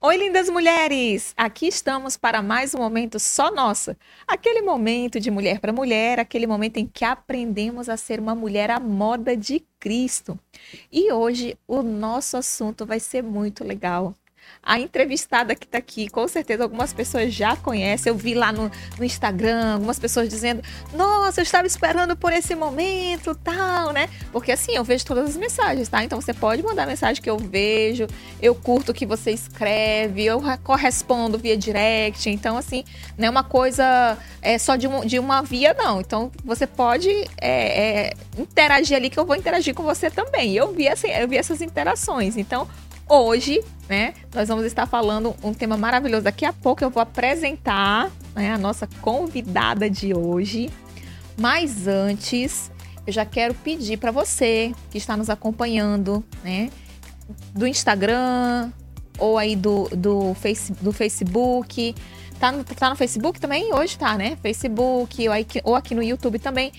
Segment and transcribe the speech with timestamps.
[0.00, 1.34] Oi, lindas mulheres!
[1.36, 3.98] Aqui estamos para mais um momento só nossa.
[4.28, 8.70] Aquele momento de mulher para mulher, aquele momento em que aprendemos a ser uma mulher
[8.70, 10.38] à moda de Cristo.
[10.92, 14.14] E hoje o nosso assunto vai ser muito legal.
[14.62, 18.10] A entrevistada que está aqui, com certeza algumas pessoas já conhecem.
[18.10, 20.62] Eu vi lá no, no, Instagram algumas pessoas dizendo:
[20.92, 24.08] Nossa, eu estava esperando por esse momento, tal, né?
[24.32, 26.04] Porque assim, eu vejo todas as mensagens, tá?
[26.04, 28.06] Então você pode mandar mensagem que eu vejo,
[28.42, 32.28] eu curto o que você escreve, eu correspondo via direct.
[32.28, 32.84] Então, assim,
[33.16, 36.00] não é uma coisa é, só de, um, de uma via, não.
[36.00, 37.08] Então você pode
[37.40, 40.54] é, é, interagir ali que eu vou interagir com você também.
[40.54, 42.36] Eu vi, assim, eu vi essas interações.
[42.36, 42.68] Então,
[43.08, 46.24] hoje, né, nós vamos estar falando um tema maravilhoso.
[46.24, 50.70] Daqui a pouco eu vou apresentar né, a nossa convidada de hoje.
[51.36, 52.70] Mas antes,
[53.06, 56.70] eu já quero pedir para você que está nos acompanhando, né,
[57.54, 58.70] do Instagram
[59.18, 61.94] ou aí do, do, face, do Facebook.
[62.38, 63.74] Tá no, tá no Facebook também?
[63.74, 64.38] Hoje tá, né?
[64.40, 66.72] Facebook ou, aí, ou aqui no YouTube também.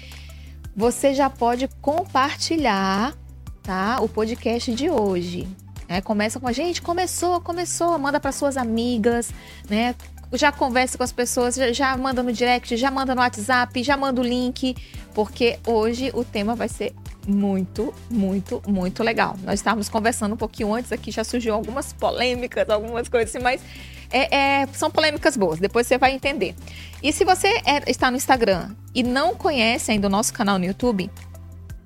[0.76, 3.14] Você já pode compartilhar,
[3.62, 4.00] tá?
[4.02, 5.48] O podcast de hoje.
[5.90, 9.32] É, começa com a gente, começou, começou, manda para suas amigas,
[9.68, 9.96] né?
[10.34, 13.98] Já conversa com as pessoas, já, já manda no direct, já manda no WhatsApp, já
[13.98, 14.76] manda o link,
[15.16, 16.94] porque hoje o tema vai ser
[17.28, 19.36] muito, muito, muito legal.
[19.44, 23.60] Nós estávamos conversando um pouquinho antes aqui, já surgiu algumas polêmicas, algumas coisas assim, mas
[24.12, 26.54] é, é, são polêmicas boas, depois você vai entender.
[27.02, 30.66] E se você é, está no Instagram e não conhece ainda o nosso canal no
[30.66, 31.10] YouTube,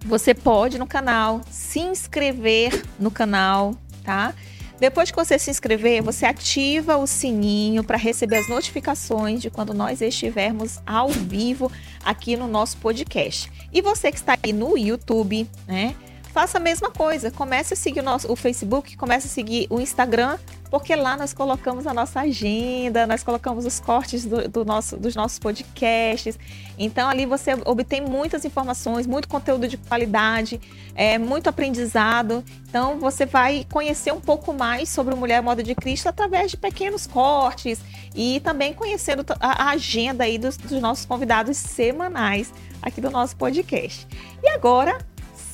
[0.06, 4.34] você pode no canal se inscrever no canal, tá?
[4.80, 9.74] Depois que você se inscrever, você ativa o sininho para receber as notificações de quando
[9.74, 11.72] nós estivermos ao vivo
[12.04, 13.50] aqui no nosso podcast.
[13.72, 15.96] E você que está aí no YouTube, né?
[16.34, 17.30] Faça a mesma coisa.
[17.30, 20.38] Comece a seguir o, nosso, o Facebook, comece a seguir o Instagram
[20.74, 25.16] porque lá nós colocamos a nossa agenda, nós colocamos os cortes do, do nosso, dos
[25.16, 26.40] nossos podcasts.
[26.80, 30.60] Então ali você obtém muitas informações, muito conteúdo de qualidade,
[30.96, 32.44] é, muito aprendizado.
[32.68, 36.58] Então você vai conhecer um pouco mais sobre o Mulher Moda de Cristo através de
[36.58, 37.80] pequenos cortes
[38.16, 42.52] e também conhecendo a, a agenda aí dos, dos nossos convidados semanais
[42.82, 44.08] aqui do nosso podcast.
[44.42, 44.98] E agora,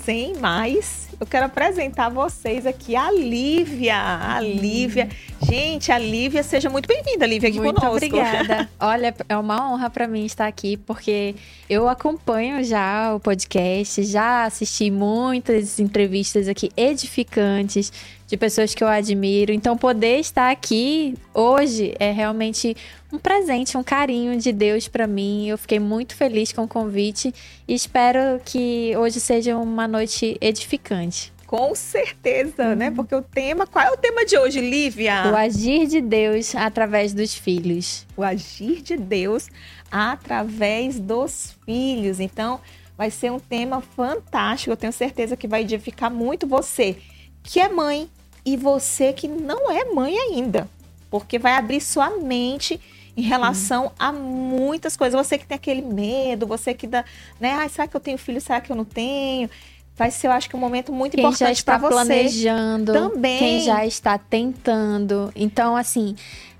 [0.10, 3.98] sem mais eu quero apresentar vocês aqui a Lívia.
[3.98, 5.10] A Lívia.
[5.42, 7.98] Gente, a Lívia, seja muito bem-vinda, Lívia, aqui muito conosco.
[7.98, 8.70] obrigada.
[8.80, 11.36] Olha, é uma honra para mim estar aqui, porque
[11.70, 17.92] eu acompanho já o podcast, já assisti muitas entrevistas aqui edificantes
[18.30, 19.52] de pessoas que eu admiro.
[19.52, 22.78] Então, poder estar aqui hoje é realmente
[23.12, 25.50] um presente, um carinho de Deus para mim.
[25.50, 27.34] Eu fiquei muito feliz com o convite
[27.68, 31.34] e espero que hoje seja uma noite edificante.
[31.48, 32.70] Com certeza, né?
[32.70, 32.76] uhum.
[32.76, 32.92] né?
[32.92, 35.32] Porque o tema, qual é o tema de hoje, Lívia?
[35.32, 38.06] O agir de Deus através dos filhos.
[38.16, 39.48] O agir de Deus
[39.92, 42.20] através dos filhos.
[42.20, 42.62] Então,
[42.96, 44.72] vai ser um tema fantástico.
[44.72, 46.96] Eu tenho certeza que vai edificar muito você
[47.42, 48.10] que é mãe
[48.46, 50.70] e você que não é mãe ainda,
[51.10, 52.80] porque vai abrir sua mente
[53.16, 53.92] em relação hum.
[54.00, 55.28] a muitas coisas.
[55.28, 57.04] Você que tem aquele medo, você que dá,
[57.40, 57.54] né?
[57.54, 58.40] Ai, será que eu tenho filho?
[58.40, 59.50] Será que eu não tenho?
[59.96, 61.90] Vai ser, eu acho que um momento muito quem importante para você.
[61.90, 63.38] planejando, também.
[63.38, 65.32] Quem já está tentando.
[65.36, 66.16] Então, assim,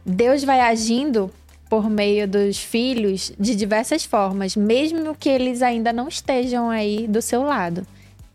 [0.06, 1.32] Deus vai agindo
[1.70, 7.22] por meio dos filhos de diversas formas, mesmo que eles ainda não estejam aí do
[7.22, 7.88] seu lado.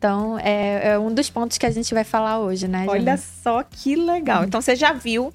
[0.05, 2.85] Então, é, é um dos pontos que a gente vai falar hoje, né?
[2.87, 4.45] Olha só que legal.
[4.45, 5.33] Então, você já viu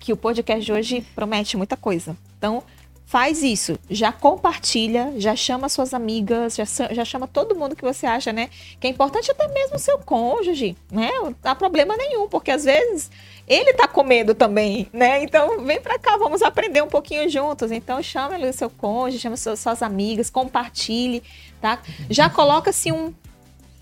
[0.00, 2.16] que o podcast de hoje promete muita coisa.
[2.38, 2.62] Então,
[3.04, 8.06] faz isso, já compartilha, já chama suas amigas, já, já chama todo mundo que você
[8.06, 8.48] acha, né?
[8.80, 11.10] Que é importante até mesmo o seu cônjuge, né?
[11.20, 13.10] Não há problema nenhum, porque às vezes
[13.46, 15.22] ele tá com medo também, né?
[15.22, 17.70] Então vem para cá, vamos aprender um pouquinho juntos.
[17.70, 21.22] Então chama o seu cônjuge, chama suas, suas amigas, compartilhe,
[21.60, 21.80] tá?
[22.08, 23.12] Já coloca assim um,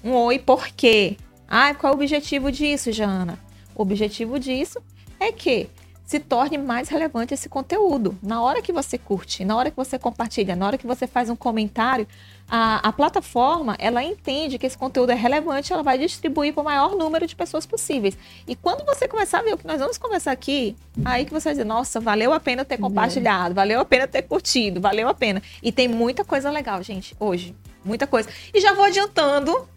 [0.05, 1.17] um oi, por quê?
[1.49, 3.39] Ah, qual é o objetivo disso, Jana?
[3.75, 4.81] O objetivo disso
[5.19, 5.69] é que
[6.05, 8.17] se torne mais relevante esse conteúdo.
[8.23, 11.31] Na hora que você curte, na hora que você compartilha, na hora que você faz
[11.31, 12.07] um comentário,
[12.47, 16.65] a, a plataforma ela entende que esse conteúdo é relevante, ela vai distribuir para o
[16.65, 18.19] maior número de pessoas possíveis.
[18.47, 21.45] E quando você começar a ver o que nós vamos conversar aqui, aí que você
[21.45, 25.15] vai dizer, nossa, valeu a pena ter compartilhado, valeu a pena ter curtido, valeu a
[25.15, 25.43] pena.
[25.63, 27.55] E tem muita coisa legal, gente, hoje.
[27.83, 28.29] Muita coisa.
[28.53, 29.69] E já vou adiantando.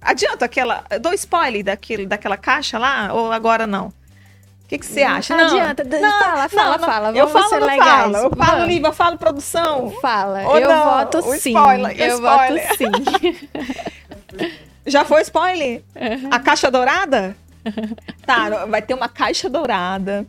[0.00, 0.84] Adianta aquela.
[1.00, 3.88] Dou spoiler daquele, daquela caixa lá, ou agora não?
[3.88, 5.36] O que, que você acha?
[5.36, 5.84] Não, adianta.
[5.84, 7.16] Não, fala, fala, não, fala.
[7.16, 8.12] eu falo, ser não legais.
[8.12, 8.16] Falo.
[8.16, 9.90] Eu falo, Lívia, eu falo produção.
[10.02, 10.42] Fala.
[10.42, 11.50] Ou eu não, voto sim.
[11.56, 12.66] Spoiler, eu spoiler.
[12.66, 14.50] voto sim.
[14.84, 15.82] Já foi spoiler?
[15.94, 16.30] Uhum.
[16.32, 17.36] A caixa dourada?
[18.26, 20.24] tá, vai ter uma caixa dourada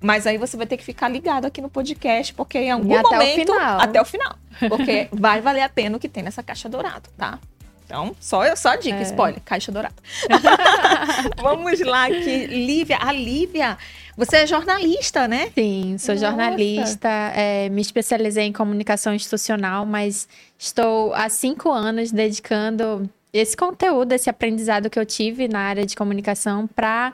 [0.00, 2.96] Mas aí você vai ter que ficar ligado aqui no podcast, porque em algum E
[2.96, 3.34] até o momento.
[3.52, 3.80] final.
[3.80, 4.36] Até o final.
[4.68, 7.38] Porque vai valer a pena o que tem nessa caixa dourada, tá?
[7.84, 9.02] Então, só, só a dica, É.
[9.02, 9.94] spoiler, caixa dourada.
[11.40, 12.46] Vamos lá aqui.
[12.46, 13.76] Lívia, a Lívia,
[14.16, 15.50] você é jornalista, né?
[15.54, 16.26] Sim, sou Nossa.
[16.26, 20.26] jornalista, é, me especializei em comunicação institucional, mas
[20.58, 25.94] estou há cinco anos dedicando esse conteúdo, esse aprendizado que eu tive na área de
[25.96, 27.12] comunicação para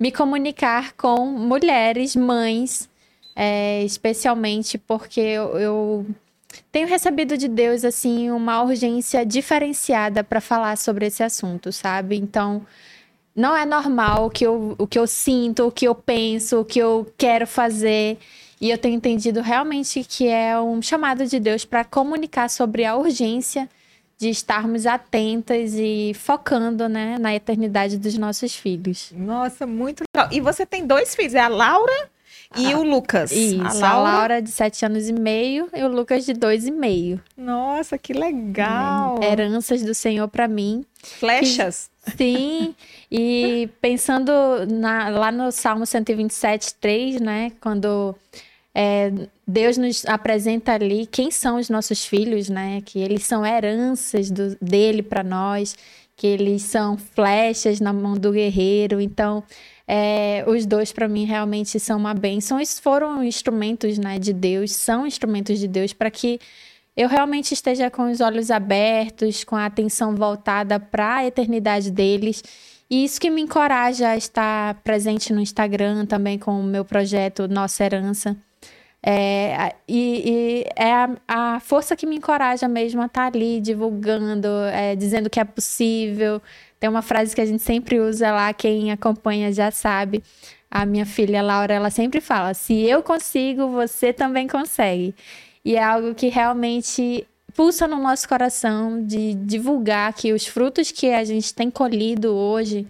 [0.00, 2.88] me comunicar com mulheres, mães,
[3.36, 6.06] é, especialmente porque eu, eu
[6.70, 12.16] tenho recebido de Deus assim uma urgência diferenciada para falar sobre esse assunto, sabe?
[12.16, 12.66] Então
[13.34, 16.64] não é normal o que, eu, o que eu sinto, o que eu penso, o
[16.64, 18.18] que eu quero fazer.
[18.60, 22.96] E eu tenho entendido realmente que é um chamado de Deus para comunicar sobre a
[22.96, 23.68] urgência
[24.18, 29.12] de estarmos atentas e focando né, na eternidade dos nossos filhos.
[29.14, 30.28] Nossa, muito legal.
[30.32, 32.10] E você tem dois filhos, é a Laura
[32.56, 33.30] e o Lucas.
[33.30, 34.40] Isso, a Laura...
[34.40, 37.20] de sete anos e meio e o Lucas de dois e meio.
[37.36, 39.20] Nossa, que legal.
[39.22, 40.84] Heranças do Senhor para mim.
[41.02, 41.90] Flechas.
[42.16, 42.74] Sim,
[43.12, 44.32] e pensando
[44.70, 47.52] na- lá no Salmo 127, 3, né?
[47.60, 48.16] Quando
[48.74, 49.12] é,
[49.46, 52.80] Deus nos apresenta ali quem são os nossos filhos, né?
[52.84, 55.76] Que eles são heranças do- dele para nós,
[56.16, 59.00] que eles são flechas na mão do guerreiro.
[59.00, 59.42] Então,
[59.90, 62.58] é, os dois para mim realmente são uma bênção.
[62.58, 66.38] Eles foram instrumentos né, de Deus, são instrumentos de Deus para que
[66.94, 72.42] eu realmente esteja com os olhos abertos, com a atenção voltada para a eternidade deles.
[72.90, 77.48] E isso que me encoraja a estar presente no Instagram também com o meu projeto
[77.48, 78.36] Nossa Herança.
[79.00, 84.48] É, e, e é a, a força que me encoraja mesmo a estar ali divulgando,
[84.72, 86.42] é, dizendo que é possível.
[86.80, 90.22] Tem uma frase que a gente sempre usa lá, quem acompanha já sabe.
[90.70, 95.14] A minha filha Laura, ela sempre fala: se eu consigo, você também consegue.
[95.64, 101.10] E é algo que realmente pulsa no nosso coração de divulgar que os frutos que
[101.10, 102.86] a gente tem colhido hoje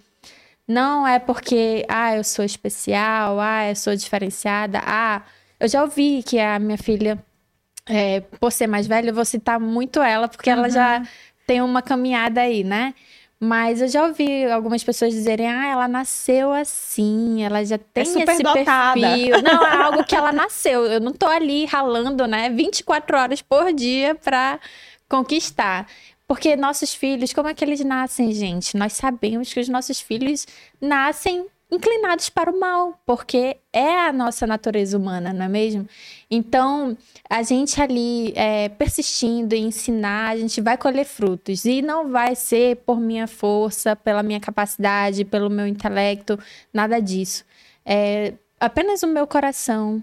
[0.67, 5.23] não é porque, ah, eu sou especial, ah, eu sou diferenciada, ah,
[5.59, 7.19] eu já ouvi que a minha filha,
[7.87, 11.03] é, por ser mais velha, eu vou citar muito ela, porque ela já
[11.47, 12.95] tem uma caminhada aí, né?
[13.41, 18.13] Mas eu já ouvi algumas pessoas dizerem, ah, ela nasceu assim, ela já tem esse
[18.13, 19.43] superdotada." perfil.
[19.43, 20.85] Não, é algo que ela nasceu.
[20.87, 24.59] Eu não tô ali ralando, né, 24 horas por dia pra
[25.09, 25.87] conquistar.
[26.27, 28.77] Porque nossos filhos, como é que eles nascem, gente?
[28.77, 30.47] Nós sabemos que os nossos filhos
[30.81, 35.87] nascem inclinados para o mal, porque é a nossa natureza humana, não é mesmo?
[36.31, 36.97] Então,
[37.29, 41.65] a gente ali é, persistindo em ensinar, a gente vai colher frutos.
[41.65, 46.39] E não vai ser por minha força, pela minha capacidade, pelo meu intelecto,
[46.73, 47.45] nada disso.
[47.85, 50.03] É apenas o meu coração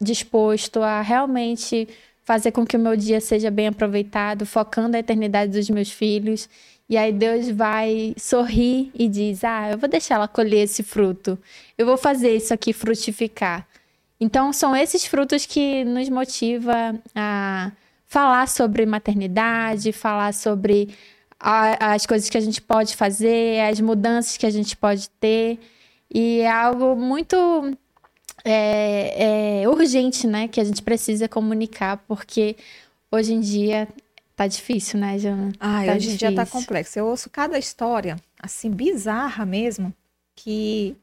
[0.00, 1.88] disposto a realmente
[2.22, 6.48] fazer com que o meu dia seja bem aproveitado, focando a eternidade dos meus filhos.
[6.88, 11.38] E aí Deus vai sorrir e diz: Ah, eu vou deixar ela colher esse fruto.
[11.78, 13.66] Eu vou fazer isso aqui frutificar.
[14.20, 17.72] Então são esses frutos que nos motiva a
[18.06, 20.94] falar sobre maternidade, falar sobre
[21.38, 25.58] a- as coisas que a gente pode fazer, as mudanças que a gente pode ter.
[26.12, 27.36] E é algo muito
[28.44, 30.48] é, é urgente, né?
[30.48, 32.56] Que a gente precisa comunicar, porque
[33.10, 33.88] hoje em dia
[34.36, 35.52] tá difícil, né, Jana?
[35.58, 36.98] Ai, Tá hoje em dia tá complexo.
[36.98, 39.92] Eu ouço cada história, assim, bizarra mesmo,
[40.36, 40.96] que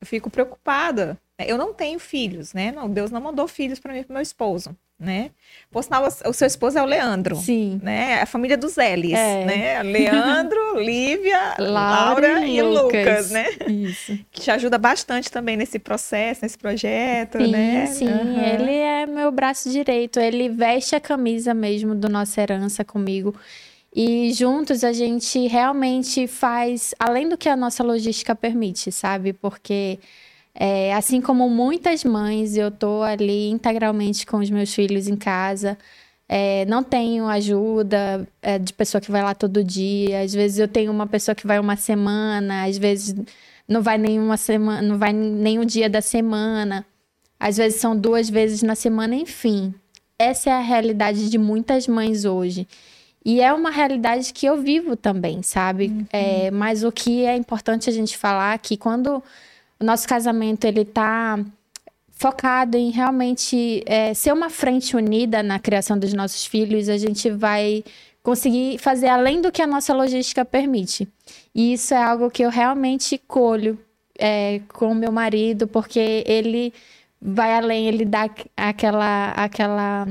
[0.00, 1.18] eu fico preocupada.
[1.46, 2.72] Eu não tenho filhos, né?
[2.72, 5.30] Não, Deus não mandou filhos para mim e pro meu esposo, né?
[5.70, 7.36] Por sinal, o seu esposo é o Leandro.
[7.36, 7.78] Sim.
[7.80, 8.20] Né?
[8.20, 9.44] A família dos L's, É.
[9.44, 9.82] né?
[9.84, 13.30] Leandro, Lívia, Laura Laura, e Lucas, Lucas.
[13.30, 13.46] né?
[13.68, 14.18] Isso.
[14.32, 17.86] Que te ajuda bastante também nesse processo, nesse projeto, Sim, né?
[17.86, 18.08] sim.
[18.08, 18.44] Aham.
[18.54, 20.18] Ele é meu braço direito.
[20.18, 23.32] Ele veste a camisa mesmo do Nossa Herança comigo.
[23.94, 29.32] E juntos a gente realmente faz além do que a nossa logística permite, sabe?
[29.32, 29.98] Porque
[30.60, 35.78] é, assim como muitas mães, eu tô ali integralmente com os meus filhos em casa.
[36.28, 40.20] É, não tenho ajuda é, de pessoa que vai lá todo dia.
[40.20, 43.14] Às vezes eu tenho uma pessoa que vai uma semana, às vezes
[43.68, 46.84] não vai nenhuma semana, não vai nenhum dia da semana.
[47.38, 49.72] Às vezes são duas vezes na semana, enfim.
[50.18, 52.66] Essa é a realidade de muitas mães hoje.
[53.24, 56.04] E é uma realidade que eu vivo também, sabe?
[56.12, 59.22] É, mas o que é importante a gente falar é que quando
[59.80, 61.38] o nosso casamento ele tá
[62.10, 67.30] focado em realmente é, ser uma frente unida na criação dos nossos filhos, a gente
[67.30, 67.84] vai
[68.22, 71.08] conseguir fazer além do que a nossa logística permite.
[71.54, 73.78] E isso é algo que eu realmente colho
[74.18, 76.74] é, com meu marido, porque ele
[77.22, 80.08] vai além, ele dá aquela aquela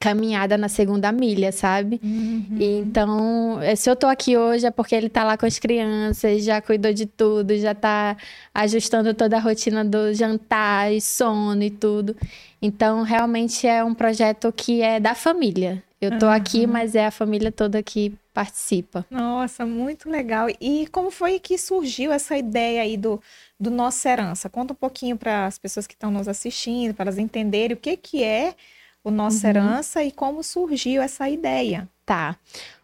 [0.00, 2.00] caminhada na segunda milha, sabe?
[2.02, 2.56] Uhum.
[2.58, 6.42] Então, eh, se eu tô aqui hoje é porque ele tá lá com as crianças,
[6.42, 8.16] já cuidou de tudo, já tá
[8.54, 12.16] ajustando toda a rotina do jantar e sono e tudo.
[12.62, 15.82] Então, realmente é um projeto que é da família.
[16.00, 16.32] Eu tô uhum.
[16.32, 19.04] aqui, mas é a família toda que participa.
[19.10, 20.46] Nossa, muito legal.
[20.58, 23.20] E como foi que surgiu essa ideia aí do,
[23.58, 24.48] do Nossa Herança?
[24.48, 27.98] Conta um pouquinho para as pessoas que estão nos assistindo, para elas entenderem o que,
[27.98, 28.54] que é
[29.02, 29.50] o Nossa uhum.
[29.50, 31.88] Herança e como surgiu essa ideia.
[32.04, 32.36] Tá.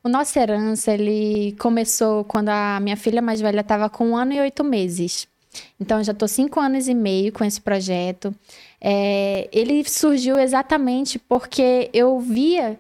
[0.03, 4.33] O Nossa Herança, ele começou quando a minha filha mais velha estava com um ano
[4.33, 5.27] e oito meses.
[5.81, 8.35] Então, já estou cinco anos e meio com esse projeto.
[8.81, 12.79] É, ele surgiu exatamente porque eu via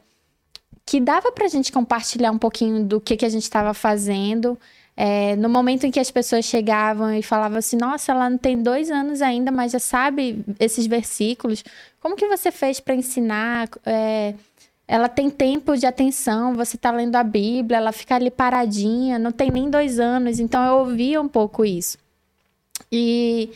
[0.84, 4.56] que dava para a gente compartilhar um pouquinho do que, que a gente estava fazendo.
[4.96, 8.62] É, no momento em que as pessoas chegavam e falavam assim, nossa, ela não tem
[8.62, 11.62] dois anos ainda, mas já sabe esses versículos.
[12.00, 13.68] Como que você fez para ensinar?
[13.84, 14.32] É,
[14.88, 19.32] ela tem tempo de atenção, você está lendo a Bíblia, ela fica ali paradinha, não
[19.32, 20.40] tem nem dois anos.
[20.40, 21.98] Então eu ouvia um pouco isso.
[22.90, 23.50] E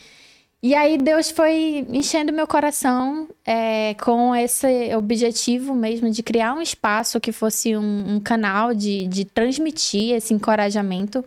[0.63, 6.61] e aí Deus foi enchendo meu coração é, com esse objetivo mesmo de criar um
[6.61, 11.25] espaço que fosse um, um, canal de, de transmitir esse encorajamento.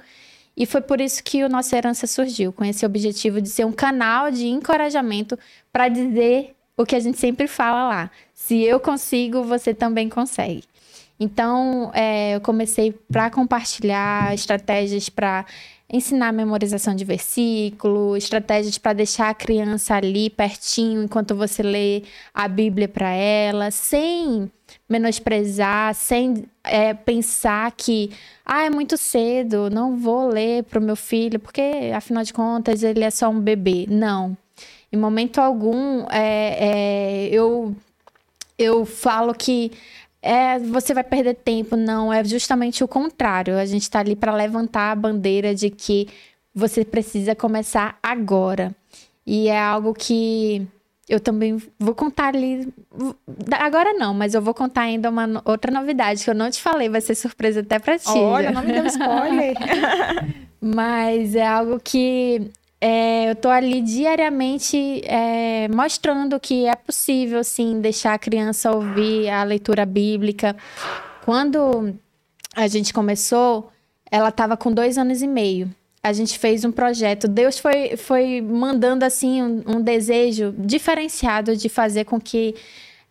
[0.57, 3.73] E foi por isso que o Nossa Herança surgiu, com esse objetivo de ser um
[3.73, 5.37] canal de encorajamento
[5.73, 8.11] para dizer o que a gente sempre fala lá.
[8.33, 10.63] Se eu consigo, você também consegue.
[11.19, 15.45] Então, é, eu comecei para compartilhar estratégias para
[15.93, 22.49] ensinar memorização de versículo, estratégias para deixar a criança ali pertinho enquanto você lê a
[22.49, 24.51] Bíblia para ela, sem
[24.89, 28.11] menosprezar, sem é, pensar que
[28.45, 32.83] ah, é muito cedo, não vou ler para o meu filho, porque afinal de contas
[32.83, 33.87] ele é só um bebê.
[33.89, 34.37] Não.
[34.93, 37.75] Em momento algum, é, é, eu,
[38.59, 39.73] eu falo que
[40.25, 41.77] é, você vai perder tempo.
[41.77, 43.59] Não, é justamente o contrário.
[43.59, 46.09] A gente está ali para levantar a bandeira de que
[46.55, 48.75] você precisa começar agora.
[49.27, 50.67] E é algo que
[51.07, 52.73] eu também vou contar ali.
[53.61, 56.89] Agora não, mas eu vou contar ainda uma outra novidade que eu não te falei,
[56.89, 58.09] vai ser surpresa até para ti.
[58.09, 59.55] Olha, não me deu spoiler.
[60.59, 62.51] mas é algo que
[62.81, 69.29] é, eu tô ali diariamente é, mostrando que é possível, sim, deixar a criança ouvir
[69.29, 70.57] a leitura bíblica.
[71.25, 71.95] Quando
[72.55, 73.71] a gente começou,
[74.11, 75.75] ela estava com dois anos e meio.
[76.03, 77.27] A gente fez um projeto.
[77.27, 82.55] Deus foi, foi mandando, assim, um, um desejo diferenciado de fazer com que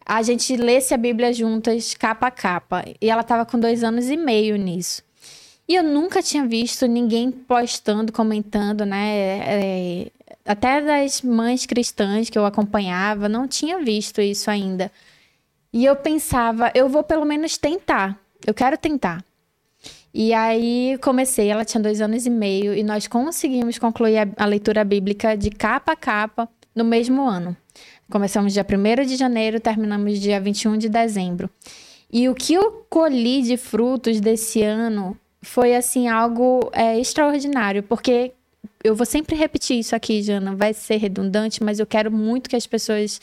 [0.05, 2.85] a gente lesse a Bíblia juntas, capa a capa.
[3.01, 5.01] E ela estava com dois anos e meio nisso.
[5.67, 9.39] E eu nunca tinha visto ninguém postando, comentando, né?
[9.45, 10.11] É,
[10.45, 14.91] até das mães cristãs que eu acompanhava, não tinha visto isso ainda.
[15.71, 18.19] E eu pensava, eu vou pelo menos tentar.
[18.45, 19.23] Eu quero tentar.
[20.13, 24.45] E aí comecei, ela tinha dois anos e meio, e nós conseguimos concluir a, a
[24.45, 27.57] leitura bíblica de capa a capa no mesmo ano.
[28.11, 31.49] Começamos dia 1 de janeiro, terminamos dia 21 de dezembro.
[32.11, 38.31] E o que eu colhi de frutos desse ano foi assim algo é, extraordinário, porque
[38.83, 42.55] eu vou sempre repetir isso aqui, Jana, vai ser redundante, mas eu quero muito que
[42.55, 43.19] as pessoas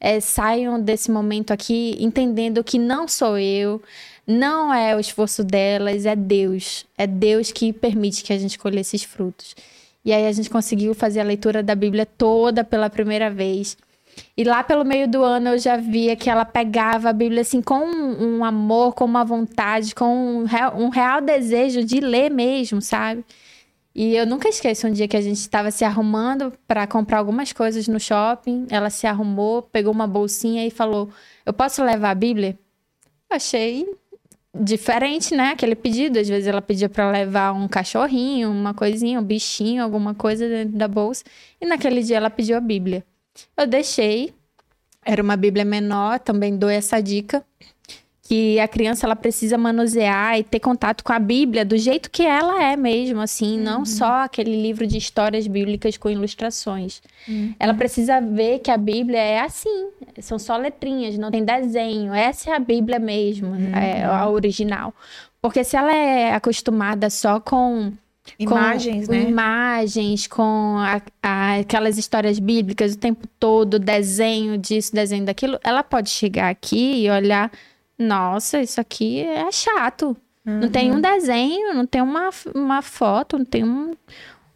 [0.00, 3.82] é, saiam desse momento aqui entendendo que não sou eu,
[4.26, 6.86] não é o esforço delas, é Deus.
[6.96, 9.54] É Deus que permite que a gente colhe esses frutos.
[10.04, 13.76] E aí a gente conseguiu fazer a leitura da Bíblia toda pela primeira vez.
[14.36, 17.62] E lá pelo meio do ano eu já via que ela pegava a Bíblia assim
[17.62, 22.80] com um, amor, com uma vontade, com um real, um real desejo de ler mesmo,
[22.80, 23.24] sabe?
[23.94, 27.52] E eu nunca esqueço um dia que a gente estava se arrumando para comprar algumas
[27.52, 28.66] coisas no shopping.
[28.68, 31.08] Ela se arrumou, pegou uma bolsinha e falou:
[31.46, 32.58] Eu posso levar a Bíblia?
[33.30, 33.86] achei
[34.54, 35.50] diferente, né?
[35.50, 36.18] Aquele pedido.
[36.18, 40.76] Às vezes ela pedia para levar um cachorrinho, uma coisinha, um bichinho, alguma coisa dentro
[40.76, 41.24] da bolsa.
[41.60, 43.04] E naquele dia ela pediu a Bíblia.
[43.56, 44.32] Eu deixei.
[45.04, 47.44] Era uma Bíblia menor, também dou essa dica
[48.26, 52.22] que a criança ela precisa manusear e ter contato com a Bíblia do jeito que
[52.22, 53.64] ela é mesmo, assim, uhum.
[53.64, 57.02] não só aquele livro de histórias bíblicas com ilustrações.
[57.28, 57.54] Uhum.
[57.60, 62.14] Ela precisa ver que a Bíblia é assim, são só letrinhas, não tem desenho.
[62.14, 63.74] Essa é a Bíblia mesmo, uhum.
[63.74, 64.94] é a original.
[65.42, 67.92] Porque se ela é acostumada só com
[68.38, 69.22] Imagens, com, né?
[69.22, 75.58] Imagens, com a, a, aquelas histórias bíblicas o tempo todo, desenho disso, desenho daquilo.
[75.62, 77.50] Ela pode chegar aqui e olhar,
[77.98, 80.16] nossa, isso aqui é chato.
[80.46, 80.60] Uhum.
[80.60, 81.00] Não tem um uhum.
[81.00, 83.94] desenho, não tem uma, uma foto, não tem um,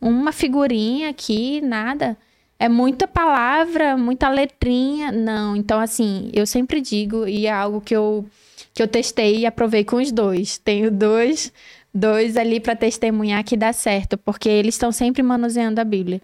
[0.01, 2.17] uma figurinha aqui, nada.
[2.59, 5.13] é muita palavra, muita letrinha.
[5.13, 8.27] Não, então assim, eu sempre digo, e é algo que eu,
[8.75, 10.59] que eu testei e aprovei com os dois.
[10.59, 11.53] Tenho dois,
[11.99, 16.21] dois ali para testemunhar que dá certo, porque eles estão sempre manuseando a Bíblia.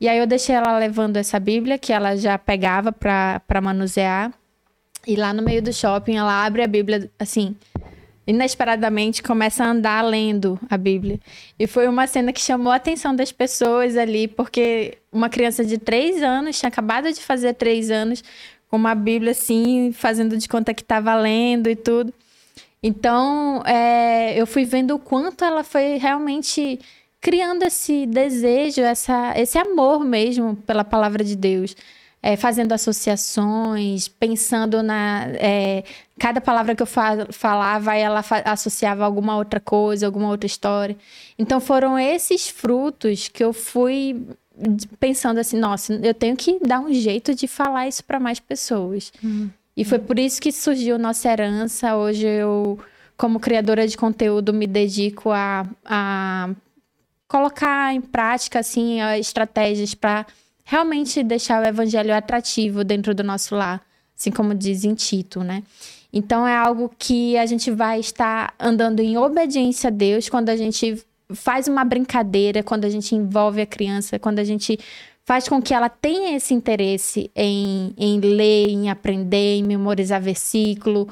[0.00, 4.32] E aí eu deixei ela levando essa Bíblia, que ela já pegava para manusear.
[5.06, 7.56] E lá no meio do shopping, ela abre a Bíblia, assim,
[8.26, 11.20] inesperadamente começa a andar lendo a Bíblia.
[11.58, 15.78] E foi uma cena que chamou a atenção das pessoas ali, porque uma criança de
[15.78, 18.22] três anos, tinha acabado de fazer três anos,
[18.68, 22.12] com uma Bíblia assim, fazendo de conta que estava lendo e tudo.
[22.82, 26.78] Então, é, eu fui vendo o quanto ela foi realmente
[27.20, 31.74] criando esse desejo, essa, esse amor mesmo pela palavra de Deus
[32.26, 35.28] é, fazendo associações, pensando na.
[35.34, 35.84] É,
[36.18, 40.96] cada palavra que eu falava, ela fa associava alguma outra coisa, alguma outra história.
[41.38, 44.26] Então foram esses frutos que eu fui
[44.98, 49.12] pensando assim: nossa, eu tenho que dar um jeito de falar isso para mais pessoas.
[49.22, 49.48] Hum.
[49.76, 51.96] E foi por isso que surgiu nossa herança.
[51.96, 52.78] Hoje eu,
[53.16, 56.50] como criadora de conteúdo, me dedico a, a
[57.28, 60.26] colocar em prática assim estratégias para
[60.64, 63.80] realmente deixar o evangelho atrativo dentro do nosso lar,
[64.16, 65.62] assim como diz em Tito, né?
[66.12, 70.56] Então é algo que a gente vai estar andando em obediência a Deus quando a
[70.56, 71.04] gente
[71.34, 74.78] faz uma brincadeira, quando a gente envolve a criança, quando a gente
[75.26, 81.08] faz com que ela tenha esse interesse em, em ler, em aprender, em memorizar versículo,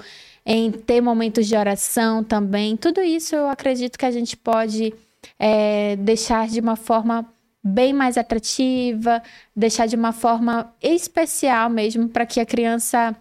[0.46, 2.76] em ter momentos de oração também.
[2.76, 4.94] Tudo isso eu acredito que a gente pode
[5.36, 7.28] é, deixar de uma forma
[7.62, 9.20] bem mais atrativa,
[9.54, 13.16] deixar de uma forma especial mesmo para que a criança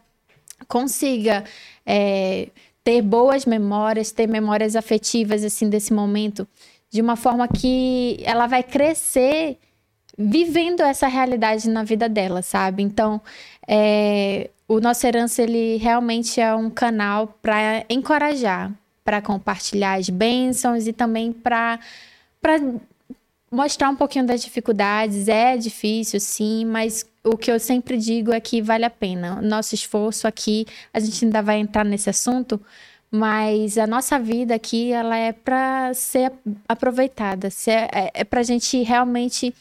[0.67, 1.44] consiga
[1.84, 2.50] é,
[2.84, 6.48] ter boas memórias, ter memórias afetivas assim desse momento,
[6.91, 9.58] de uma forma que ela vai crescer
[10.17, 12.84] vivendo essa realidade na vida dela, sabe?
[12.84, 13.21] Então,
[13.67, 18.71] é, o nosso herança ele realmente é um canal para encorajar,
[19.04, 21.80] para compartilhar as bênçãos e também para
[23.52, 25.28] mostrar um pouquinho das dificuldades.
[25.28, 29.41] É difícil, sim, mas o que eu sempre digo é que vale a pena.
[29.41, 32.60] Nosso esforço aqui, a gente ainda vai entrar nesse assunto,
[33.10, 36.32] mas a nossa vida aqui, ela é para ser
[36.67, 39.54] aproveitada, é, é para a gente realmente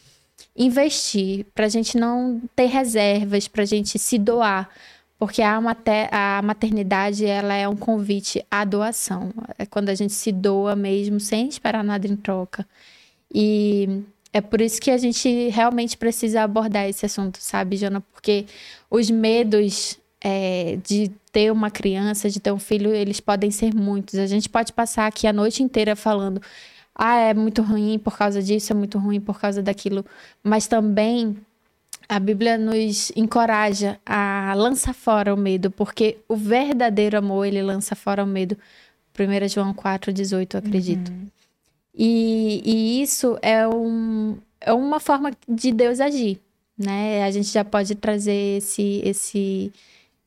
[0.55, 4.69] investir, para a gente não ter reservas, para a gente se doar,
[5.17, 10.13] porque a, mater, a maternidade ela é um convite à doação, é quando a gente
[10.13, 12.67] se doa mesmo sem esperar nada em troca.
[13.33, 18.01] E é por isso que a gente realmente precisa abordar esse assunto, sabe, Jana?
[18.01, 18.45] Porque
[18.89, 24.17] os medos é, de ter uma criança, de ter um filho, eles podem ser muitos.
[24.19, 26.41] A gente pode passar aqui a noite inteira falando.
[26.95, 30.05] Ah, é muito ruim por causa disso, é muito ruim por causa daquilo.
[30.43, 31.35] Mas também
[32.07, 37.95] a Bíblia nos encoraja a lançar fora o medo, porque o verdadeiro amor, ele lança
[37.95, 38.57] fora o medo.
[39.17, 41.09] 1 João 4, 18, acredito.
[41.09, 41.27] Uhum.
[41.95, 46.39] E, e isso é, um, é uma forma de Deus agir,
[46.77, 47.23] né?
[47.23, 49.71] A gente já pode trazer esse, esse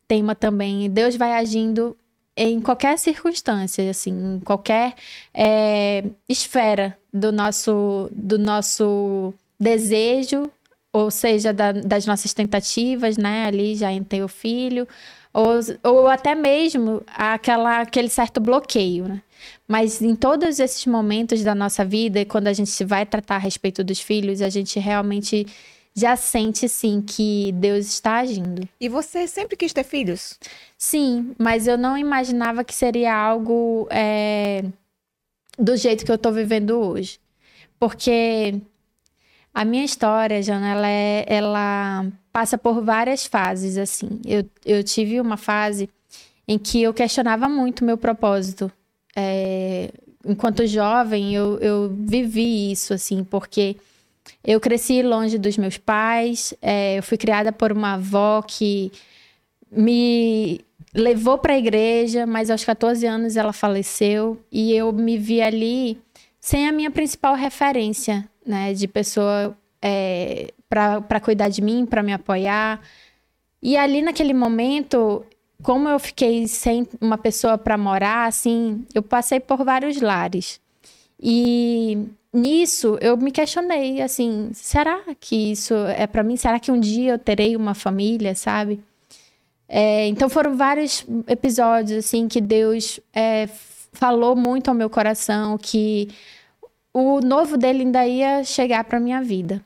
[0.06, 0.88] tema também.
[0.88, 1.96] Deus vai agindo
[2.36, 4.94] em qualquer circunstância, assim, em qualquer
[5.32, 10.50] é, esfera do nosso, do nosso desejo,
[10.92, 13.46] ou seja, da, das nossas tentativas, né?
[13.46, 14.86] Ali já em ter o filho,
[15.32, 19.22] ou, ou até mesmo aquela, aquele certo bloqueio, né?
[19.68, 23.84] Mas em todos esses momentos da nossa vida, quando a gente vai tratar a respeito
[23.84, 25.46] dos filhos, a gente realmente
[25.96, 28.68] já sente sim que Deus está agindo.
[28.78, 30.38] E você sempre quis ter filhos?
[30.76, 34.62] Sim, mas eu não imaginava que seria algo é,
[35.58, 37.18] do jeito que eu estou vivendo hoje.
[37.80, 38.60] Porque
[39.54, 44.20] a minha história, Jana, ela, é, ela passa por várias fases, assim.
[44.24, 45.88] Eu, eu tive uma fase
[46.46, 48.70] em que eu questionava muito o meu propósito
[49.16, 49.90] é,
[50.26, 53.76] enquanto jovem, eu, eu vivi isso, assim, porque
[54.44, 58.92] eu cresci longe dos meus pais, é, eu fui criada por uma avó que
[59.70, 60.60] me
[60.94, 65.98] levou para a igreja, mas aos 14 anos ela faleceu e eu me vi ali
[66.40, 72.12] sem a minha principal referência, né, de pessoa é, para cuidar de mim, para me
[72.12, 72.80] apoiar.
[73.62, 75.24] E ali naquele momento
[75.62, 80.60] como eu fiquei sem uma pessoa para morar, assim, eu passei por vários lares.
[81.20, 82.06] E
[82.36, 86.36] nisso eu me questionei, assim, será que isso é para mim?
[86.36, 88.80] Será que um dia eu terei uma família, sabe?
[89.68, 93.48] É, então foram vários episódios, assim, que Deus é,
[93.92, 96.08] falou muito ao meu coração que
[96.92, 99.62] o novo dele ainda ia chegar para minha vida.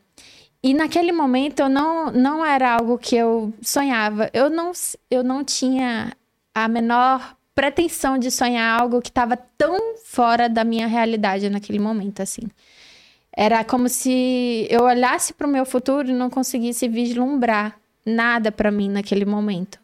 [0.62, 4.30] e naquele momento eu não, não era algo que eu sonhava.
[4.32, 4.72] Eu não,
[5.10, 6.12] eu não tinha
[6.54, 12.22] a menor pretensão de sonhar algo que estava tão fora da minha realidade naquele momento,
[12.22, 12.44] assim.
[13.36, 18.70] Era como se eu olhasse para o meu futuro e não conseguisse vislumbrar nada para
[18.70, 19.78] mim naquele momento.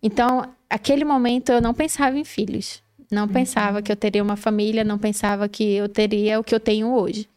[0.00, 2.80] Então, aquele momento eu não pensava em filhos.
[3.10, 3.28] Não uhum.
[3.28, 6.94] pensava que eu teria uma família, não pensava que eu teria o que eu tenho
[6.94, 7.28] hoje.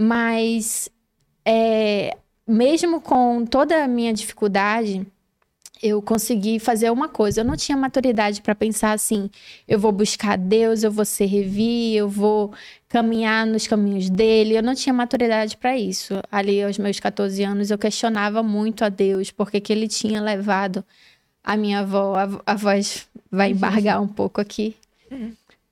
[0.00, 0.88] Mas,
[1.44, 2.16] é,
[2.48, 5.06] mesmo com toda a minha dificuldade,
[5.82, 7.40] eu consegui fazer uma coisa.
[7.40, 9.30] Eu não tinha maturidade para pensar assim:
[9.66, 12.52] eu vou buscar Deus, eu vou servir, eu vou
[12.88, 14.56] caminhar nos caminhos dele.
[14.56, 16.14] Eu não tinha maturidade para isso.
[16.30, 20.84] Ali, aos meus 14 anos, eu questionava muito a Deus, porque que ele tinha levado
[21.44, 22.14] a minha avó.
[22.16, 24.74] A, a voz vai embargar um pouco aqui.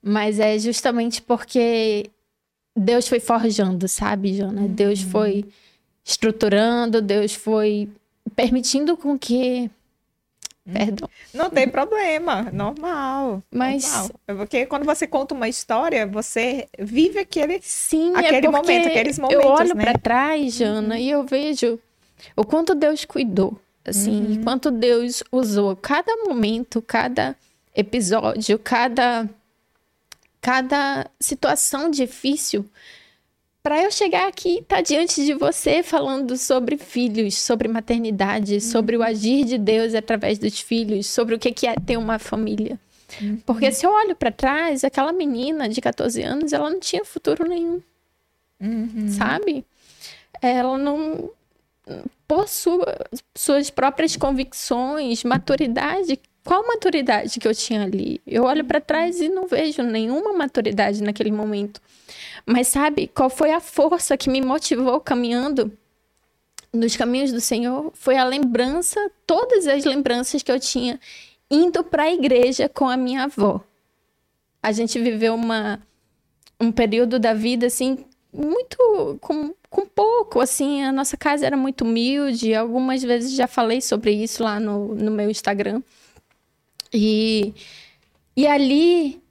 [0.02, 2.10] Mas é justamente porque
[2.76, 4.68] Deus foi forjando, sabe, Jona?
[4.68, 5.10] Deus uhum.
[5.10, 5.44] foi
[6.04, 7.88] estruturando, Deus foi
[8.36, 9.70] permitindo com que
[10.72, 11.09] Perdão.
[11.33, 13.42] Não tem problema, normal.
[13.50, 14.11] Mas normal.
[14.27, 18.88] É porque quando você conta uma história, você vive aquele, Sim, é aquele é momento,
[18.88, 19.44] aqueles momentos.
[19.44, 19.85] Eu olho né?
[19.85, 21.00] para trás, Jana, uhum.
[21.00, 21.79] e eu vejo
[22.35, 24.42] o quanto Deus cuidou, assim, uhum.
[24.42, 27.37] quanto Deus usou cada momento, cada
[27.74, 29.29] episódio, cada
[30.40, 32.66] cada situação difícil
[33.64, 38.55] para eu chegar aqui e estar tá diante de você falando sobre filhos, sobre maternidade,
[38.55, 38.61] uhum.
[38.61, 42.79] sobre o agir de Deus através dos filhos, sobre o que é ter uma família.
[43.22, 43.38] Uhum.
[43.46, 47.48] Porque se eu olho para trás, aquela menina de 14 anos, ela não tinha futuro
[47.48, 47.81] nenhum.
[48.61, 49.09] Uhum.
[49.09, 49.64] Sabe?
[50.42, 51.31] Ela não.
[52.29, 56.20] Por sua, suas próprias convicções, maturidade.
[56.44, 58.20] Qual maturidade que eu tinha ali?
[58.27, 61.81] Eu olho para trás e não vejo nenhuma maturidade naquele momento.
[62.46, 65.72] Mas sabe qual foi a força que me motivou caminhando
[66.72, 67.90] nos caminhos do Senhor?
[67.94, 71.00] Foi a lembrança, todas as lembranças que eu tinha
[71.50, 73.62] indo para a igreja com a minha avó.
[74.62, 75.80] A gente viveu uma,
[76.61, 81.85] um período da vida assim muito com, com pouco, assim, a nossa casa era muito
[81.85, 85.80] humilde, algumas vezes já falei sobre isso lá no, no meu Instagram.
[86.92, 87.54] E,
[88.37, 89.22] e ali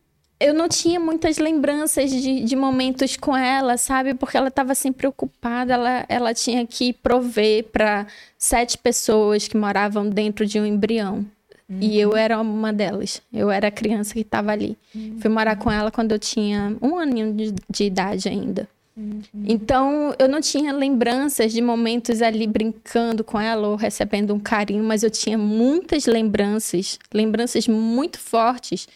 [0.43, 4.13] eu não tinha muitas lembranças de, de momentos com ela, sabe?
[4.13, 8.05] Porque ela estava sempre ocupada, ela, ela tinha que prover para
[8.37, 11.25] sete pessoas que moravam dentro de um embrião.
[11.69, 11.77] Uhum.
[11.79, 13.21] E eu era uma delas.
[13.33, 14.77] Eu era a criança que estava ali.
[14.93, 15.17] Uhum.
[15.21, 18.67] Fui morar com ela quando eu tinha um aninho de, de idade ainda.
[18.97, 19.23] Uhum.
[19.47, 24.83] Então, eu não tinha lembranças de momentos ali brincando com ela ou recebendo um carinho,
[24.83, 28.87] mas eu tinha muitas lembranças, lembranças muito fortes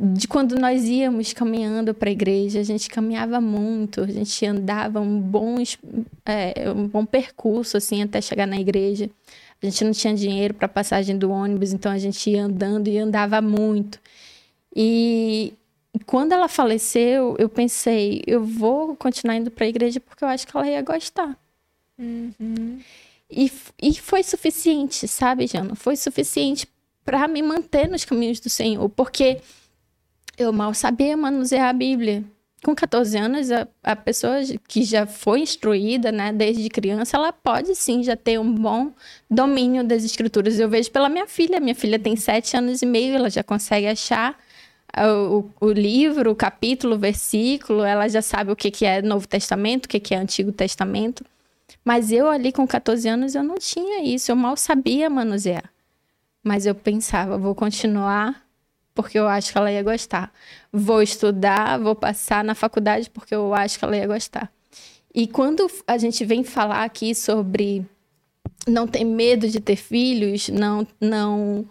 [0.00, 5.00] de quando nós íamos caminhando para a igreja, a gente caminhava muito, a gente andava
[5.00, 5.56] um bom,
[6.24, 9.10] é, um bom percurso assim até chegar na igreja.
[9.60, 12.96] A gente não tinha dinheiro para passagem do ônibus, então a gente ia andando e
[12.96, 13.98] andava muito.
[14.74, 15.52] E
[16.06, 20.46] quando ela faleceu, eu pensei, eu vou continuar indo para a igreja porque eu acho
[20.46, 21.36] que ela ia gostar.
[21.98, 22.78] Uhum.
[23.28, 23.50] E,
[23.82, 25.74] e foi suficiente, sabe, Jana?
[25.74, 26.68] Foi suficiente
[27.04, 29.40] para me manter nos caminhos do Senhor, porque
[30.38, 32.24] eu mal sabia manusear a Bíblia.
[32.64, 37.74] Com 14 anos, a, a pessoa que já foi instruída, né, desde criança, ela pode
[37.74, 38.92] sim já ter um bom
[39.30, 40.58] domínio das escrituras.
[40.58, 41.60] Eu vejo pela minha filha.
[41.60, 44.36] Minha filha tem 7 anos e meio, ela já consegue achar
[44.96, 49.28] o, o, livro, o capítulo, o versículo, ela já sabe o que, que é Novo
[49.28, 51.24] Testamento, o que, que é Antigo Testamento.
[51.84, 55.70] Mas eu ali com 14 anos, eu não tinha isso, eu mal sabia manusear.
[56.42, 58.47] Mas eu pensava, vou continuar
[58.98, 60.32] porque eu acho que ela ia gostar.
[60.72, 64.50] Vou estudar, vou passar na faculdade porque eu acho que ela ia gostar.
[65.14, 67.86] E quando a gente vem falar aqui sobre
[68.66, 71.64] não ter medo de ter filhos, não não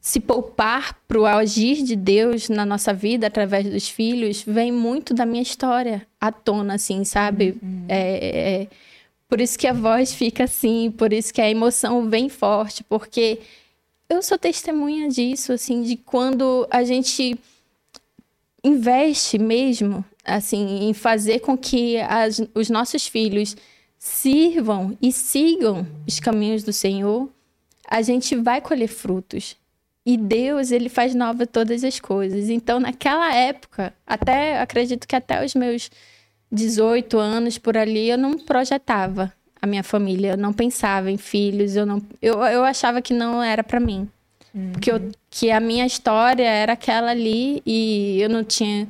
[0.00, 5.14] se poupar para o agir de Deus na nossa vida através dos filhos, vem muito
[5.14, 7.56] da minha história à tona, assim, sabe?
[7.62, 7.84] Uhum.
[7.88, 8.66] É, é,
[9.28, 13.38] por isso que a voz fica assim, por isso que a emoção vem forte, porque
[14.14, 17.38] eu sou testemunha disso, assim, de quando a gente
[18.62, 23.56] investe mesmo, assim, em fazer com que as, os nossos filhos
[23.98, 27.28] sirvam e sigam os caminhos do Senhor,
[27.88, 29.56] a gente vai colher frutos.
[30.06, 32.48] E Deus, ele faz nova todas as coisas.
[32.50, 35.90] Então, naquela época, até acredito que até os meus
[36.52, 39.32] 18 anos por ali, eu não projetava
[39.64, 40.32] a minha família.
[40.32, 44.08] Eu não pensava em filhos, eu não eu, eu achava que não era para mim.
[44.54, 44.72] Uhum.
[44.72, 48.86] Porque eu, que a minha história era aquela ali e eu não tinha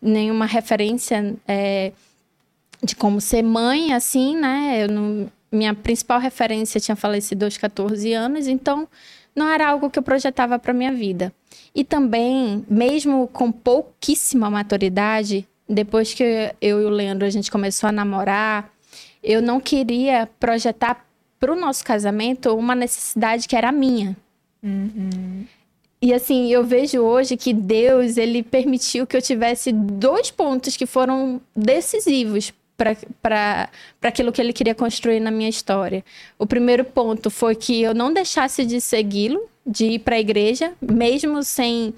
[0.00, 1.92] nenhuma referência é,
[2.82, 4.84] de como ser mãe, assim, né?
[4.84, 8.88] Eu não, minha principal referência tinha falecido aos 14 anos, então
[9.34, 11.32] não era algo que eu projetava para minha vida.
[11.74, 16.22] E também, mesmo com pouquíssima maturidade, depois que
[16.60, 18.70] eu e o Leandro a gente começou a namorar,
[19.22, 21.06] eu não queria projetar
[21.38, 24.16] para o nosso casamento uma necessidade que era minha.
[24.62, 25.46] Uhum.
[26.02, 30.86] E assim, eu vejo hoje que Deus, ele permitiu que eu tivesse dois pontos que
[30.86, 32.52] foram decisivos
[33.22, 33.68] para
[34.00, 36.02] aquilo que ele queria construir na minha história.
[36.38, 40.72] O primeiro ponto foi que eu não deixasse de segui-lo, de ir para a igreja,
[40.80, 41.92] mesmo sem,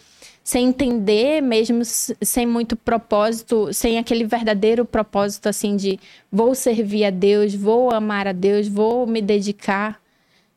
[0.44, 6.00] sem entender, mesmo sem muito propósito, sem aquele verdadeiro propósito assim de
[6.31, 10.00] vou servir a Deus, vou amar a Deus, vou me dedicar.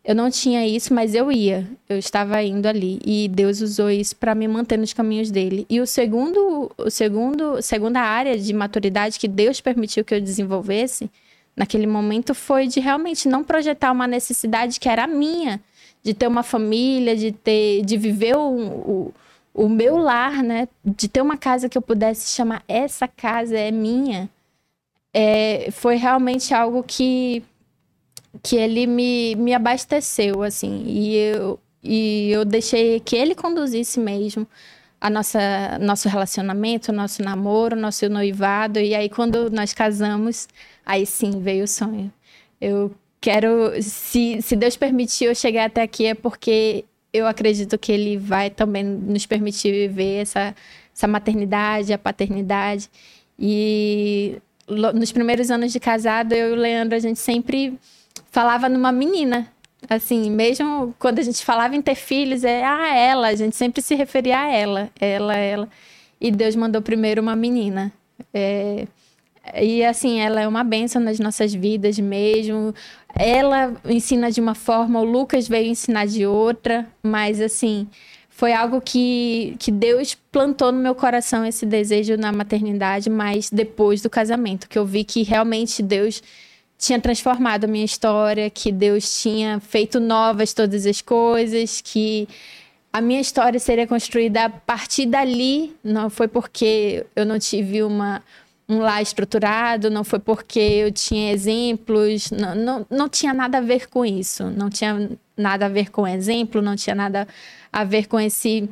[0.04, 1.68] Eu não tinha isso, mas eu ia.
[1.90, 5.66] Eu estava indo ali e Deus usou isso para me manter nos caminhos dele.
[5.70, 11.10] E o segundo, o segundo, segunda área de maturidade que Deus permitiu que eu desenvolvesse
[11.56, 15.62] naquele momento foi de realmente não projetar uma necessidade que era minha,
[16.04, 19.14] de ter uma família, de ter, de viver o, o,
[19.56, 20.68] o meu lar, né?
[20.84, 24.30] De ter uma casa que eu pudesse chamar essa casa é minha.
[25.14, 27.42] É, foi realmente algo que
[28.44, 34.46] que ele me, me abasteceu, assim, e eu, e eu deixei que ele conduzisse mesmo
[35.00, 40.48] a nossa nosso relacionamento, nosso namoro, nosso noivado, e aí quando nós casamos,
[40.86, 42.12] aí sim veio o sonho.
[42.60, 47.92] Eu quero, se, se Deus permitir eu chegar até aqui, é porque eu acredito que
[47.92, 50.56] Ele vai também nos permitir viver essa,
[50.94, 52.90] essa maternidade, a paternidade.
[53.40, 57.78] E nos primeiros anos de casado, eu e o Leandro, a gente sempre
[58.32, 59.52] falava numa menina.
[59.90, 63.82] Assim, mesmo quando a gente falava em ter filhos, é ah, ela, a gente sempre
[63.82, 65.70] se referia a ela, ela, ela.
[66.20, 67.92] E Deus mandou primeiro uma menina.
[68.34, 68.88] É,
[69.54, 72.74] e assim, ela é uma benção nas nossas vidas mesmo.
[73.14, 77.88] Ela ensina de uma forma, o Lucas veio ensinar de outra, mas assim,
[78.30, 84.02] foi algo que, que Deus plantou no meu coração esse desejo na maternidade, mas depois
[84.02, 86.22] do casamento, que eu vi que realmente Deus
[86.78, 92.28] tinha transformado a minha história, que Deus tinha feito novas todas as coisas, que
[92.92, 95.76] a minha história seria construída a partir dali.
[95.84, 98.22] Não foi porque eu não tive uma,
[98.68, 103.62] um lar estruturado, não foi porque eu tinha exemplos, não, não, não tinha nada a
[103.62, 104.46] ver com isso.
[104.50, 107.28] Não tinha nada a ver com exemplo, não tinha nada
[107.72, 108.70] a ver com esse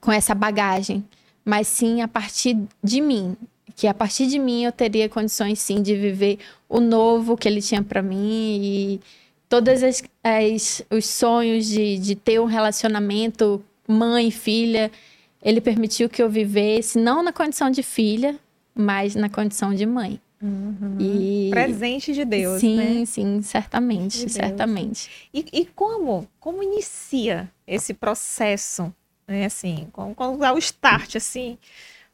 [0.00, 1.04] com essa bagagem,
[1.44, 3.36] mas sim a partir de mim
[3.78, 7.62] que a partir de mim eu teria condições sim de viver o novo que ele
[7.62, 9.00] tinha para mim e
[9.48, 14.90] todos as, as, os sonhos de, de ter um relacionamento mãe filha
[15.40, 18.36] ele permitiu que eu vivesse não na condição de filha
[18.78, 20.96] mas na condição de mãe uhum.
[21.00, 23.04] e presente de Deus sim né?
[23.04, 28.94] sim certamente de certamente e, e, como como inicia esse processo
[29.26, 31.58] né assim como, como dá o start assim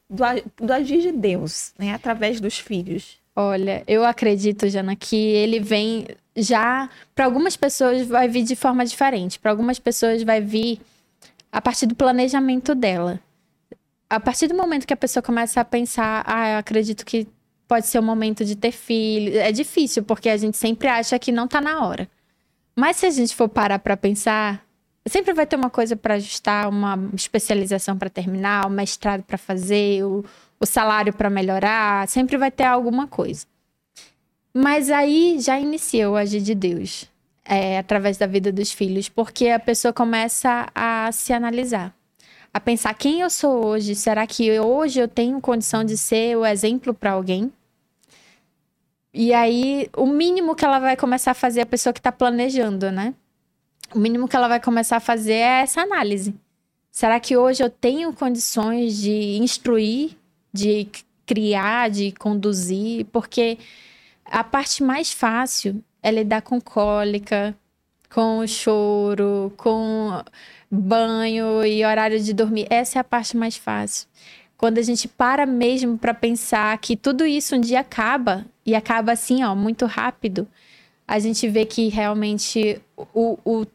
[0.09, 0.23] do,
[0.67, 3.19] do agir de Deus, né, através dos filhos?
[3.35, 6.89] Olha, eu acredito, Jana, que ele vem já.
[7.15, 9.41] Para algumas pessoas vai vir de forma diferente.
[9.41, 10.81] Para algumas pessoas vai vir
[11.51, 13.19] a partir do planejamento dela.
[14.15, 17.27] A partir do momento que a pessoa começa a pensar, ah, eu acredito que
[17.67, 19.37] pode ser o momento de ter filho.
[19.39, 22.09] É difícil, porque a gente sempre acha que não está na hora.
[22.77, 24.65] Mas se a gente for parar para pensar,
[25.07, 30.05] sempre vai ter uma coisa para ajustar, uma especialização para terminar, um mestrado para fazer,
[30.05, 30.25] o,
[30.61, 33.47] o salário para melhorar, sempre vai ter alguma coisa.
[34.53, 37.11] Mas aí já inicia o agir de Deus,
[37.45, 41.95] é, através da vida dos filhos, porque a pessoa começa a se analisar,
[42.55, 43.95] a pensar quem eu sou hoje.
[43.95, 47.53] Será que hoje eu tenho condição de ser o exemplo para alguém?
[49.13, 52.91] E aí, o mínimo que ela vai começar a fazer a pessoa que está planejando,
[52.91, 53.15] né?
[53.95, 56.35] o mínimo que ela vai começar a fazer é essa análise.
[56.91, 60.17] Será que hoje eu tenho condições de instruir,
[60.53, 60.89] de
[61.27, 63.07] criar, de conduzir?
[63.07, 63.59] Porque
[64.25, 67.57] a parte mais fácil é lidar com cólica,
[68.15, 70.23] com choro, com
[70.71, 72.69] banho e horário de dormir.
[72.71, 74.07] Essa é a parte mais fácil.
[74.57, 79.11] Quando a gente para mesmo para pensar que tudo isso um dia acaba e acaba
[79.11, 80.47] assim, ó, muito rápido,
[81.09, 83.67] a gente vê que realmente o, o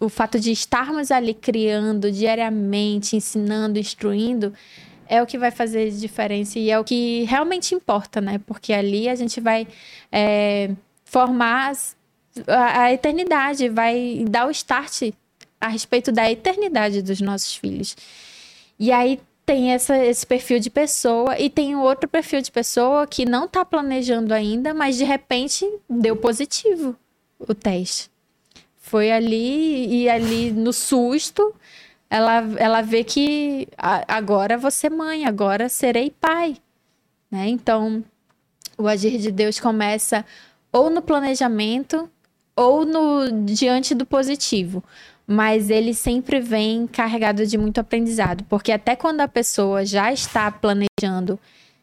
[0.00, 4.54] o fato de estarmos ali criando diariamente, ensinando, instruindo,
[5.08, 8.40] é o que vai fazer diferença e é o que realmente importa, né?
[8.46, 9.66] Porque ali a gente vai
[10.12, 10.70] é,
[11.04, 11.72] formar
[12.46, 15.12] a, a eternidade, vai dar o start
[15.60, 17.96] a respeito da eternidade dos nossos filhos.
[18.78, 23.24] E aí tem essa, esse perfil de pessoa e tem outro perfil de pessoa que
[23.24, 26.94] não está planejando ainda, mas de repente deu positivo
[27.38, 28.10] o teste.
[28.76, 31.54] Foi ali e ali no susto,
[32.10, 36.56] ela, ela vê que agora vou ser mãe, agora serei pai.
[37.30, 37.48] Né?
[37.48, 38.04] Então,
[38.76, 40.24] o agir de Deus começa
[40.70, 42.10] ou no planejamento
[42.58, 44.82] ou no diante do positivo
[45.30, 50.50] mas ele sempre vem carregado de muito aprendizado, porque até quando a pessoa já está
[50.50, 51.38] planejando,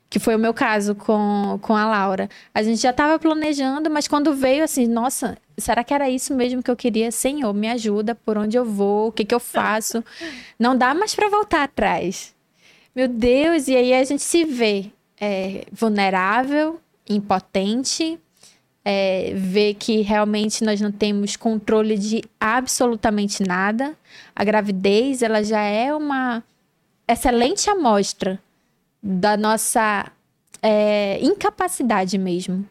[0.09, 4.07] que foi o meu caso com, com a Laura, a gente já estava planejando, mas
[4.07, 7.11] quando veio assim, nossa, será que era isso mesmo que eu queria?
[7.11, 10.03] Senhor, me ajuda, por onde eu vou, o que, que eu faço?
[10.57, 12.33] Não dá mais para voltar atrás.
[12.95, 18.19] Meu Deus, e aí a gente se vê é, vulnerável, impotente,
[18.85, 23.97] é, ver que realmente nós não temos controle de absolutamente nada.
[24.35, 26.43] A gravidez, ela já é uma
[27.07, 28.39] excelente amostra
[29.01, 30.11] da nossa
[30.61, 32.63] é, incapacidade mesmo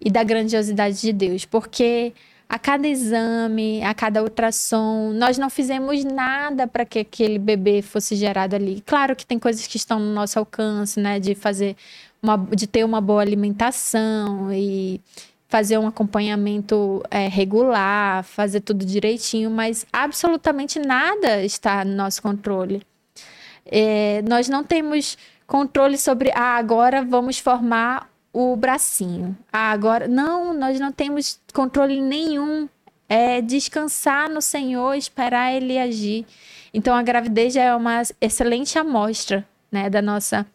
[0.00, 2.14] e da grandiosidade de Deus, porque
[2.48, 8.16] a cada exame, a cada ultrassom, nós não fizemos nada para que aquele bebê fosse
[8.16, 8.82] gerado ali.
[8.86, 11.76] Claro que tem coisas que estão no nosso alcance, né, de fazer
[12.22, 15.00] uma, de ter uma boa alimentação e
[15.48, 22.82] fazer um acompanhamento é, regular, fazer tudo direitinho, mas absolutamente nada está no nosso controle.
[23.64, 29.36] É, nós não temos controle sobre, ah, agora vamos formar o bracinho.
[29.52, 30.06] Ah, agora.
[30.06, 32.68] Não, nós não temos controle nenhum.
[33.08, 36.26] É descansar no Senhor, esperar Ele agir.
[36.74, 40.46] Então, a gravidez é uma excelente amostra né, da nossa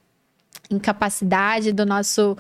[0.70, 2.38] incapacidade, do nosso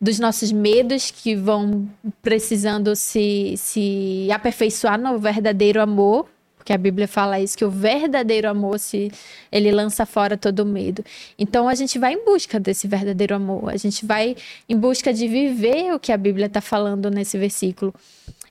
[0.00, 1.88] dos nossos medos que vão
[2.22, 8.48] precisando se, se aperfeiçoar no verdadeiro amor, porque a Bíblia fala isso, que o verdadeiro
[8.48, 9.12] amor, se
[9.52, 11.04] ele lança fora todo o medo.
[11.38, 14.34] Então a gente vai em busca desse verdadeiro amor, a gente vai
[14.66, 17.94] em busca de viver o que a Bíblia está falando nesse versículo.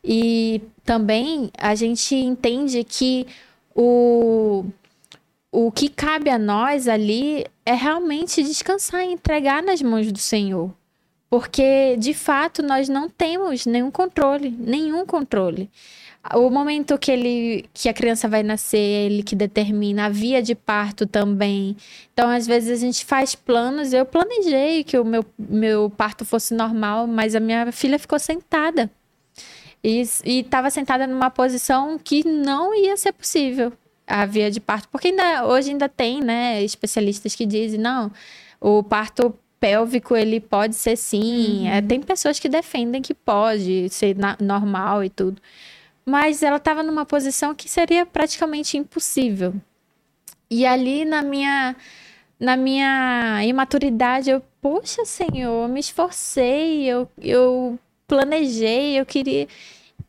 [0.03, 3.25] E também a gente entende que
[3.75, 4.63] o,
[5.51, 10.71] o que cabe a nós ali é realmente descansar e entregar nas mãos do Senhor.
[11.33, 15.67] Porque, de fato, nós não temos nenhum controle, nenhum controle.
[16.35, 20.53] O momento que ele que a criança vai nascer, ele que determina a via de
[20.53, 21.75] parto também.
[22.13, 23.93] Então, às vezes a gente faz planos.
[23.93, 28.87] Eu planejei que o meu, meu parto fosse normal, mas a minha filha ficou sentada.
[29.83, 33.73] E estava sentada numa posição que não ia ser possível
[34.05, 38.11] a via de parto, porque ainda hoje ainda tem, né, especialistas que dizem não,
[38.61, 39.33] o parto
[39.63, 41.61] pélvico ele pode ser sim.
[41.61, 41.67] Uhum.
[41.69, 45.41] É, tem pessoas que defendem que pode ser na, normal e tudo.
[46.05, 49.53] Mas ela estava numa posição que seria praticamente impossível.
[50.51, 51.77] E ali na minha
[52.37, 59.47] na minha imaturidade eu, poxa, Senhor, eu me esforcei, eu, eu planejei, eu queria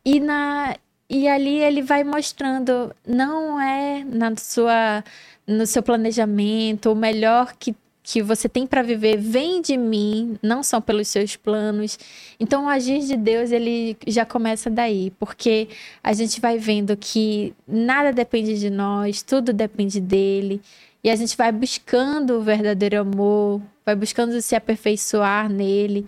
[0.05, 0.75] e na
[1.09, 5.05] e ali ele vai mostrando não é na sua
[5.47, 7.73] no seu planejamento o melhor que
[8.07, 11.99] que você tem para viver vem de mim, não são pelos seus planos.
[12.39, 15.69] Então, o agir de Deus, ele já começa daí, porque
[16.03, 20.61] a gente vai vendo que nada depende de nós, tudo depende dele,
[21.03, 26.07] e a gente vai buscando o verdadeiro amor, vai buscando se aperfeiçoar nele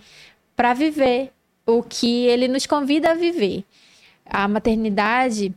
[0.55, 1.31] para viver
[1.65, 3.63] o que ele nos convida a viver.
[4.23, 5.51] A maternidade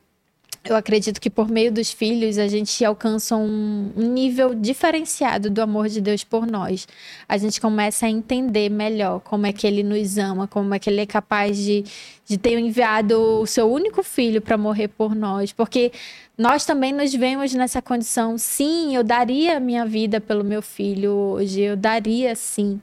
[0.62, 5.88] eu acredito que por meio dos filhos a gente alcança um, nível diferenciado do amor
[5.88, 6.86] de Deus por nós.
[7.26, 10.90] A gente começa a entender melhor como é que ele nos ama, como é que
[10.90, 11.84] ele é capaz de,
[12.26, 15.50] de ter enviado o seu único filho para morrer por nós.
[15.50, 15.92] Porque
[16.36, 18.36] nós também nos vemos nessa condição.
[18.36, 22.78] Sim, eu daria a minha vida pelo meu filho hoje, eu daria sim.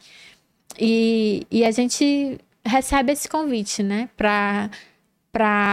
[0.79, 4.69] E, e a gente recebe esse convite, né, para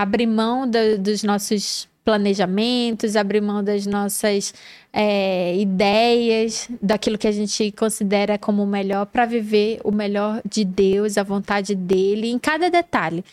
[0.03, 4.53] abrir mão do, dos nossos planejamentos, abrir mão das nossas
[4.93, 10.65] é, ideias, daquilo que a gente considera como o melhor, para viver o melhor de
[10.65, 13.25] Deus, a vontade dele, em cada detalhe.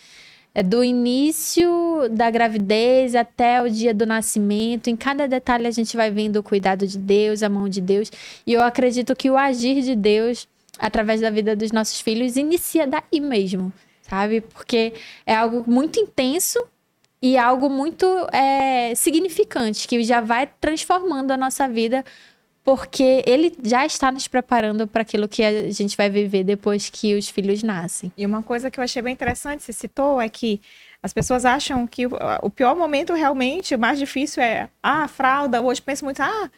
[0.53, 5.95] É do início da gravidez até o dia do nascimento, em cada detalhe a gente
[5.95, 8.11] vai vendo o cuidado de Deus, a mão de Deus.
[8.45, 10.47] E eu acredito que o agir de Deus
[10.77, 14.41] através da vida dos nossos filhos inicia daí mesmo, sabe?
[14.41, 14.93] Porque
[15.25, 16.59] é algo muito intenso
[17.21, 22.03] e algo muito é, significante, que já vai transformando a nossa vida,
[22.63, 27.15] porque ele já está nos preparando para aquilo que a gente vai viver depois que
[27.15, 28.11] os filhos nascem.
[28.17, 30.61] E uma coisa que eu achei bem interessante, você citou, é que
[31.03, 35.61] as pessoas acham que o pior momento realmente, o mais difícil é ah, a fralda.
[35.61, 36.49] Hoje penso muito, ah,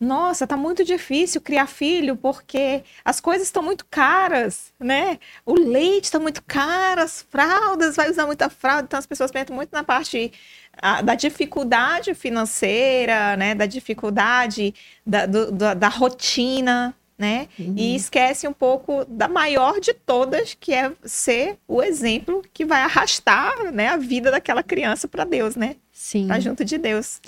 [0.00, 5.18] nossa, tá muito difícil criar filho porque as coisas estão muito caras, né?
[5.44, 9.56] O leite está muito caro, as fraldas, vai usar muita fralda, então as pessoas pensam
[9.56, 10.32] muito na parte
[10.80, 13.56] a, da dificuldade financeira, né?
[13.56, 14.72] Da dificuldade
[15.04, 17.48] da, do, da, da rotina, né?
[17.58, 17.74] Uhum.
[17.76, 22.82] E esquece um pouco da maior de todas, que é ser o exemplo que vai
[22.82, 25.74] arrastar, né, a vida daquela criança para Deus, né?
[25.90, 26.28] Sim.
[26.28, 27.20] Para junto de Deus.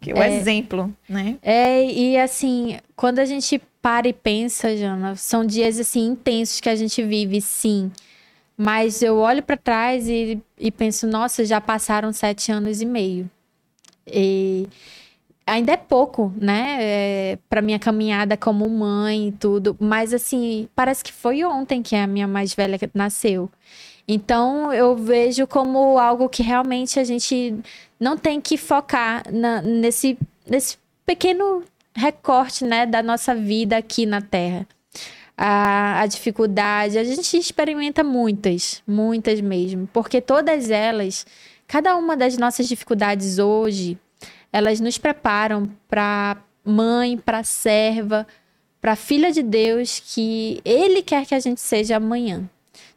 [0.00, 1.36] Que o é, exemplo, né?
[1.42, 6.68] É, e assim, quando a gente para e pensa, Jana, são dias assim intensos que
[6.68, 7.90] a gente vive, sim.
[8.56, 13.30] Mas eu olho para trás e, e penso, nossa, já passaram sete anos e meio.
[14.06, 14.66] E
[15.46, 16.78] ainda é pouco, né?
[16.80, 19.76] É, para minha caminhada como mãe e tudo.
[19.78, 23.50] Mas assim, parece que foi ontem que a minha mais velha nasceu.
[24.08, 27.54] Então eu vejo como algo que realmente a gente
[27.98, 31.62] não tem que focar na, nesse, nesse pequeno
[31.94, 34.66] recorte né, da nossa vida aqui na Terra.
[35.36, 41.26] A, a dificuldade, a gente experimenta muitas, muitas mesmo, porque todas elas,
[41.66, 43.98] cada uma das nossas dificuldades hoje,
[44.52, 48.26] elas nos preparam para mãe, para serva,
[48.80, 52.48] para filha de Deus que Ele quer que a gente seja amanhã.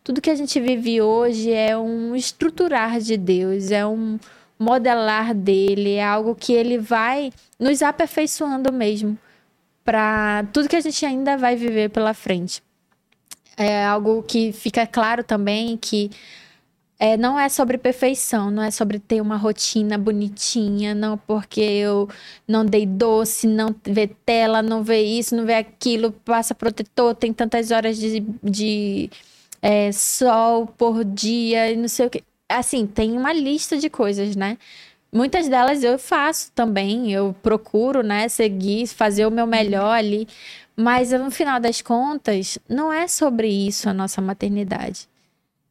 [0.03, 4.17] Tudo que a gente vive hoje é um estruturar de Deus, é um
[4.59, 9.17] modelar dele, é algo que ele vai nos aperfeiçoando mesmo
[9.83, 12.61] para tudo que a gente ainda vai viver pela frente.
[13.57, 16.11] É algo que fica claro também que
[16.99, 22.09] é, não é sobre perfeição, não é sobre ter uma rotina bonitinha, não porque eu
[22.47, 27.33] não dei doce, não vê tela, não vê isso, não vê aquilo, passa protetor, tem
[27.33, 29.09] tantas horas de, de
[29.61, 34.35] é, sol por dia e não sei o que assim, tem uma lista de coisas,
[34.35, 34.57] né?
[35.11, 40.27] Muitas delas eu faço também, eu procuro, né, seguir, fazer o meu melhor ali,
[40.75, 45.07] mas no final das contas, não é sobre isso a nossa maternidade.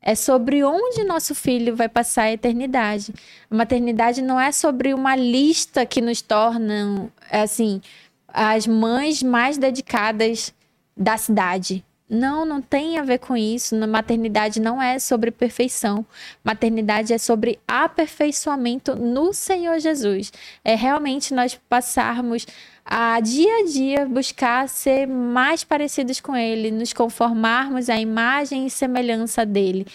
[0.02, 3.12] É sobre onde nosso filho vai passar a eternidade.
[3.50, 7.80] A maternidade não é sobre uma lista que nos torna, assim,
[8.28, 10.52] as mães mais dedicadas
[10.96, 11.84] da cidade.
[12.08, 13.76] Não, não tem a ver com isso.
[13.76, 16.06] Maternidade não é sobre perfeição.
[16.42, 20.32] Maternidade é sobre aperfeiçoamento no Senhor Jesus.
[20.64, 22.46] É realmente nós passarmos
[22.84, 28.70] a dia a dia buscar ser mais parecidos com Ele, nos conformarmos à imagem e
[28.70, 29.86] semelhança dele.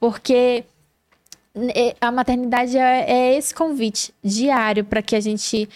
[0.00, 0.64] Porque
[2.00, 5.68] a maternidade é, é esse convite diário para que a gente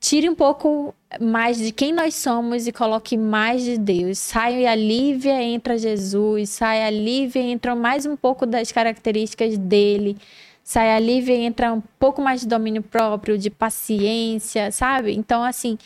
[0.00, 4.18] tire um pouco mais de quem nós somos e coloque mais de Deus.
[4.18, 6.48] Sai a Lívia, entra Jesus.
[6.48, 10.16] Sai a Lívia, entra mais um pouco das características dele.
[10.64, 15.12] Sai a Lívia, entra um pouco mais de domínio próprio, de paciência, sabe?
[15.12, 15.76] Então, assim,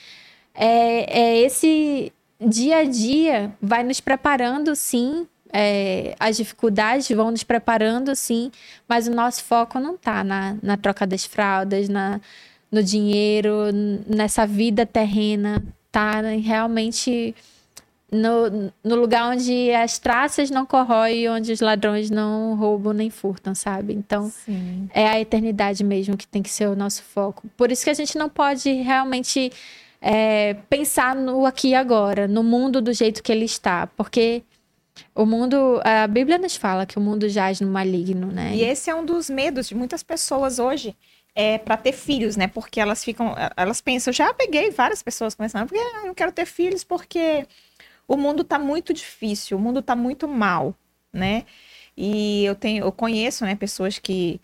[0.54, 5.26] é, é esse dia a dia vai nos preparando, sim.
[5.56, 8.50] É, as dificuldades vão nos preparando, sim,
[8.88, 12.20] mas o nosso foco não está na, na troca das fraldas, na,
[12.74, 13.70] no dinheiro,
[14.04, 15.62] nessa vida terrena,
[15.92, 17.32] tá realmente
[18.10, 23.54] no, no lugar onde as traças não corroem, onde os ladrões não roubam nem furtam,
[23.54, 23.94] sabe?
[23.94, 24.88] Então, Sim.
[24.92, 27.44] é a eternidade mesmo que tem que ser o nosso foco.
[27.56, 29.52] Por isso que a gente não pode realmente
[30.02, 34.42] é, pensar no aqui e agora, no mundo do jeito que ele está, porque
[35.14, 38.52] o mundo, a Bíblia nos fala que o mundo jaz no maligno, né?
[38.56, 40.96] E esse é um dos medos de muitas pessoas hoje
[41.34, 42.46] é, para ter filhos, né?
[42.46, 46.32] Porque elas ficam, elas pensam, já peguei várias pessoas começando, porque ah, eu não quero
[46.32, 47.46] ter filhos porque
[48.06, 50.74] o mundo tá muito difícil, o mundo tá muito mal,
[51.12, 51.44] né?
[51.96, 54.40] E eu tenho, eu conheço, né, pessoas que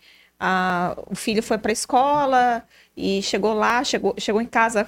[1.07, 2.67] o filho foi para a escola
[2.97, 4.87] e chegou lá, chegou, chegou em casa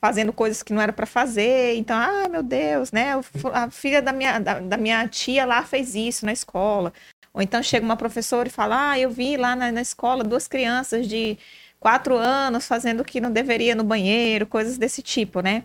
[0.00, 3.12] fazendo coisas que não era para fazer, então, ah, meu Deus, né?
[3.52, 6.92] A filha da minha, da, da minha tia lá fez isso na escola.
[7.36, 10.48] Ou então chega uma professora e fala: Ah, eu vi lá na, na escola duas
[10.48, 11.36] crianças de
[11.78, 15.64] quatro anos fazendo o que não deveria no banheiro, coisas desse tipo, né?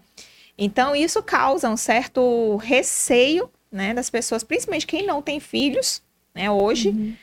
[0.57, 6.03] Então, isso causa um certo receio, né, das pessoas, principalmente quem não tem filhos,
[6.35, 7.15] né, hoje, uhum.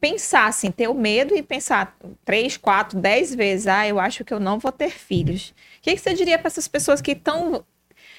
[0.00, 4.34] pensar assim, ter o medo e pensar três, quatro, dez vezes, ah, eu acho que
[4.34, 5.54] eu não vou ter filhos.
[5.78, 7.64] O que, que você diria para essas pessoas que estão,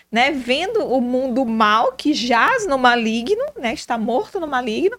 [0.09, 4.97] né, vendo o mundo mal, que jaz no maligno, né, está morto no maligno,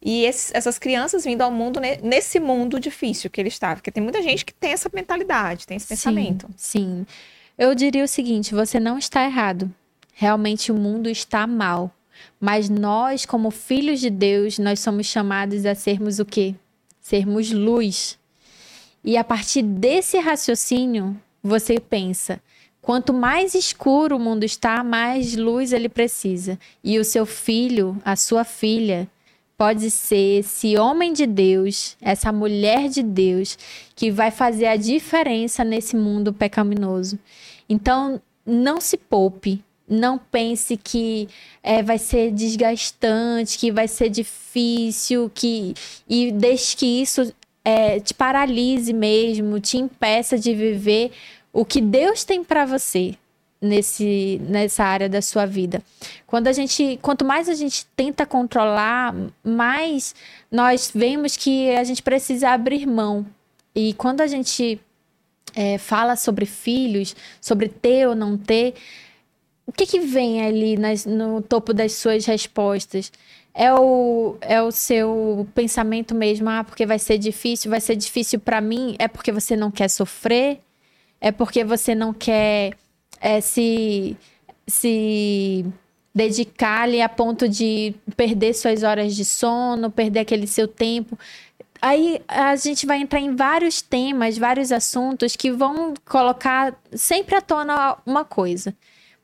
[0.00, 3.74] e esses, essas crianças vindo ao mundo nesse mundo difícil que ele está.
[3.74, 6.48] Porque tem muita gente que tem essa mentalidade, tem esse sim, pensamento.
[6.56, 7.06] Sim.
[7.56, 9.72] Eu diria o seguinte: você não está errado.
[10.14, 11.92] Realmente o mundo está mal.
[12.40, 16.54] Mas nós, como filhos de Deus, nós somos chamados a sermos o quê?
[17.00, 18.18] Sermos luz.
[19.04, 22.40] E a partir desse raciocínio, você pensa:
[22.80, 26.58] Quanto mais escuro o mundo está, mais luz ele precisa.
[26.82, 29.08] E o seu filho, a sua filha,
[29.58, 33.58] pode ser esse homem de Deus, essa mulher de Deus,
[33.96, 37.18] que vai fazer a diferença nesse mundo pecaminoso.
[37.68, 39.62] Então, não se poupe.
[39.90, 41.28] Não pense que
[41.62, 45.74] é, vai ser desgastante, que vai ser difícil, que
[46.06, 47.32] e deixe que isso
[47.64, 51.10] é, te paralise mesmo, te impeça de viver
[51.52, 53.16] o que Deus tem para você
[53.60, 55.82] nesse, nessa área da sua vida.
[56.26, 60.14] Quando a gente, quanto mais a gente tenta controlar, mais
[60.50, 63.26] nós vemos que a gente precisa abrir mão.
[63.74, 64.80] E quando a gente
[65.54, 68.74] é, fala sobre filhos, sobre ter ou não ter,
[69.66, 73.12] o que, que vem ali nas, no topo das suas respostas?
[73.52, 78.38] É o, é o seu pensamento mesmo, ah, porque vai ser difícil, vai ser difícil
[78.38, 80.60] para mim, é porque você não quer sofrer,
[81.20, 82.74] é porque você não quer
[83.20, 84.16] é, se,
[84.66, 85.64] se
[86.14, 91.18] dedicar ali a ponto de perder suas horas de sono, perder aquele seu tempo.
[91.80, 97.40] Aí a gente vai entrar em vários temas, vários assuntos que vão colocar sempre à
[97.40, 98.74] tona uma coisa.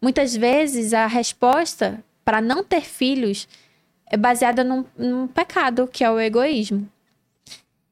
[0.00, 3.48] Muitas vezes a resposta para não ter filhos
[4.06, 6.88] é baseada num, num pecado, que é o egoísmo.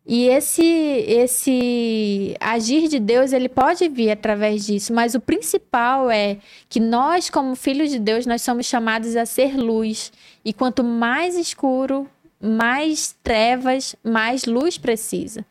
[0.05, 6.38] E esse esse agir de Deus, ele pode vir através disso, mas o principal é
[6.68, 10.12] que nós, como filhos de Deus, nós somos chamados a ser luz.
[10.44, 12.09] E quanto mais escuro,
[12.40, 15.46] mais trevas, mais luz precisa.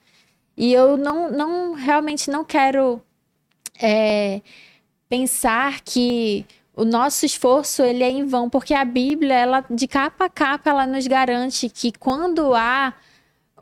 [0.57, 3.01] E eu não, não realmente não quero
[3.81, 4.41] é,
[5.07, 6.45] pensar que
[6.75, 10.69] o nosso esforço ele é em vão, porque a Bíblia, ela de capa a capa,
[10.69, 12.93] ela nos garante que quando há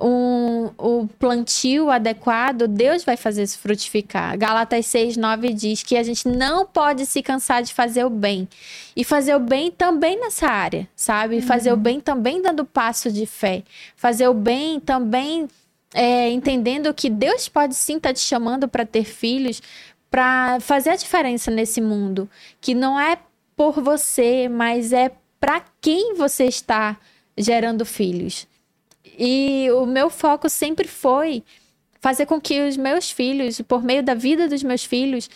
[0.01, 4.37] um, o plantio adequado, Deus vai fazer isso frutificar.
[4.37, 8.47] Galatas 6, 9 diz que a gente não pode se cansar de fazer o bem.
[8.95, 11.35] E fazer o bem também nessa área, sabe?
[11.35, 11.41] Uhum.
[11.41, 13.63] Fazer o bem também dando passo de fé.
[13.95, 15.47] Fazer o bem também
[15.93, 19.61] é, entendendo que Deus pode sim estar tá te chamando para ter filhos,
[20.09, 22.29] para fazer a diferença nesse mundo.
[22.61, 23.17] Que não é
[23.55, 26.97] por você, mas é para quem você está
[27.37, 28.47] gerando filhos.
[29.19, 31.43] E o meu foco sempre foi
[31.99, 35.29] fazer com que os meus filhos, por meio da vida dos meus filhos,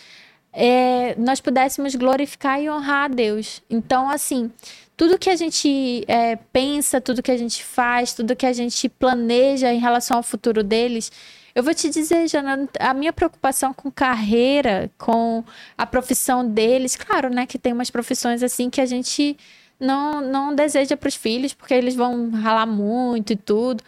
[0.50, 3.62] é, nós pudéssemos glorificar e honrar a Deus.
[3.68, 4.50] Então, assim,
[4.96, 8.88] tudo que a gente é, pensa, tudo que a gente faz, tudo que a gente
[8.88, 11.12] planeja em relação ao futuro deles,
[11.54, 15.44] eu vou te dizer, Jana, a minha preocupação com carreira, com
[15.76, 19.36] a profissão deles, claro, né, que tem umas profissões assim que a gente
[19.84, 23.82] não, não deseja para os filhos, porque eles vão ralar muito e tudo.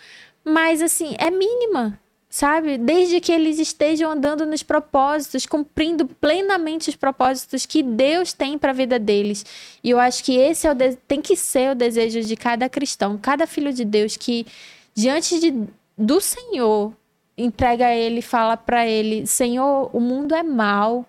[0.44, 2.78] Mas, assim, é mínima, sabe?
[2.78, 8.70] Desde que eles estejam andando nos propósitos, cumprindo plenamente os propósitos que Deus tem para
[8.70, 9.44] a vida deles.
[9.82, 10.96] E eu acho que esse é o de...
[11.08, 14.46] tem que ser o desejo de cada cristão, cada filho de Deus que
[14.94, 15.66] diante de...
[15.96, 16.92] do Senhor
[17.36, 21.06] entrega a ele, fala para ele: "Senhor, o mundo é mal.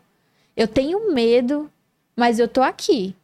[0.55, 1.69] Eu tenho medo,
[2.15, 3.15] mas eu tô aqui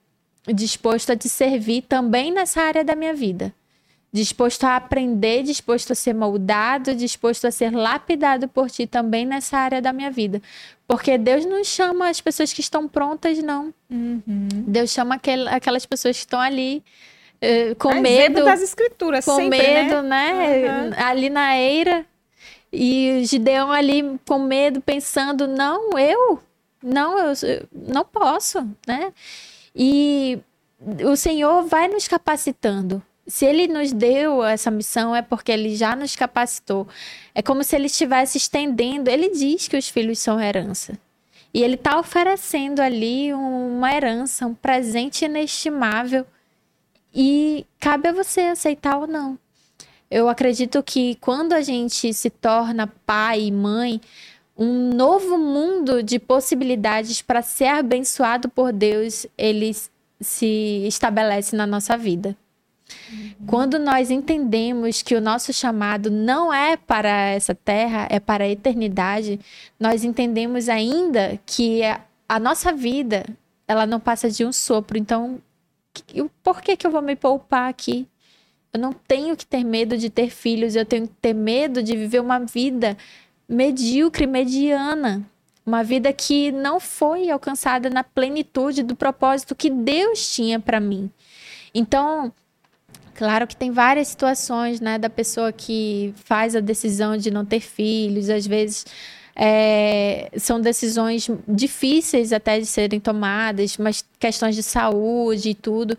[0.47, 3.53] disposto a te servir também nessa área da minha vida.
[4.11, 9.57] Disposto a aprender, disposto a ser moldado, disposto a ser lapidado por ti também nessa
[9.57, 10.39] área da minha vida.
[10.87, 13.73] Porque Deus não chama as pessoas que estão prontas, não.
[13.89, 14.47] Uhum.
[14.67, 16.83] Deus chama aquel, aquelas pessoas que estão ali
[17.41, 18.45] uh, com é medo.
[18.45, 20.33] das escrituras, com sempre, medo, né?
[20.33, 20.81] né?
[20.81, 20.91] Uhum.
[20.97, 22.05] Ali na eira.
[22.71, 26.39] E Gideão ali com medo, pensando: não, eu,
[26.83, 29.11] não, eu, eu não posso, né?
[29.75, 30.39] E
[31.05, 33.01] o Senhor vai nos capacitando.
[33.25, 36.87] Se ele nos deu essa missão, é porque ele já nos capacitou.
[37.33, 39.09] É como se ele estivesse estendendo.
[39.09, 40.97] Ele diz que os filhos são herança.
[41.53, 46.25] E ele está oferecendo ali uma herança, um presente inestimável.
[47.13, 49.39] E cabe a você aceitar ou não.
[50.11, 54.01] Eu acredito que quando a gente se torna pai e mãe,
[54.57, 59.75] um novo mundo de possibilidades para ser abençoado por Deus, ele
[60.21, 62.35] se estabelece na nossa vida.
[63.11, 63.47] Uhum.
[63.47, 68.49] Quando nós entendemos que o nosso chamado não é para essa terra, é para a
[68.49, 69.39] eternidade,
[69.79, 71.81] nós entendemos ainda que
[72.27, 73.25] a nossa vida,
[73.67, 74.97] ela não passa de um sopro.
[74.97, 75.41] Então,
[76.43, 78.07] por que, que eu vou me poupar aqui?
[78.71, 81.95] Eu não tenho que ter medo de ter filhos, eu tenho que ter medo de
[81.95, 82.97] viver uma vida
[83.47, 85.21] medíocre, mediana.
[85.65, 91.09] Uma vida que não foi alcançada na plenitude do propósito que Deus tinha para mim.
[91.73, 92.33] Então,
[93.15, 97.59] claro que tem várias situações, né, da pessoa que faz a decisão de não ter
[97.61, 98.85] filhos, às vezes
[99.35, 105.97] É, são decisões difíceis até de serem tomadas, mas questões de saúde e tudo.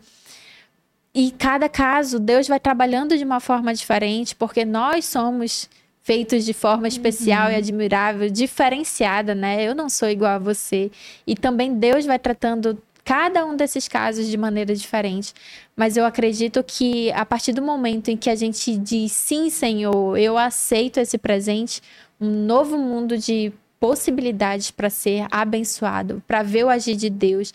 [1.13, 5.69] E cada caso, Deus vai trabalhando de uma forma diferente, porque nós somos
[6.05, 7.53] feitos de forma especial uhum.
[7.53, 9.67] e admirável, diferenciada, né?
[9.67, 10.91] Eu não sou igual a você.
[11.27, 15.33] E também Deus vai tratando cada um desses casos de maneira diferente.
[15.75, 20.19] Mas eu acredito que a partir do momento em que a gente diz sim, Senhor,
[20.19, 21.81] eu aceito esse presente,
[22.21, 23.51] um novo mundo de
[23.81, 27.53] possibilidades para ser abençoado, para ver o agir de Deus,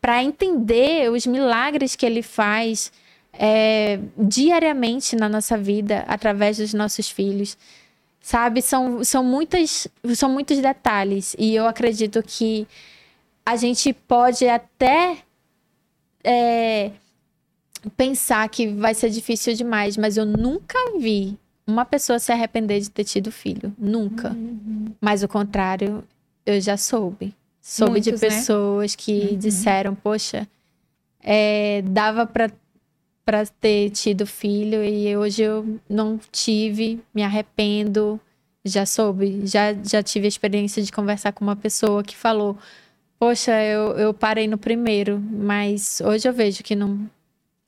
[0.00, 2.92] para entender os milagres que Ele faz
[3.32, 7.58] é, diariamente na nossa vida através dos nossos filhos.
[8.20, 12.66] Sabe, são, são, muitas, são muitos detalhes e eu acredito que
[13.46, 15.18] a gente pode até
[16.22, 16.90] é,
[17.96, 22.90] pensar que vai ser difícil demais, mas eu nunca vi uma pessoa se arrepender de
[22.90, 23.74] ter tido filho.
[23.78, 24.30] Nunca.
[24.30, 24.86] Uhum.
[25.00, 26.04] Mas o contrário,
[26.44, 27.34] eu já soube.
[27.60, 28.18] Soube Muitos, de né?
[28.18, 28.96] pessoas né?
[28.98, 29.38] que uhum.
[29.38, 30.48] disseram, poxa,
[31.22, 32.50] é, dava para
[33.28, 38.18] para ter tido filho e hoje eu não tive, me arrependo.
[38.64, 42.56] Já soube, já, já tive a experiência de conversar com uma pessoa que falou:
[43.18, 47.06] Poxa, eu, eu parei no primeiro, mas hoje eu vejo que não,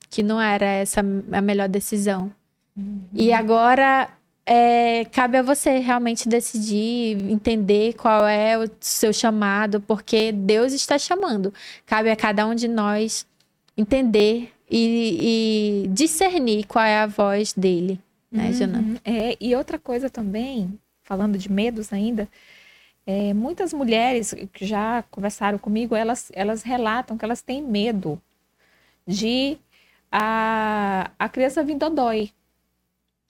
[0.09, 2.31] que não era essa a melhor decisão.
[2.75, 3.03] Uhum.
[3.13, 4.09] E agora
[4.43, 10.97] é, cabe a você realmente decidir, entender qual é o seu chamado, porque Deus está
[10.97, 11.53] chamando.
[11.85, 13.27] Cabe a cada um de nós
[13.81, 17.99] entender e, e discernir qual é a voz dele,
[18.31, 18.53] né, uhum.
[18.53, 19.01] Jana?
[19.03, 22.29] É, e outra coisa também, falando de medos ainda,
[23.05, 28.21] é, muitas mulheres que já conversaram comigo, elas, elas relatam que elas têm medo
[29.05, 29.57] de
[30.11, 32.31] a, a criança vir dodói.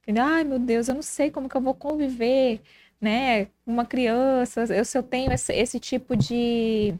[0.08, 2.62] Ai, meu Deus, eu não sei como que eu vou conviver,
[2.99, 6.93] né, com uma criança, eu, se eu tenho esse, esse tipo de...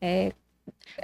[0.00, 0.32] É,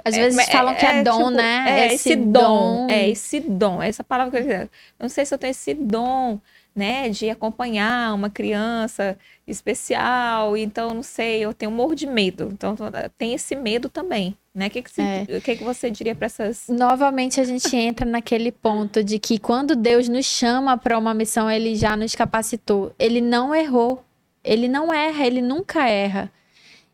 [0.03, 1.65] às vezes é, falam que é, é dom, tipo, né?
[1.67, 3.81] É, esse, esse dom, dom, É, esse dom.
[3.81, 4.53] Essa palavra que eu.
[4.53, 6.39] Eu não sei se eu tenho esse dom
[6.73, 12.49] né, de acompanhar uma criança especial, então não sei, eu tenho um morro de medo.
[12.53, 12.75] Então
[13.17, 14.67] tem esse medo também, né?
[14.67, 15.39] O que, é.
[15.41, 19.75] que, que você diria para essas Novamente a gente entra naquele ponto de que quando
[19.75, 22.93] Deus nos chama para uma missão, ele já nos capacitou.
[22.97, 24.03] Ele não errou.
[24.43, 26.31] Ele não erra, ele nunca erra.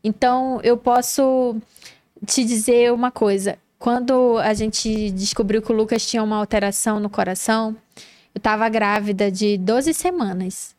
[0.04, 1.56] Então eu posso
[2.26, 3.58] te dizer uma coisa.
[3.80, 7.76] Quando a gente descobriu que o Lucas tinha uma alteração no coração,
[8.34, 10.76] eu tava grávida de 12 semanas.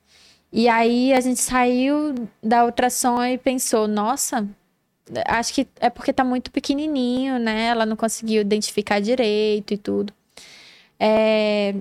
[0.52, 4.48] E aí a gente saiu da ultrassom e pensou, nossa,
[5.26, 7.66] acho que é porque tá muito pequenininho, né?
[7.66, 10.12] Ela não conseguiu identificar direito e tudo.
[10.98, 11.74] É...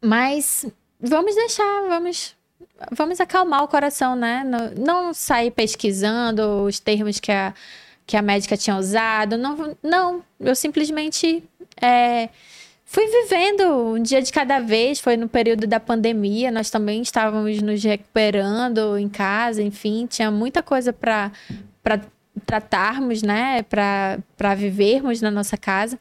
[0.00, 0.66] Mas
[1.00, 2.36] vamos deixar, vamos
[2.90, 4.42] vamos acalmar o coração, né?
[4.44, 7.52] Não, não sair pesquisando os termos que a,
[8.10, 9.38] que a médica tinha usado.
[9.38, 11.44] Não, não eu simplesmente
[11.80, 12.28] é,
[12.84, 14.98] fui vivendo um dia de cada vez.
[14.98, 20.60] Foi no período da pandemia, nós também estávamos nos recuperando em casa, enfim, tinha muita
[20.60, 21.30] coisa para
[22.44, 25.96] tratarmos, né, para vivermos na nossa casa.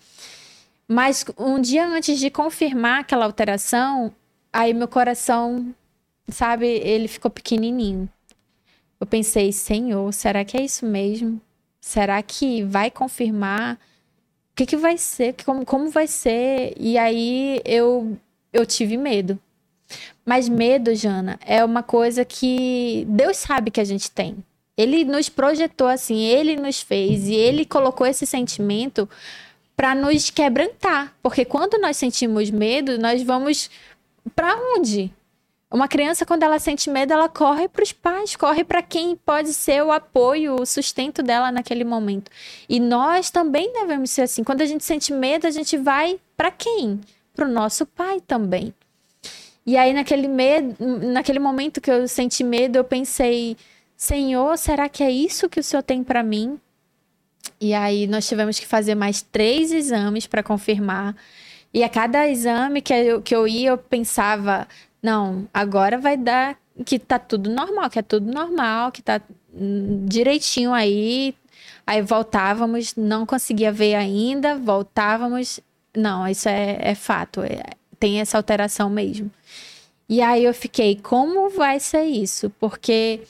[0.88, 4.12] Mas um dia antes de confirmar aquela alteração,
[4.52, 5.76] aí meu coração,
[6.28, 8.10] sabe, ele ficou pequenininho.
[9.00, 11.40] Eu pensei, Senhor, será que é isso mesmo?
[11.82, 13.80] Será que vai confirmar?
[14.60, 16.74] que, que vai ser, como, como vai ser.
[16.78, 18.18] E aí eu,
[18.52, 19.40] eu tive medo.
[20.26, 24.38] Mas medo, Jana, é uma coisa que Deus sabe que a gente tem.
[24.78, 29.10] Ele nos projetou assim, ele nos fez e ele colocou esse sentimento
[29.76, 33.70] para nos quebrantar, porque quando nós sentimos medo, nós vamos
[34.36, 35.12] para onde?
[35.72, 39.54] Uma criança, quando ela sente medo, ela corre para os pais, corre para quem pode
[39.54, 42.32] ser o apoio, o sustento dela naquele momento.
[42.68, 44.44] E nós também devemos ser assim.
[44.44, 47.00] Quando a gente sente medo, a gente vai para quem?
[47.36, 48.74] Para o nosso pai também.
[49.64, 50.76] E aí, naquele, medo,
[51.12, 53.56] naquele momento que eu senti medo, eu pensei:
[53.96, 56.60] Senhor, será que é isso que o Senhor tem para mim?
[57.62, 61.16] E aí, nós tivemos que fazer mais três exames para confirmar.
[61.72, 64.68] E a cada exame que eu, que eu ia, eu pensava:
[65.02, 69.22] não, agora vai dar que tá tudo normal, que é tudo normal, que tá
[69.54, 71.36] hum, direitinho aí.
[71.86, 75.60] Aí voltávamos, não conseguia ver ainda, voltávamos.
[75.96, 77.62] Não, isso é, é fato, é,
[78.00, 79.32] tem essa alteração mesmo.
[80.08, 82.50] E aí eu fiquei, como vai ser isso?
[82.60, 83.22] Porque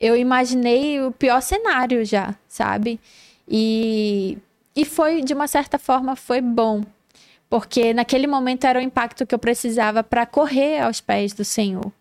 [0.00, 3.00] eu imaginei o pior cenário já, sabe?
[3.48, 4.38] E,
[4.74, 6.82] e foi, de uma certa forma, foi bom,
[7.54, 11.92] porque naquele momento era o impacto que eu precisava para correr aos pés do Senhor.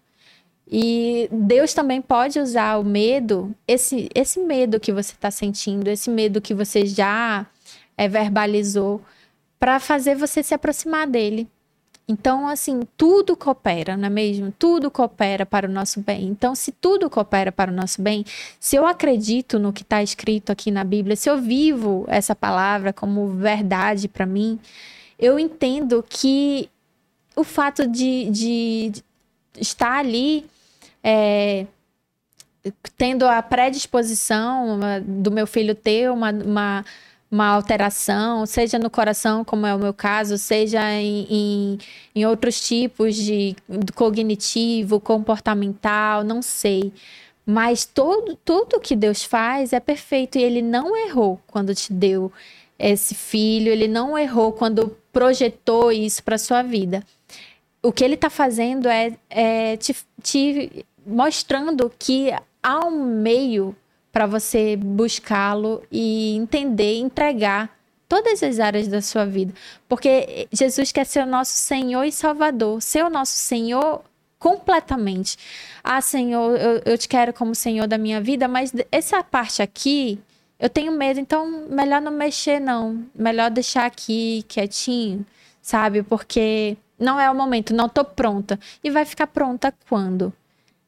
[0.68, 6.10] E Deus também pode usar o medo, esse, esse medo que você está sentindo, esse
[6.10, 7.46] medo que você já
[7.96, 9.00] é, verbalizou,
[9.60, 11.48] para fazer você se aproximar dele.
[12.08, 14.52] Então, assim, tudo coopera, não é mesmo?
[14.58, 16.26] Tudo coopera para o nosso bem.
[16.30, 18.26] Então, se tudo coopera para o nosso bem,
[18.60, 22.92] se eu acredito no que está escrito aqui na Bíblia, se eu vivo essa palavra
[22.92, 24.60] como verdade para mim,
[25.24, 26.70] eu entendo que
[27.34, 28.92] o fato de, de
[29.58, 30.46] estar ali
[31.02, 31.66] é,
[32.98, 36.86] tendo a predisposição do meu filho ter uma, uma,
[37.32, 41.78] uma, alteração, seja no coração, como é o meu caso, seja em, em,
[42.14, 43.56] em outros tipos de,
[43.96, 46.92] cognitivo, comportamental, não sei.
[47.46, 52.30] Mas todo, tudo que Deus faz é perfeito e ele não errou quando te deu
[52.78, 57.04] esse filho, ele não errou quando projetou isso para sua vida.
[57.82, 63.76] O que ele está fazendo é, é te, te mostrando que há um meio
[64.12, 67.76] para você buscá-lo e entender, entregar
[68.08, 69.54] todas as áreas da sua vida.
[69.88, 74.02] Porque Jesus quer ser o nosso Senhor e Salvador, ser o nosso Senhor
[74.38, 75.38] completamente.
[75.84, 80.20] Ah, Senhor, eu, eu te quero como Senhor da minha vida, mas essa parte aqui,
[80.60, 83.06] eu tenho medo, então melhor não mexer, não.
[83.16, 85.26] Melhor deixar aqui quietinho,
[85.62, 86.04] sabe?
[86.04, 88.60] Porque não é o momento, não tô pronta.
[88.84, 90.34] E vai ficar pronta quando?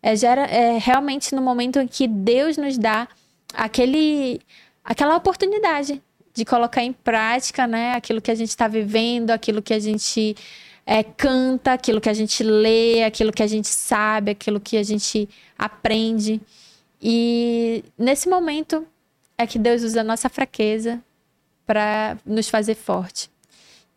[0.05, 3.07] é, gera, é realmente no momento em que Deus nos dá
[3.55, 4.39] aquele,
[4.83, 5.99] aquela oportunidade
[6.31, 10.35] de colocar em prática, né, aquilo que a gente está vivendo, aquilo que a gente
[10.85, 14.83] é, canta, aquilo que a gente lê, aquilo que a gente sabe, aquilo que a
[14.83, 16.39] gente aprende.
[17.01, 18.85] E nesse momento
[19.37, 21.01] é que Deus usa a nossa fraqueza
[21.65, 23.29] para nos fazer forte.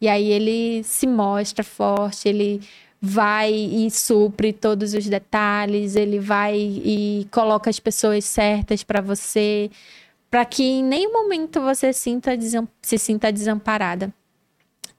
[0.00, 2.60] E aí ele se mostra forte, ele
[3.00, 9.70] vai e supre todos os detalhes, ele vai e coloca as pessoas certas para você,
[10.30, 12.32] para que em nenhum momento você sinta
[12.82, 14.12] se sinta desamparada.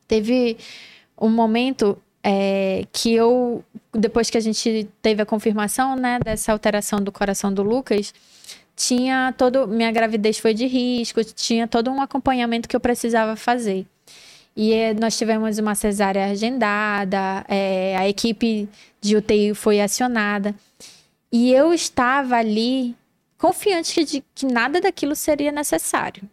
[0.07, 0.57] Teve
[1.19, 3.63] um momento é, que eu,
[3.93, 8.13] depois que a gente teve a confirmação né, dessa alteração do coração do Lucas,
[8.79, 9.67] tinha todo.
[9.67, 13.85] Minha gravidez foi de risco, tinha todo um acompanhamento que eu precisava fazer.
[14.55, 18.69] E eh, nós tivemos uma cesárea agendada, é, a equipe
[19.01, 20.55] de UTI foi acionada.
[21.31, 22.95] E eu estava ali
[23.37, 26.23] confiante de que nada daquilo seria necessário.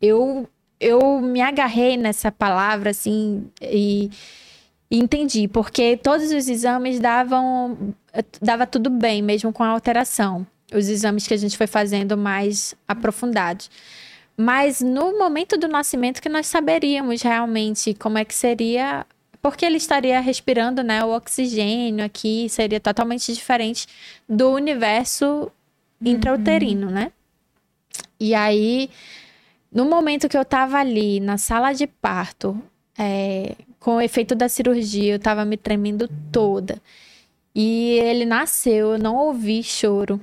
[0.00, 0.48] Eu,
[0.80, 4.10] eu me agarrei nessa palavra, assim, e,
[4.90, 7.94] e entendi, porque todos os exames davam
[8.40, 10.46] dava tudo bem, mesmo com a alteração.
[10.74, 13.70] Os exames que a gente foi fazendo mais aprofundados.
[14.36, 19.06] Mas no momento do nascimento que nós saberíamos realmente como é que seria,
[19.40, 23.86] porque ele estaria respirando, né, o oxigênio aqui seria totalmente diferente
[24.28, 25.50] do universo
[26.00, 26.92] intrauterino, uhum.
[26.92, 27.12] né?
[28.18, 28.88] E aí,
[29.70, 32.60] no momento que eu tava ali na sala de parto,
[32.98, 36.80] é, com o efeito da cirurgia, eu tava me tremendo toda.
[37.54, 40.20] E ele nasceu, eu não ouvi choro.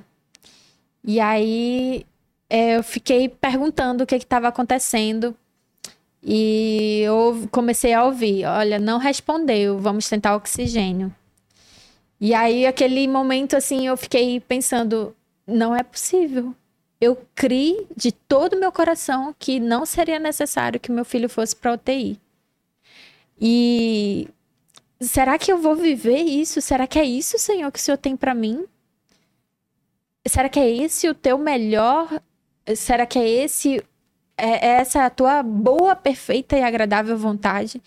[1.04, 2.06] E aí
[2.48, 5.36] é, eu fiquei perguntando o que estava acontecendo.
[6.22, 11.14] E eu comecei a ouvir: olha, não respondeu, vamos tentar oxigênio.
[12.20, 16.54] E aí, aquele momento, assim, eu fiquei pensando: não é possível.
[17.00, 21.56] Eu criei de todo o meu coração que não seria necessário que meu filho fosse
[21.56, 22.20] para UTI.
[23.40, 24.28] E
[25.00, 26.60] será que eu vou viver isso?
[26.60, 28.66] Será que é isso, Senhor, que o Senhor tem para mim?
[30.26, 32.20] Será que é esse o teu melhor
[32.76, 33.82] Será que é esse
[34.36, 37.82] é, é essa a tua boa, perfeita e agradável vontade?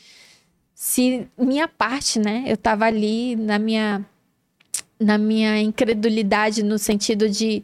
[0.73, 4.05] Se minha parte, né, eu tava ali na minha
[4.99, 7.63] na minha incredulidade no sentido de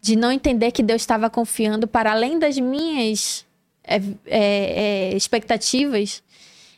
[0.00, 3.46] de não entender que Deus estava confiando para além das minhas
[3.84, 6.22] é, é, é, expectativas.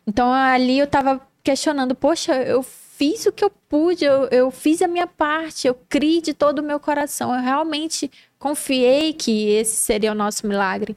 [0.06, 2.64] Então ali eu estava questionando, poxa, eu
[3.02, 6.60] fiz o que eu pude, eu, eu fiz a minha parte, eu criei de todo
[6.60, 10.96] o meu coração, eu realmente confiei que esse seria o nosso milagre.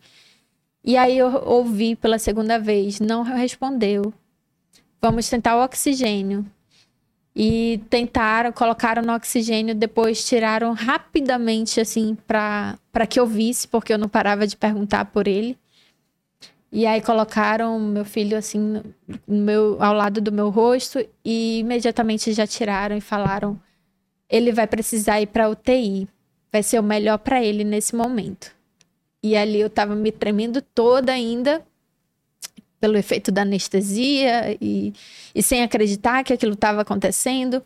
[0.84, 4.14] E aí eu ouvi pela segunda vez, não respondeu.
[5.02, 6.46] Vamos tentar o oxigênio.
[7.36, 13.98] E tentaram, colocaram no oxigênio, depois tiraram rapidamente, assim, para que eu visse, porque eu
[13.98, 15.58] não parava de perguntar por ele.
[16.76, 18.82] E aí colocaram meu filho, assim,
[19.26, 23.58] meu, ao lado do meu rosto e imediatamente já tiraram e falaram:
[24.30, 26.06] ele vai precisar ir para UTI
[26.52, 28.52] vai ser o melhor para ele nesse momento.
[29.24, 31.66] E ali eu tava me tremendo toda ainda
[32.78, 34.94] pelo efeito da anestesia e,
[35.34, 37.64] e sem acreditar que aquilo estava acontecendo.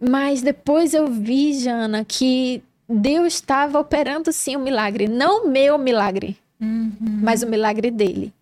[0.00, 5.06] Mas depois eu vi, Jana, que Deus estava operando sim o um milagre.
[5.06, 6.96] Não meu milagre, uhum.
[7.00, 8.32] mas o milagre dele.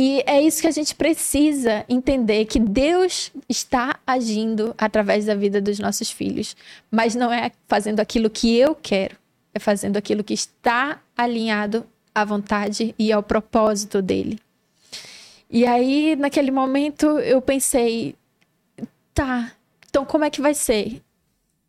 [0.00, 5.60] E é isso que a gente precisa entender: que Deus está agindo através da vida
[5.60, 6.56] dos nossos filhos,
[6.90, 9.16] mas não é fazendo aquilo que eu quero,
[9.52, 14.38] é fazendo aquilo que está alinhado à vontade e ao propósito dele.
[15.50, 18.14] E aí, naquele momento, eu pensei:
[19.12, 19.52] tá,
[19.88, 21.02] então como é que vai ser?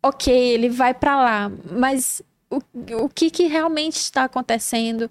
[0.02, 2.60] Ok, ele vai para lá, mas o,
[3.04, 5.10] o que, que realmente está acontecendo?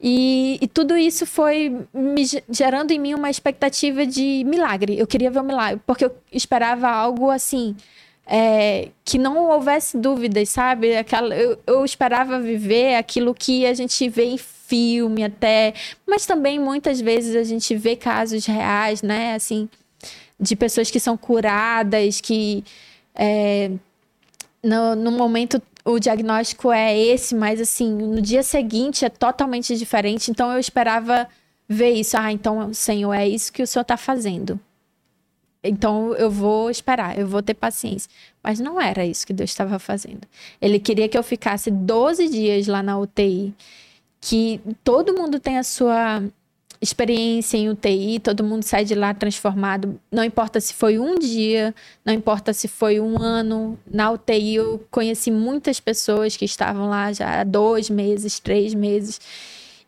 [0.00, 4.96] E, e, tudo isso foi me gerando em mim uma expectativa de milagre.
[4.96, 7.74] Eu queria ver um milagre, porque eu esperava algo assim,
[8.24, 10.96] é, que não houvesse dúvidas, sabe?
[10.96, 15.74] Aquela, eu, eu, esperava viver aquilo que a gente vê em filme até,
[16.06, 19.34] mas também muitas vezes a gente vê casos reais, né?
[19.34, 19.68] Assim,
[20.38, 22.62] de pessoas que são curadas, que
[23.14, 23.70] é,
[24.62, 30.30] no, no momento o diagnóstico é esse, mas assim, no dia seguinte é totalmente diferente.
[30.30, 31.26] Então eu esperava
[31.66, 32.16] ver isso.
[32.18, 34.60] Ah, então, Senhor, é isso que o Senhor está fazendo.
[35.64, 38.10] Então eu vou esperar, eu vou ter paciência.
[38.42, 40.28] Mas não era isso que Deus estava fazendo.
[40.60, 43.54] Ele queria que eu ficasse 12 dias lá na UTI,
[44.20, 46.22] que todo mundo tem a sua
[46.80, 50.00] experiência em UTI, todo mundo sai de lá transformado.
[50.10, 51.74] Não importa se foi um dia,
[52.04, 53.78] não importa se foi um ano.
[53.90, 59.20] Na UTI eu conheci muitas pessoas que estavam lá já há dois meses, três meses.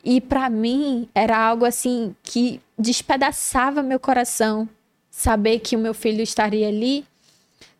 [0.04, 4.68] E para mim era algo assim que despedaçava meu coração
[5.10, 7.04] saber que o meu filho estaria ali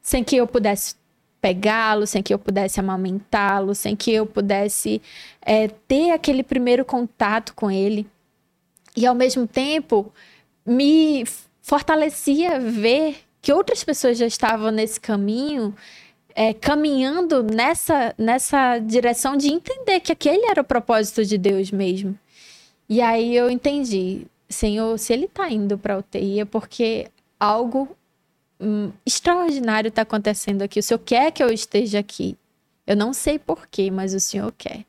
[0.02, 0.94] sem que eu pudesse
[1.40, 5.00] pegá-lo, sem que eu pudesse amamentá-lo, sem que eu pudesse
[5.40, 8.06] é, ter aquele primeiro contato com ele
[8.96, 10.12] e ao mesmo tempo
[10.66, 11.24] me
[11.62, 15.74] fortalecia ver que outras pessoas já estavam nesse caminho,
[16.34, 22.18] é, caminhando nessa, nessa direção de entender que aquele era o propósito de Deus mesmo.
[22.88, 27.88] E aí eu entendi, Senhor, se ele está indo para UTI é porque algo
[28.60, 30.80] hum, extraordinário está acontecendo aqui.
[30.80, 32.36] O Senhor quer que eu esteja aqui.
[32.86, 34.84] Eu não sei porquê, mas o Senhor quer.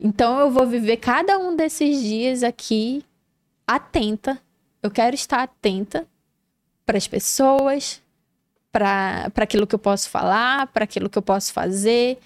[0.00, 3.04] Então eu vou viver cada um desses dias aqui
[3.66, 4.40] atenta.
[4.82, 6.06] Eu quero estar atenta
[6.86, 8.02] para as pessoas,
[8.72, 12.18] para aquilo que eu posso falar, para aquilo que eu posso fazer,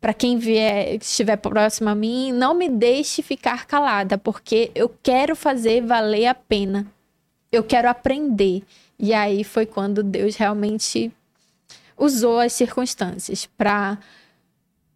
[0.00, 5.34] para quem vier, estiver próximo a mim, não me deixe ficar calada, porque eu quero
[5.34, 6.86] fazer valer a pena.
[7.50, 8.62] Eu quero aprender.
[8.98, 11.12] E aí foi quando Deus realmente
[11.98, 13.98] usou as circunstâncias para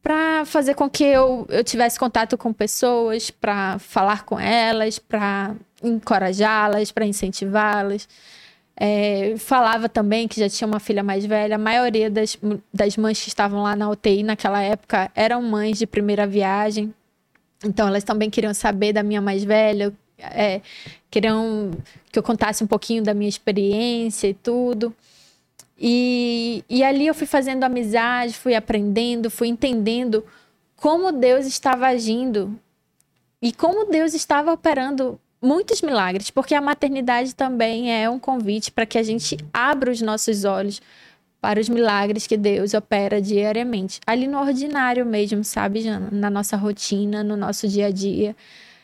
[0.04, 5.56] para fazer com que eu, eu tivesse contato com pessoas, para falar com elas, para
[5.82, 8.06] encorajá-las, para incentivá-las.
[8.76, 11.54] É, falava também que já tinha uma filha mais velha.
[11.54, 12.36] A maioria das,
[12.70, 16.92] das mães que estavam lá na UTI naquela época eram mães de primeira viagem.
[17.64, 20.60] Então elas também queriam saber da minha mais velha, é,
[21.10, 21.70] queriam
[22.12, 24.94] que eu contasse um pouquinho da minha experiência e tudo.
[25.78, 30.24] E, e ali eu fui fazendo amizade, fui aprendendo, fui entendendo
[30.76, 32.58] como Deus estava agindo
[33.42, 38.86] e como Deus estava operando muitos milagres, porque a maternidade também é um convite para
[38.86, 40.80] que a gente abra os nossos olhos
[41.40, 44.00] para os milagres que Deus opera diariamente.
[44.06, 46.08] Ali no ordinário mesmo, sabe, Jana?
[46.10, 48.34] Na nossa rotina, no nosso dia a dia.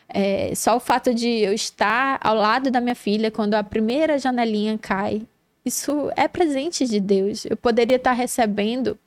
[0.07, 4.19] É, só o fato de eu estar ao lado da minha filha quando a primeira
[4.19, 5.23] janelinha cai
[5.65, 7.45] isso é presente de Deus.
[7.45, 8.97] Eu poderia estar recebendo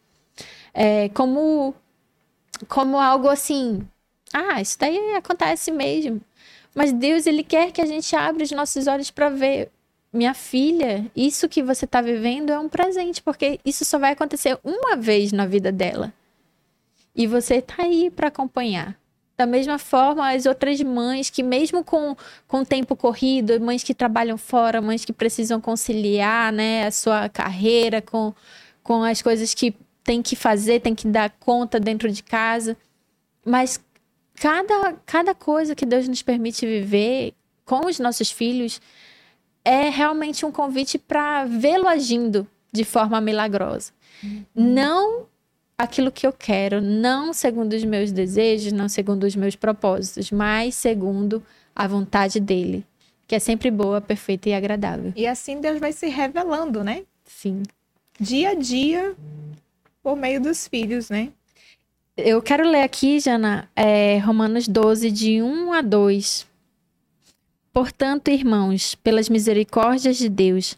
[0.73, 1.75] é, como,
[2.69, 3.87] como algo assim.
[4.33, 6.21] Ah, isso daí acontece mesmo.
[6.75, 9.71] Mas Deus, Ele quer que a gente abra os nossos olhos para ver.
[10.13, 14.57] Minha filha, isso que você está vivendo é um presente, porque isso só vai acontecer
[14.63, 16.15] uma vez na vida dela.
[17.17, 18.97] E você está aí para acompanhar.
[19.37, 22.17] Da mesma forma, as outras mães que, mesmo com,
[22.47, 28.01] com tempo corrido, mães que trabalham fora, mães que precisam conciliar né, a sua carreira
[28.01, 28.33] com,
[28.83, 29.75] com as coisas que
[30.05, 32.77] tem que fazer, tem que dar conta dentro de casa.
[33.45, 33.81] Mas
[34.37, 38.81] cada, cada coisa que Deus nos permite viver com os nossos filhos
[39.65, 43.93] é realmente um convite para vê-lo agindo de forma milagrosa.
[44.23, 44.45] Uhum.
[44.55, 45.27] Não
[45.77, 50.75] aquilo que eu quero, não segundo os meus desejos, não segundo os meus propósitos, mas
[50.75, 51.43] segundo
[51.75, 52.85] a vontade dele,
[53.27, 55.13] que é sempre boa, perfeita e agradável.
[55.17, 57.03] E assim Deus vai se revelando, né?
[57.25, 57.63] Sim.
[58.19, 59.15] Dia a dia,
[60.03, 61.31] por meio dos filhos, né?
[62.17, 66.47] Eu quero ler aqui, Jana, é, Romanos 12, de 1 a 2.
[67.73, 70.77] Portanto, irmãos, pelas misericórdias de Deus,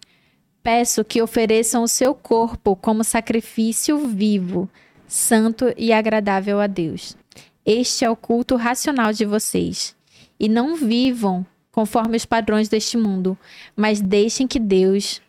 [0.67, 4.69] Peço que ofereçam o seu corpo como sacrifício vivo,
[5.07, 7.17] santo e agradável a Deus.
[7.65, 9.97] Este é o culto racional de vocês.
[10.39, 13.37] E não vivam conforme os padrões deste mundo,
[13.75, 15.21] mas deixem que Deus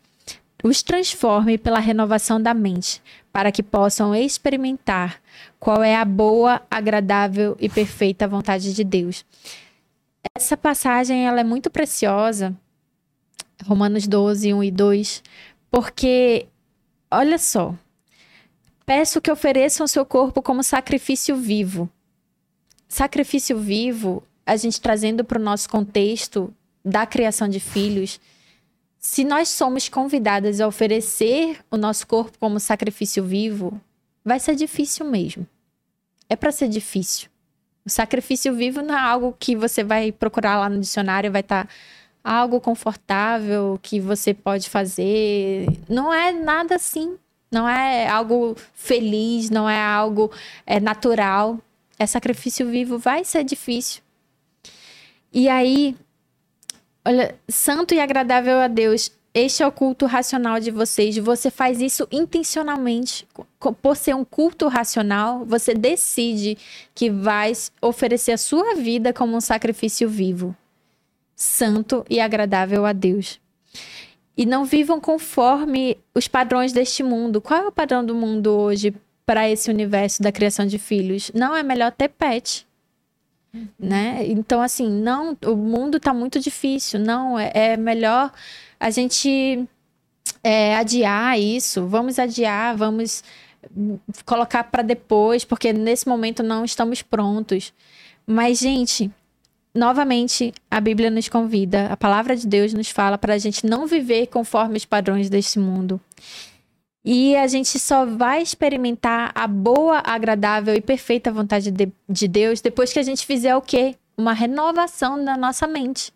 [0.64, 3.02] os transforme pela renovação da mente,
[3.32, 5.22] para que possam experimentar
[5.60, 9.26] qual é a boa, agradável e perfeita vontade de Deus.
[10.36, 12.56] Essa passagem ela é muito preciosa
[13.66, 15.24] Romanos 12, 1 e 2,
[15.72, 16.48] porque,
[17.10, 17.76] olha só,
[18.88, 21.90] peço que ofereçam o seu corpo como sacrifício vivo.
[22.88, 26.54] Sacrifício vivo, a gente trazendo para o nosso contexto
[26.86, 28.18] da criação de filhos,
[28.98, 33.80] se nós somos convidadas a oferecer o nosso corpo como sacrifício vivo,
[34.24, 35.46] vai ser difícil mesmo.
[36.30, 37.30] É para ser difícil.
[37.86, 41.66] O sacrifício vivo não é algo que você vai procurar lá no dicionário vai estar
[41.66, 41.74] tá
[42.24, 45.68] algo confortável que você pode fazer.
[45.90, 47.18] Não é nada assim.
[47.58, 50.32] Não é algo feliz, não é algo
[50.64, 51.60] é, natural.
[51.98, 54.04] É sacrifício vivo, vai ser difícil.
[55.34, 55.96] E aí,
[57.04, 59.12] olha, santo e agradável a Deus.
[59.34, 61.18] Este é o culto racional de vocês.
[61.18, 63.28] Você faz isso intencionalmente.
[63.82, 66.60] Por ser um culto racional, você decide
[66.94, 70.56] que vai oferecer a sua vida como um sacrifício vivo
[71.36, 73.40] santo e agradável a Deus.
[74.38, 77.42] E não vivam conforme os padrões deste mundo.
[77.42, 78.94] Qual é o padrão do mundo hoje
[79.26, 81.32] para esse universo da criação de filhos?
[81.34, 82.68] Não é melhor ter pet.
[83.80, 84.26] Né?
[84.28, 87.00] Então, assim, não, o mundo está muito difícil.
[87.00, 88.32] Não, é, é melhor
[88.80, 89.68] a gente
[90.44, 91.88] é, adiar isso.
[91.88, 93.24] Vamos adiar, vamos
[94.26, 97.74] colocar para depois, porque nesse momento não estamos prontos.
[98.26, 99.12] Mas, gente,
[99.78, 103.88] novamente, a Bíblia nos convida, a palavra de Deus nos fala para a gente não
[103.88, 106.02] viver conforme os padrões deste mundo.
[107.06, 112.60] E a gente só vai experimentar a boa, agradável e perfeita vontade de, de Deus
[112.60, 113.96] depois que a gente fizer o quê?
[114.18, 116.12] Uma renovação da nossa mente.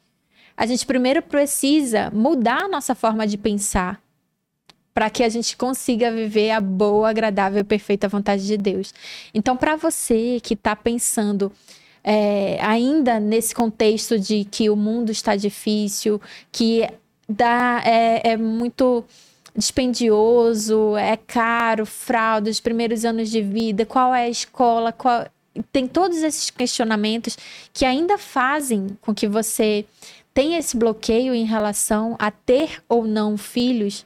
[0.57, 4.01] A gente primeiro precisa mudar a nossa forma de pensar
[4.93, 8.93] para que a gente consiga viver a boa, agradável e perfeita vontade de Deus.
[9.33, 11.51] Então, para você que está pensando
[12.03, 16.21] é, ainda nesse contexto de que o mundo está difícil,
[16.51, 16.87] que
[17.27, 19.03] dá, é, é muito
[19.55, 25.27] dispendioso, é caro, fraude, os primeiros anos de vida, qual é a escola, qual...
[25.71, 27.37] tem todos esses questionamentos
[27.73, 29.85] que ainda fazem com que você
[30.33, 34.05] tenha esse bloqueio em relação a ter ou não filhos.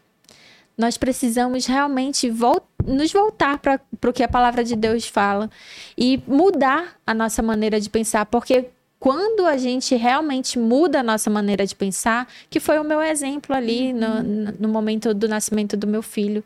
[0.78, 5.50] Nós precisamos realmente voltar nos voltar para o que a palavra de Deus fala
[5.98, 8.70] e mudar a nossa maneira de pensar, porque
[9.00, 13.56] quando a gente realmente muda a nossa maneira de pensar, que foi o meu exemplo
[13.56, 14.24] ali no,
[14.60, 16.44] no momento do nascimento do meu filho,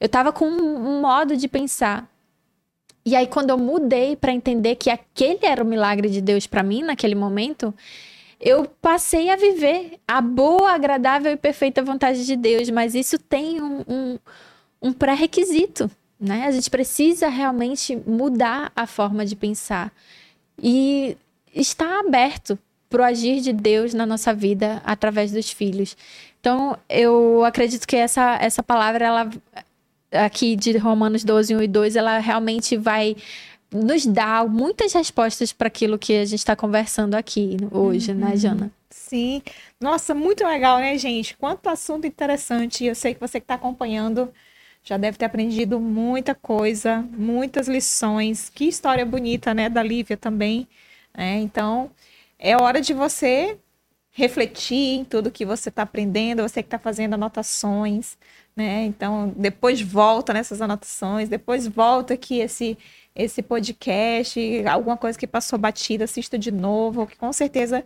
[0.00, 2.08] eu estava com um modo de pensar.
[3.04, 6.62] E aí, quando eu mudei para entender que aquele era o milagre de Deus para
[6.62, 7.74] mim naquele momento,
[8.40, 12.70] eu passei a viver a boa, agradável e perfeita vontade de Deus.
[12.70, 14.18] Mas isso tem um, um
[14.80, 16.46] um pré-requisito, né?
[16.46, 19.92] A gente precisa realmente mudar a forma de pensar
[20.60, 21.16] e
[21.54, 25.96] estar aberto para o agir de Deus na nossa vida através dos filhos.
[26.40, 29.30] Então, eu acredito que essa, essa palavra, ela
[30.12, 33.16] aqui de Romanos 12, 1 e 2, ela realmente vai
[33.72, 38.30] nos dar muitas respostas para aquilo que a gente está conversando aqui hoje, né, uhum.
[38.30, 38.72] né, Jana?
[38.90, 39.42] Sim.
[39.80, 41.36] Nossa, muito legal, né, gente?
[41.36, 42.84] Quanto assunto interessante.
[42.84, 44.32] Eu sei que você que está acompanhando
[44.82, 48.48] já deve ter aprendido muita coisa, muitas lições.
[48.48, 50.66] Que história bonita, né, da Lívia também.
[51.14, 51.90] É, então,
[52.38, 53.58] é hora de você
[54.12, 58.16] refletir em tudo que você está aprendendo, você que está fazendo anotações,
[58.56, 58.84] né?
[58.84, 62.76] Então, depois volta nessas anotações, depois volta aqui esse
[63.14, 67.84] esse podcast, alguma coisa que passou batida, assista de novo, que com certeza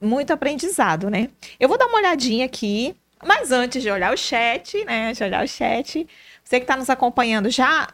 [0.00, 1.30] muito aprendizado, né?
[1.58, 2.94] Eu vou dar uma olhadinha aqui,
[3.24, 5.12] mas antes de olhar o chat, né?
[5.12, 6.06] De olhar o chat,
[6.42, 7.88] você que está nos acompanhando, já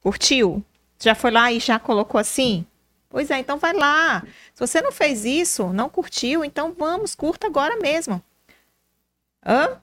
[0.00, 0.64] curtiu?
[0.98, 2.66] Já foi lá e já colocou assim?
[3.08, 4.22] Pois é, então vai lá.
[4.54, 8.22] Se você não fez isso, não curtiu, então vamos, curta agora mesmo.
[9.44, 9.80] Hã?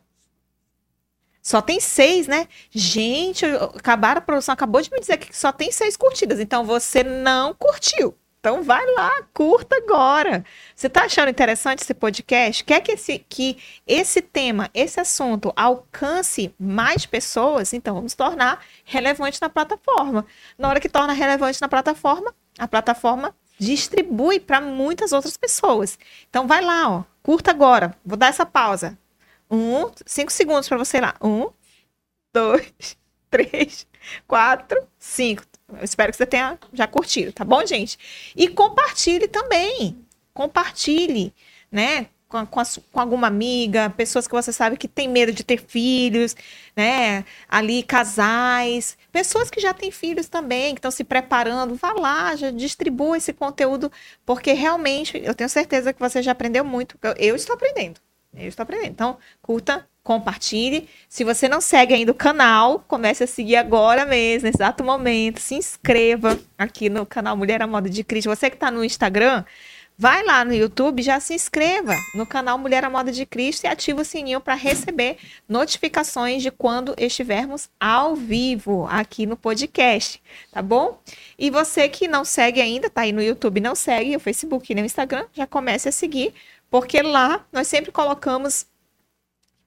[1.49, 2.47] Só tem seis, né?
[2.69, 6.39] Gente, acabaram a produção, acabou de me dizer que só tem seis curtidas.
[6.39, 8.15] Então você não curtiu.
[8.39, 10.45] Então vai lá, curta agora.
[10.75, 12.63] Você está achando interessante esse podcast?
[12.63, 17.73] Quer que esse, que esse tema, esse assunto alcance mais pessoas?
[17.73, 20.27] Então vamos tornar relevante na plataforma.
[20.55, 25.97] Na hora que torna relevante na plataforma, a plataforma distribui para muitas outras pessoas.
[26.29, 27.97] Então vai lá, ó, curta agora.
[28.05, 28.95] Vou dar essa pausa.
[29.49, 31.15] Um, cinco segundos para você ir lá.
[31.21, 31.49] Um,
[32.33, 32.97] dois,
[33.29, 33.87] três,
[34.27, 35.43] quatro, cinco.
[35.77, 37.97] Eu espero que você tenha já curtido, tá bom, gente?
[38.35, 39.97] E compartilhe também.
[40.33, 41.33] Compartilhe,
[41.71, 42.07] né?
[42.27, 45.59] Com, com, a, com, alguma amiga, pessoas que você sabe que tem medo de ter
[45.59, 46.35] filhos,
[46.75, 47.25] né?
[47.47, 51.75] Ali, casais, pessoas que já têm filhos também, que estão se preparando.
[51.75, 53.91] Vá lá, já distribua esse conteúdo,
[54.25, 56.97] porque realmente eu tenho certeza que você já aprendeu muito.
[57.01, 57.99] Eu, eu estou aprendendo.
[58.33, 58.91] Eu estou aprendendo.
[58.91, 60.87] Então, curta, compartilhe.
[61.07, 65.39] Se você não segue ainda o canal, comece a seguir agora mesmo, nesse exato momento.
[65.39, 68.29] Se inscreva aqui no canal Mulher à Moda de Cristo.
[68.29, 69.43] Você que está no Instagram,
[69.97, 73.67] vai lá no YouTube, já se inscreva no canal Mulher à Moda de Cristo e
[73.67, 75.17] ativa o sininho para receber
[75.47, 80.23] notificações de quando estivermos ao vivo aqui no podcast,
[80.53, 81.01] tá bom?
[81.37, 84.75] E você que não segue ainda, tá aí no YouTube, não segue o Facebook e
[84.75, 86.33] no Instagram, já comece a seguir
[86.69, 88.65] porque lá nós sempre colocamos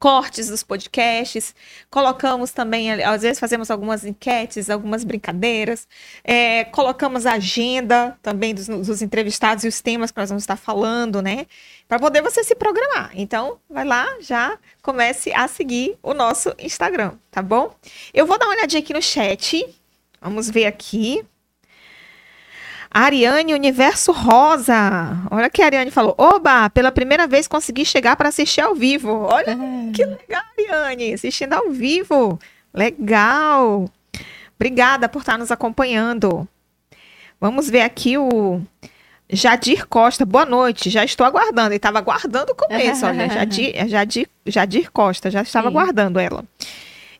[0.03, 1.55] cortes dos podcasts,
[1.88, 5.86] colocamos também, às vezes fazemos algumas enquetes, algumas brincadeiras,
[6.24, 10.57] é, colocamos a agenda também dos, dos, entrevistados e os temas que nós vamos estar
[10.57, 11.46] falando, né?
[11.86, 13.12] Para poder você se programar.
[13.14, 17.72] Então, vai lá, já comece a seguir o nosso Instagram, tá bom?
[18.12, 19.64] Eu vou dar uma olhadinha aqui no chat.
[20.20, 21.24] Vamos ver aqui.
[22.93, 25.16] Ariane Universo Rosa.
[25.30, 26.14] Olha que a Ariane falou.
[26.18, 29.11] Oba, pela primeira vez consegui chegar para assistir ao vivo.
[29.11, 29.93] Olha é.
[29.93, 32.38] que legal, Ariane, assistindo ao vivo.
[32.74, 33.88] Legal.
[34.57, 36.47] Obrigada por estar nos acompanhando.
[37.40, 38.61] Vamos ver aqui o
[39.30, 40.26] Jadir Costa.
[40.26, 40.90] Boa noite.
[40.90, 41.68] Já estou aguardando.
[41.68, 43.26] Ele estava aguardando o começo, olha.
[43.32, 45.74] Jadir, Jadir, Jadir Costa, já estava Sim.
[45.74, 46.45] aguardando ela.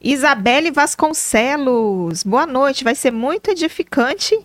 [0.03, 2.23] Isabelle Vasconcelos.
[2.25, 2.85] Boa noite.
[2.85, 4.39] Vai ser muito edificante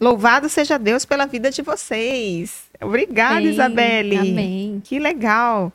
[0.00, 2.64] Louvado seja Deus pela vida de vocês.
[2.80, 4.18] Obrigada, Isabelle.
[4.18, 4.82] Amém.
[4.84, 5.72] Que legal.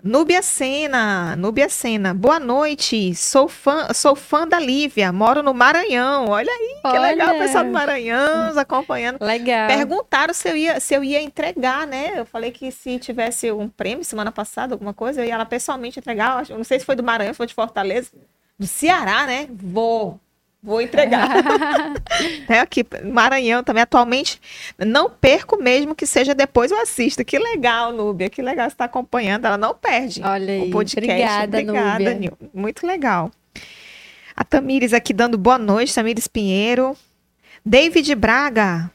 [0.00, 3.16] Núbia Sena, Núbia Sena, boa noite.
[3.16, 6.26] Sou fã, sou fã da Lívia, moro no Maranhão.
[6.28, 7.00] Olha aí, que Olha.
[7.00, 9.20] legal o pessoal do Maranhão nos acompanhando.
[9.20, 9.66] Legal.
[9.66, 12.12] Perguntaram se eu, ia, se eu ia entregar, né?
[12.14, 15.98] Eu falei que se tivesse um prêmio semana passada, alguma coisa, eu ia lá pessoalmente
[15.98, 16.48] entregar.
[16.48, 18.12] Eu não sei se foi do Maranhão, se foi de Fortaleza.
[18.56, 19.48] Do Ceará, né?
[19.50, 20.20] Vou.
[20.60, 21.28] Vou entregar.
[22.48, 24.40] é aqui, Maranhão também, atualmente,
[24.76, 27.24] não perco mesmo que seja depois eu assisto.
[27.24, 29.46] Que legal, Núbia, que legal você estar tá acompanhando.
[29.46, 30.68] Ela não perde Olha aí.
[30.68, 31.08] o podcast.
[31.08, 32.32] Obrigada, Obrigada Núbia.
[32.52, 33.30] Muito legal.
[34.34, 36.96] A Tamires aqui dando boa noite, Tamires Pinheiro.
[37.64, 38.90] David Braga.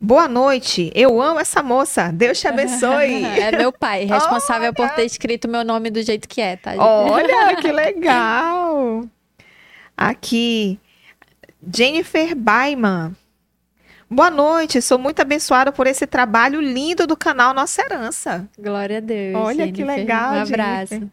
[0.00, 0.90] Boa noite.
[0.94, 2.10] Eu amo essa moça.
[2.10, 3.24] Deus te abençoe.
[3.38, 4.72] é meu pai, responsável Olha.
[4.72, 6.72] por ter escrito meu nome do jeito que é, tá?
[6.78, 9.04] Olha, que legal.
[10.00, 10.80] Aqui,
[11.76, 13.14] Jennifer Baiman.
[14.10, 18.48] Boa noite, sou muito abençoada por esse trabalho lindo do canal Nossa Herança.
[18.58, 19.36] Glória a Deus.
[19.36, 19.74] Olha Jennifer.
[19.74, 20.36] que legal.
[20.36, 20.94] Um abraço.
[20.94, 21.12] Jennifer.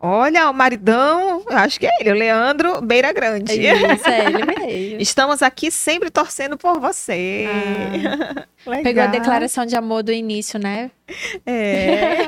[0.00, 3.52] Olha, o maridão, acho que é ele, o Leandro Beira Grande.
[3.52, 4.98] Isso, é ele mesmo.
[5.00, 7.46] Estamos aqui sempre torcendo por você.
[7.48, 8.44] Ah,
[8.82, 10.90] pegou a declaração de amor do início, né?
[11.46, 12.26] É.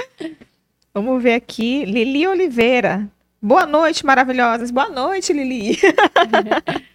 [0.94, 3.06] Vamos ver aqui, Lili Oliveira.
[3.44, 4.70] Boa noite, maravilhosas.
[4.70, 5.76] Boa noite, Lili.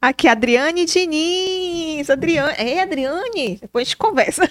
[0.00, 2.08] Aqui, Adriane Diniz.
[2.08, 2.54] Adriane.
[2.56, 3.58] É, Adriane.
[3.60, 4.48] Depois a gente conversa.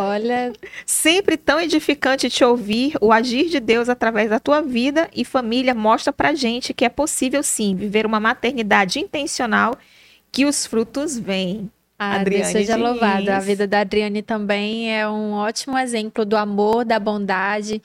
[0.00, 0.52] Olha.
[0.84, 2.94] Sempre tão edificante te ouvir.
[3.00, 6.88] O agir de Deus através da tua vida e família mostra pra gente que é
[6.88, 9.76] possível sim viver uma maternidade intencional
[10.32, 11.70] que os frutos vêm.
[11.96, 12.90] Ah, Adriane Deus seja Diniz.
[12.90, 13.30] louvado.
[13.30, 17.80] A vida da Adriane também é um ótimo exemplo do amor, da bondade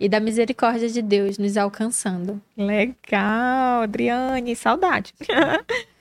[0.00, 2.40] e da misericórdia de Deus nos alcançando.
[2.56, 5.12] Legal, Adriane, saudade.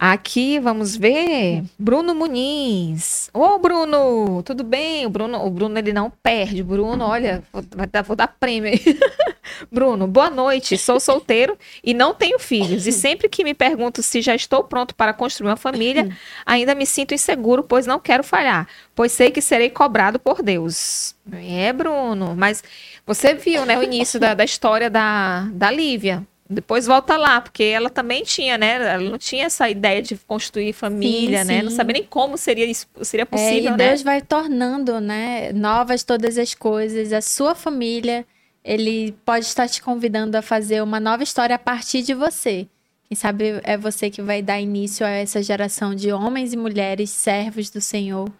[0.00, 3.28] Aqui, vamos ver, Bruno Muniz.
[3.34, 5.04] Ô, Bruno, tudo bem?
[5.04, 6.62] O Bruno, o Bruno ele não perde.
[6.62, 8.80] Bruno, olha, vou, dar, vou dar prêmio aí.
[9.72, 10.78] Bruno, boa noite.
[10.78, 12.86] Sou solteiro e não tenho filhos.
[12.86, 16.16] E sempre que me pergunto se já estou pronto para construir uma família,
[16.46, 21.16] ainda me sinto inseguro, pois não quero falhar, pois sei que serei cobrado por Deus.
[21.32, 22.62] É, Bruno, mas
[23.04, 26.24] você viu, né, o início da, da história da, da Lívia.
[26.50, 28.76] Depois volta lá, porque ela também tinha, né?
[28.76, 31.58] Ela não tinha essa ideia de construir família, sim, né?
[31.58, 31.64] Sim.
[31.64, 33.88] Não sabia nem como seria isso, seria possível, é, e né?
[33.88, 37.12] Deus vai tornando, né, novas todas as coisas.
[37.12, 38.24] A sua família,
[38.64, 42.66] ele pode estar te convidando a fazer uma nova história a partir de você.
[43.06, 47.10] Quem sabe é você que vai dar início a essa geração de homens e mulheres
[47.10, 48.30] servos do Senhor,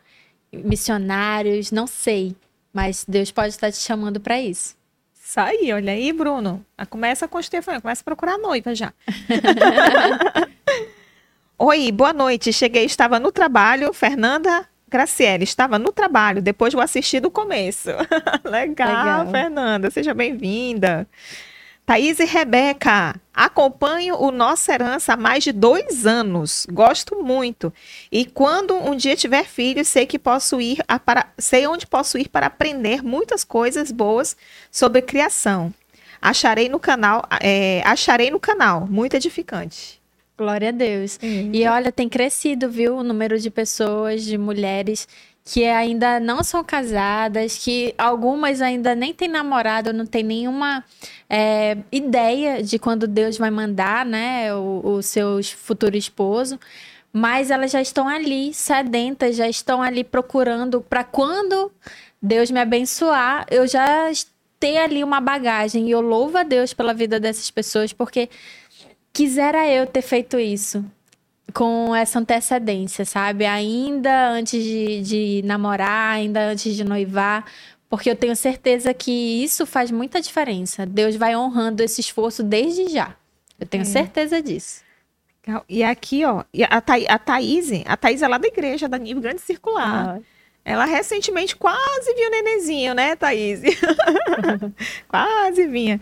[0.51, 2.35] missionários, não sei,
[2.72, 4.77] mas Deus pode estar te chamando para isso.
[5.28, 6.64] Isso aí, olha aí, Bruno.
[6.74, 8.94] Ah, começa com Stefania, começa a procurar noiva já.
[11.59, 12.50] Oi, boa noite.
[12.50, 13.92] Cheguei, estava no trabalho.
[13.92, 17.90] Fernanda Graciela, estava no trabalho, depois vou assistir do começo.
[18.42, 21.06] Legal, Legal, Fernanda, seja bem-vinda.
[21.89, 26.66] Thaís e Rebeca, acompanho o Nossa Herança há mais de dois anos.
[26.70, 27.73] Gosto muito.
[28.12, 32.28] E quando um dia tiver filho, sei que posso ir para, sei onde posso ir
[32.28, 34.36] para aprender muitas coisas boas
[34.70, 35.73] sobre criação.
[36.20, 39.98] Acharei no canal, é, acharei no canal, muito edificante.
[40.36, 41.19] Glória a Deus.
[41.23, 45.09] E olha, tem crescido, viu, o número de pessoas, de mulheres
[45.51, 50.85] que ainda não são casadas, que algumas ainda nem têm namorado, não tem nenhuma
[51.29, 56.61] é, ideia de quando Deus vai mandar, né, o, o seu futuro esposo,
[57.11, 61.73] mas elas já estão ali sedentas, já estão ali procurando para quando
[62.20, 64.12] Deus me abençoar, eu já
[64.61, 65.89] ter ali uma bagagem.
[65.89, 68.29] E eu louvo a Deus pela vida dessas pessoas, porque
[69.15, 70.85] quisera eu ter feito isso
[71.53, 73.47] com essa antecedência, sabe?
[73.47, 77.45] Ainda antes de, de namorar, ainda antes de noivar,
[77.89, 80.85] porque eu tenho certeza que isso faz muita diferença.
[80.85, 83.15] Deus vai honrando esse esforço desde já.
[83.59, 83.87] Eu tenho é.
[83.87, 84.83] certeza disso.
[85.69, 89.23] E aqui, ó, a, Tha a Thaís, a Thaís é lá da igreja, da Nível
[89.23, 90.19] Grande Circular.
[90.19, 90.20] Ah.
[90.62, 93.62] Ela recentemente quase viu o nenenzinho, né, Thaís?
[95.09, 95.99] quase vinha.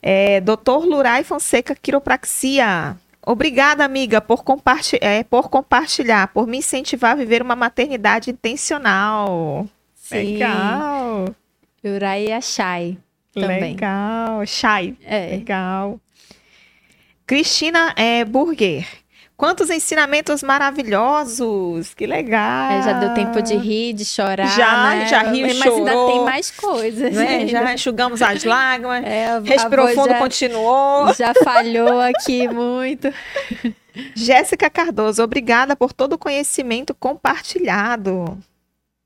[0.00, 2.96] É, Doutor Lurai Fonseca Quiropraxia.
[3.30, 9.68] Obrigada, amiga, por, comparti é, por compartilhar, por me incentivar a viver uma maternidade intencional.
[9.94, 10.38] Sim.
[10.38, 11.34] Legal.
[11.84, 12.96] Urai Achai
[13.34, 13.60] também.
[13.60, 14.46] Legal.
[14.46, 14.96] Chai.
[15.04, 15.36] É.
[15.36, 16.00] Legal.
[17.26, 18.88] Cristina é, Burger.
[19.38, 21.94] Quantos ensinamentos maravilhosos!
[21.94, 22.72] Que legal!
[22.72, 24.48] É, já deu tempo de rir, de chorar.
[24.48, 25.06] Já, né?
[25.06, 25.76] já riu, Mas chorou.
[25.78, 27.14] ainda tem mais coisas.
[27.14, 27.46] Né?
[27.46, 28.98] Já enxugamos as lágrimas.
[29.06, 31.14] É, respirou fundo, já, continuou.
[31.14, 33.14] Já falhou aqui muito.
[34.12, 38.36] Jéssica Cardoso, obrigada por todo o conhecimento compartilhado.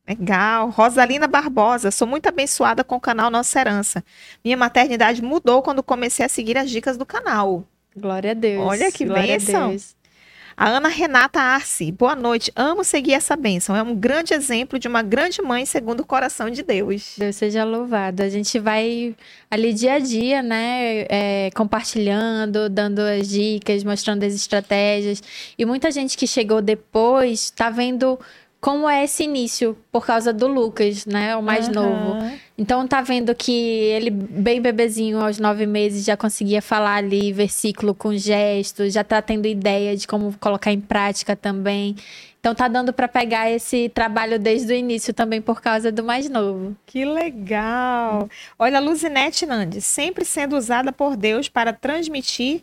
[0.09, 0.71] Legal.
[0.71, 4.03] Rosalina Barbosa, sou muito abençoada com o canal Nossa Herança.
[4.43, 7.65] Minha maternidade mudou quando comecei a seguir as dicas do canal.
[7.95, 8.67] Glória a Deus.
[8.67, 9.71] Olha que Glória bênção.
[9.71, 10.02] A
[10.64, 12.52] Ana Renata Arce, boa noite.
[12.55, 13.74] Amo seguir essa bênção.
[13.74, 17.14] É um grande exemplo de uma grande mãe segundo o coração de Deus.
[17.18, 18.22] Deus seja louvado.
[18.22, 19.12] A gente vai
[19.51, 21.05] ali dia a dia, né?
[21.09, 25.20] É, compartilhando, dando as dicas, mostrando as estratégias.
[25.59, 28.16] E muita gente que chegou depois está vendo
[28.62, 31.34] como é esse início por causa do Lucas, né?
[31.34, 31.74] O mais uhum.
[31.74, 32.39] novo.
[32.56, 37.93] Então tá vendo que ele, bem bebezinho, aos nove meses, já conseguia falar ali versículo
[37.93, 41.97] com gestos, já tá tendo ideia de como colocar em prática também.
[42.39, 46.30] Então tá dando para pegar esse trabalho desde o início também por causa do mais
[46.30, 46.76] novo.
[46.86, 48.28] Que legal!
[48.56, 52.62] Olha, a Luzinete Nandes, sempre sendo usada por Deus para transmitir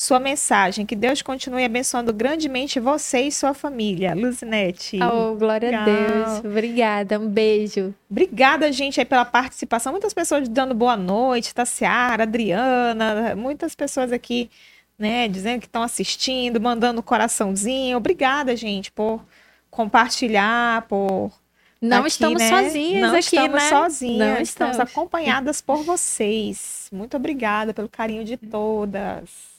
[0.00, 0.86] sua mensagem.
[0.86, 4.14] Que Deus continue abençoando grandemente você e sua família.
[4.14, 4.98] Luzinete.
[5.02, 5.82] Oh, glória Legal.
[5.82, 6.38] a Deus.
[6.38, 7.18] Obrigada.
[7.18, 7.94] Um beijo.
[8.10, 9.92] Obrigada, gente, aí pela participação.
[9.92, 11.54] Muitas pessoas dando boa noite.
[11.54, 14.50] Tassiara, Adriana, muitas pessoas aqui,
[14.98, 17.98] né, dizendo que estão assistindo, mandando coraçãozinho.
[17.98, 19.22] Obrigada, gente, por
[19.70, 21.30] compartilhar, por
[21.78, 22.48] não aqui, estamos né?
[22.48, 23.68] sozinhas não aqui, estamos né?
[23.68, 24.48] sozinhas, não estamos.
[24.48, 26.88] estamos acompanhadas por vocês.
[26.90, 29.49] Muito obrigada pelo carinho de todas.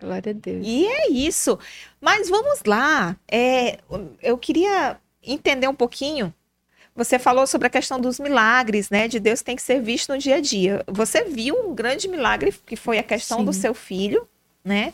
[0.00, 0.66] Glória a Deus.
[0.66, 1.58] E é isso.
[2.00, 3.16] Mas vamos lá.
[3.30, 3.78] É,
[4.22, 6.32] eu queria entender um pouquinho.
[6.96, 9.06] Você falou sobre a questão dos milagres, né?
[9.06, 10.82] De Deus tem que ser visto no dia a dia.
[10.86, 13.44] Você viu um grande milagre que foi a questão Sim.
[13.44, 14.26] do seu filho,
[14.64, 14.92] né?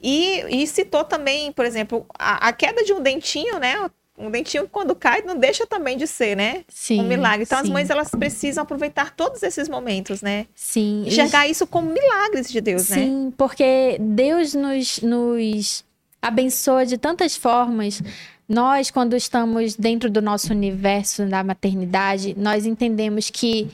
[0.00, 3.90] E, e citou também, por exemplo, a, a, queda de um dentinho, né?
[4.16, 6.64] Um dentinho quando cai não deixa também de ser, né?
[6.68, 7.00] Sim.
[7.00, 7.42] Um milagre.
[7.42, 7.64] Então sim.
[7.64, 10.46] as mães elas precisam aproveitar todos esses momentos, né?
[10.54, 11.04] Sim.
[11.06, 13.00] Enxergar isso como milagres de Deus, sim, né?
[13.00, 15.84] Sim, porque Deus nos, nos
[16.22, 18.00] abençoa de tantas formas.
[18.48, 23.70] Nós, quando estamos dentro do nosso universo da maternidade, nós entendemos que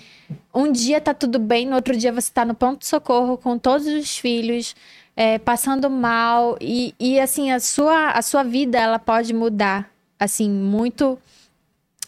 [0.54, 4.16] um dia tá tudo bem, no outro dia você está no ponto-socorro com todos os
[4.16, 4.76] filhos,
[5.16, 9.89] é, passando mal, e, e assim, a sua, a sua vida ela pode mudar
[10.20, 11.18] assim, muito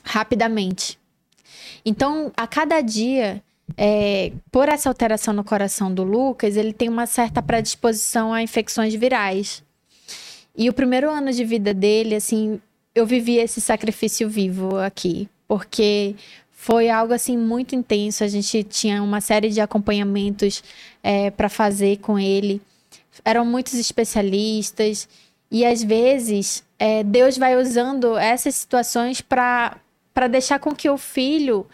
[0.04, 0.98] rapidamente.
[1.84, 3.42] Então, a cada dia,
[3.76, 8.94] é, por essa alteração no coração do Lucas, ele tem uma certa predisposição a infecções
[8.94, 9.64] virais.
[10.54, 12.60] E o primeiro ano de vida dele, assim,
[12.94, 16.14] eu vivi esse sacrifício vivo aqui, porque
[16.50, 18.22] foi algo assim muito intenso.
[18.22, 20.62] A gente tinha uma série de acompanhamentos
[21.02, 22.60] é, para fazer com ele.
[23.24, 25.08] Eram muitos especialistas
[25.50, 29.78] e às vezes é, Deus vai usando essas situações para
[30.28, 31.64] deixar com que o filho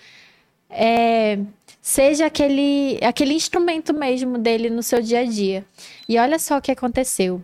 [0.69, 1.39] é,
[1.81, 5.65] seja aquele, aquele instrumento mesmo dele no seu dia a dia.
[6.07, 7.43] E olha só o que aconteceu.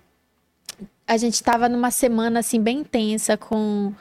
[1.07, 3.95] A gente estava numa semana assim bem intensa com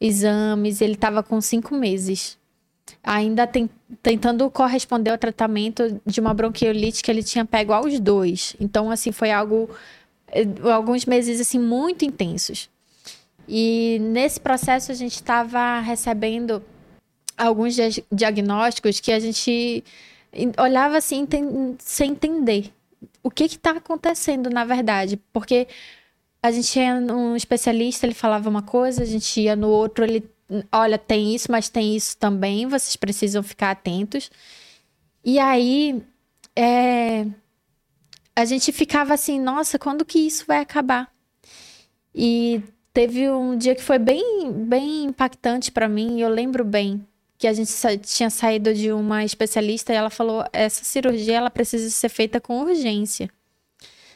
[0.00, 2.38] exames, ele estava com cinco meses.
[3.04, 3.68] Ainda tem,
[4.02, 8.56] tentando corresponder ao tratamento de uma bronquiolite que ele tinha pego aos dois.
[8.58, 9.68] Então, assim, foi algo.
[10.28, 12.70] Eh, alguns meses, assim, muito intensos.
[13.48, 16.62] E nesse processo a gente estava recebendo
[17.36, 17.74] alguns
[18.12, 19.82] diagnósticos que a gente
[20.58, 21.26] olhava assim
[21.78, 22.72] sem entender
[23.22, 25.66] o que está acontecendo na verdade, porque
[26.42, 30.28] a gente ia num especialista, ele falava uma coisa, a gente ia no outro, ele,
[30.72, 34.30] olha, tem isso, mas tem isso também, vocês precisam ficar atentos.
[35.22, 36.02] E aí,
[36.56, 37.26] é,
[38.34, 41.12] a gente ficava assim, nossa, quando que isso vai acabar?
[42.14, 42.62] E
[43.00, 47.02] teve um dia que foi bem, bem impactante para mim, eu lembro bem
[47.38, 47.72] que a gente
[48.02, 52.60] tinha saído de uma especialista e ela falou: essa cirurgia ela precisa ser feita com
[52.60, 53.30] urgência.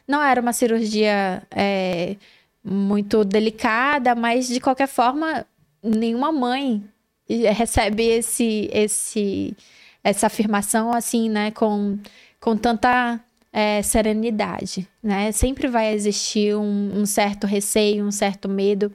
[0.07, 2.17] Não era uma cirurgia é,
[2.63, 5.47] muito delicada, mas de qualquer forma,
[5.83, 6.85] nenhuma mãe
[7.27, 9.57] recebe esse, esse,
[10.03, 11.99] essa afirmação assim, né, com,
[12.39, 13.19] com tanta
[13.57, 15.31] é, serenidade, né?
[15.31, 18.93] Sempre vai existir um, um certo receio, um certo medo.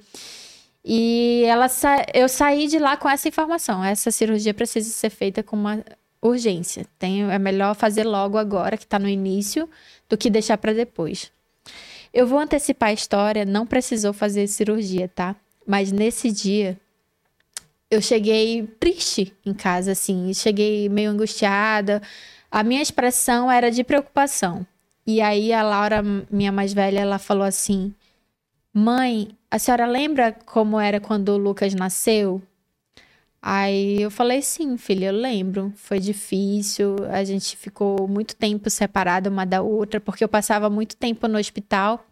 [0.83, 2.05] E ela sa...
[2.13, 3.81] eu saí de lá com essa informação.
[3.81, 5.81] Essa cirurgia precisa ser feita com uma
[6.21, 6.85] urgência.
[6.99, 7.23] Tem...
[7.31, 9.69] É melhor fazer logo agora, que está no início,
[10.09, 11.31] do que deixar para depois.
[12.13, 15.37] Eu vou antecipar a história, não precisou fazer cirurgia, tá?
[15.65, 16.77] Mas nesse dia,
[17.89, 20.33] eu cheguei triste em casa, assim.
[20.33, 22.01] Cheguei meio angustiada.
[22.51, 24.65] A minha expressão era de preocupação.
[25.05, 26.01] E aí a Laura,
[26.31, 27.93] minha mais velha, ela falou assim:
[28.73, 32.41] Mãe, a senhora lembra como era quando o Lucas nasceu?
[33.41, 35.71] Aí eu falei, sim, filha, eu lembro.
[35.75, 40.95] Foi difícil, a gente ficou muito tempo separada uma da outra, porque eu passava muito
[40.97, 42.05] tempo no hospital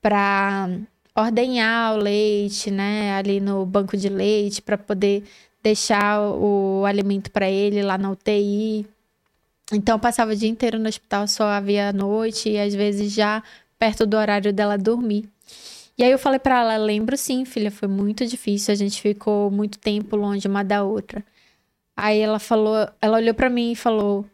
[0.00, 0.68] para
[1.14, 5.24] ordenhar o leite, né, ali no banco de leite, para poder
[5.62, 8.86] deixar o alimento para ele lá na UTI.
[9.72, 13.42] Então eu passava o dia inteiro no hospital, só havia noite e às vezes já
[13.78, 15.28] perto do horário dela dormir.
[15.96, 19.50] E aí eu falei para ela, lembro sim, filha, foi muito difícil, a gente ficou
[19.50, 21.24] muito tempo longe uma da outra.
[21.96, 24.26] Aí ela falou, ela olhou para mim e falou: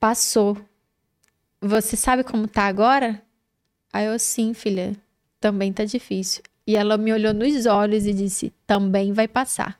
[0.00, 0.56] "Passou.
[1.60, 3.22] Você sabe como tá agora?"
[3.92, 4.94] Aí eu sim, filha,
[5.40, 6.42] também tá difícil.
[6.66, 9.78] E ela me olhou nos olhos e disse: "Também vai passar."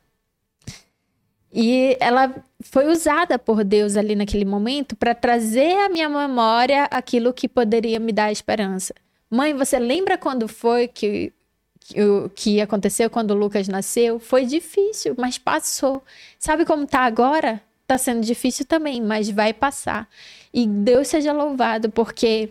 [1.53, 7.33] E ela foi usada por Deus ali naquele momento para trazer à minha memória aquilo
[7.33, 8.95] que poderia me dar esperança.
[9.31, 11.33] Mãe, você lembra quando foi que,
[11.81, 11.97] que,
[12.35, 14.19] que aconteceu quando o Lucas nasceu?
[14.19, 16.03] Foi difícil, mas passou.
[16.39, 17.61] Sabe como tá agora?
[17.87, 20.09] Tá sendo difícil também, mas vai passar.
[20.53, 22.51] E Deus seja louvado, porque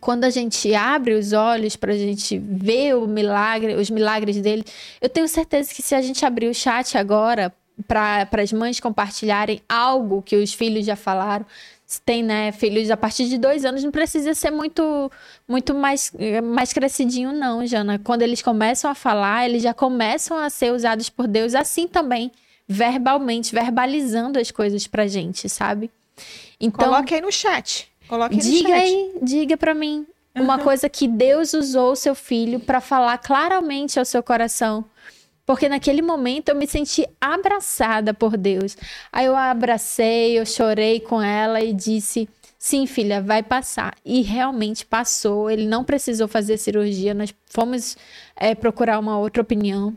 [0.00, 4.64] quando a gente abre os olhos para a gente ver o milagre, os milagres dele,
[5.00, 7.52] eu tenho certeza que se a gente abrir o chat agora
[7.86, 11.46] para as mães compartilharem algo que os filhos já falaram,
[12.04, 15.10] tem né, filhos a partir de dois anos, não precisa ser muito,
[15.46, 16.12] muito mais,
[16.42, 17.98] mais crescidinho, não, Jana.
[17.98, 22.32] Quando eles começam a falar, eles já começam a ser usados por Deus assim também,
[22.66, 25.90] verbalmente, verbalizando as coisas pra gente, sabe?
[26.60, 27.90] Então, Coloque aí no chat.
[28.08, 28.80] Coloque aí diga no chat.
[28.80, 30.06] aí, diga para mim.
[30.34, 34.82] Uma coisa que Deus usou o seu filho para falar claramente ao seu coração
[35.44, 38.76] porque naquele momento eu me senti abraçada por Deus.
[39.12, 42.28] Aí eu a abracei, eu chorei com ela e disse:
[42.58, 43.96] Sim, filha, vai passar.
[44.04, 45.50] E realmente passou.
[45.50, 47.12] Ele não precisou fazer cirurgia.
[47.12, 47.96] Nós fomos
[48.36, 49.96] é, procurar uma outra opinião.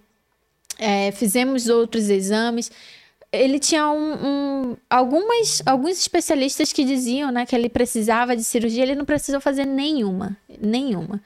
[0.80, 2.72] É, fizemos outros exames.
[3.32, 8.82] Ele tinha um, um, algumas, alguns especialistas que diziam né, que ele precisava de cirurgia.
[8.82, 10.36] Ele não precisou fazer nenhuma.
[10.60, 11.22] Nenhuma.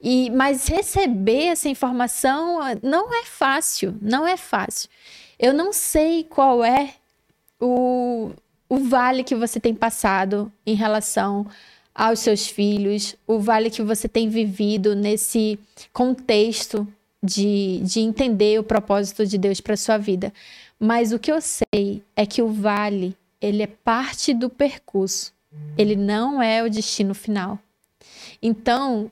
[0.00, 4.88] E, mas receber essa informação não é fácil, não é fácil.
[5.38, 6.94] Eu não sei qual é
[7.60, 8.30] o,
[8.68, 11.46] o vale que você tem passado em relação
[11.94, 15.58] aos seus filhos, o vale que você tem vivido nesse
[15.92, 16.86] contexto
[17.20, 20.32] de, de entender o propósito de Deus para sua vida.
[20.78, 25.32] Mas o que eu sei é que o vale, ele é parte do percurso.
[25.76, 27.58] Ele não é o destino final.
[28.40, 29.10] Então,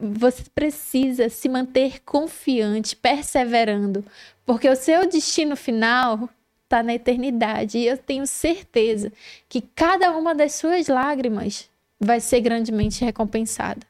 [0.00, 4.04] você precisa se manter confiante, perseverando,
[4.44, 6.28] porque o seu destino final
[6.64, 7.78] está na eternidade.
[7.78, 9.12] E eu tenho certeza
[9.48, 13.86] que cada uma das suas lágrimas vai ser grandemente recompensada.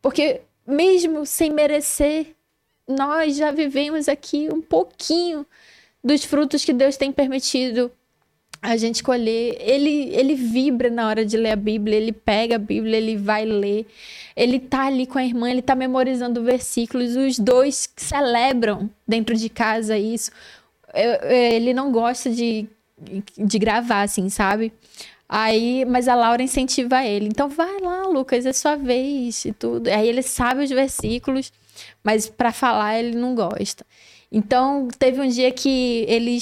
[0.00, 2.34] Porque, mesmo sem merecer,
[2.86, 5.44] nós já vivemos aqui um pouquinho
[6.02, 7.90] dos frutos que Deus tem permitido
[8.62, 9.56] a gente escolher.
[9.60, 13.44] Ele, ele vibra na hora de ler a Bíblia, ele pega a Bíblia, ele vai
[13.44, 13.86] ler.
[14.36, 17.16] Ele tá ali com a irmã, ele tá memorizando versículos.
[17.16, 20.30] Os dois celebram dentro de casa isso.
[20.94, 22.68] Ele não gosta de,
[23.36, 24.72] de gravar, assim, sabe?
[25.28, 27.26] Aí, mas a Laura incentiva ele.
[27.26, 29.88] Então vai lá, Lucas, é sua vez e tudo.
[29.88, 31.50] Aí ele sabe os versículos,
[32.04, 33.84] mas para falar ele não gosta.
[34.34, 36.38] Então, teve um dia que ele,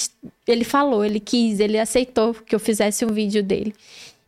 [0.47, 3.75] ele falou, ele quis, ele aceitou que eu fizesse um vídeo dele.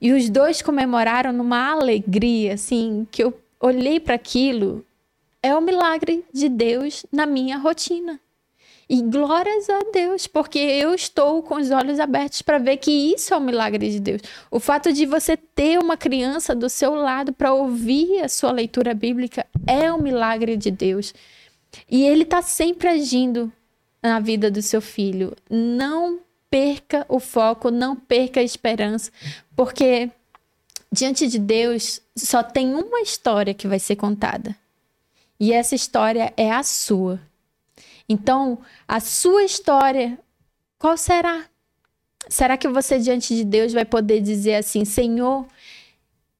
[0.00, 4.84] E os dois comemoraram numa alegria, assim, que eu olhei para aquilo.
[5.40, 8.18] É o milagre de Deus na minha rotina.
[8.90, 13.32] E glórias a Deus, porque eu estou com os olhos abertos para ver que isso
[13.32, 14.20] é o milagre de Deus.
[14.50, 18.92] O fato de você ter uma criança do seu lado para ouvir a sua leitura
[18.92, 21.14] bíblica é um milagre de Deus.
[21.88, 23.52] E ele está sempre agindo
[24.02, 25.34] na vida do seu filho.
[25.48, 26.20] Não
[26.50, 29.10] perca o foco, não perca a esperança,
[29.56, 30.10] porque
[30.90, 34.54] diante de Deus só tem uma história que vai ser contada.
[35.40, 37.20] E essa história é a sua.
[38.08, 40.18] Então, a sua história,
[40.78, 41.46] qual será?
[42.28, 45.46] Será que você diante de Deus vai poder dizer assim: Senhor,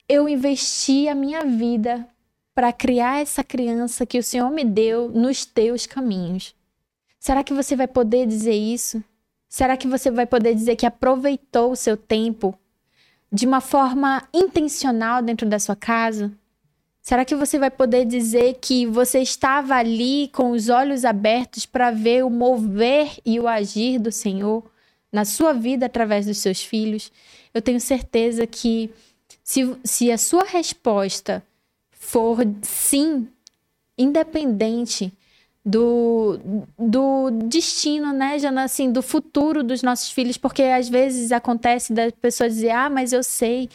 [0.09, 2.06] eu investi a minha vida
[2.55, 6.55] para criar essa criança que o Senhor me deu nos teus caminhos.
[7.19, 9.03] Será que você vai poder dizer isso?
[9.49, 12.59] Será que você vai poder dizer que aproveitou o seu tempo
[13.31, 16.33] de uma forma intencional dentro da sua casa?
[17.01, 21.91] Será que você vai poder dizer que você estava ali com os olhos abertos para
[21.91, 24.65] ver o mover e o agir do Senhor
[25.11, 27.11] na sua vida através dos seus filhos?
[27.53, 28.91] Eu tenho certeza que
[29.43, 31.43] se, se a sua resposta
[32.03, 33.29] for sim,
[33.97, 35.12] independente
[35.65, 36.39] do,
[36.77, 42.11] do destino, né, Jana, assim, do futuro dos nossos filhos, porque às vezes acontece da
[42.11, 43.70] pessoa dizer, ah, mas eu sei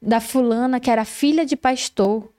[0.00, 2.30] da fulana que era filha de pastor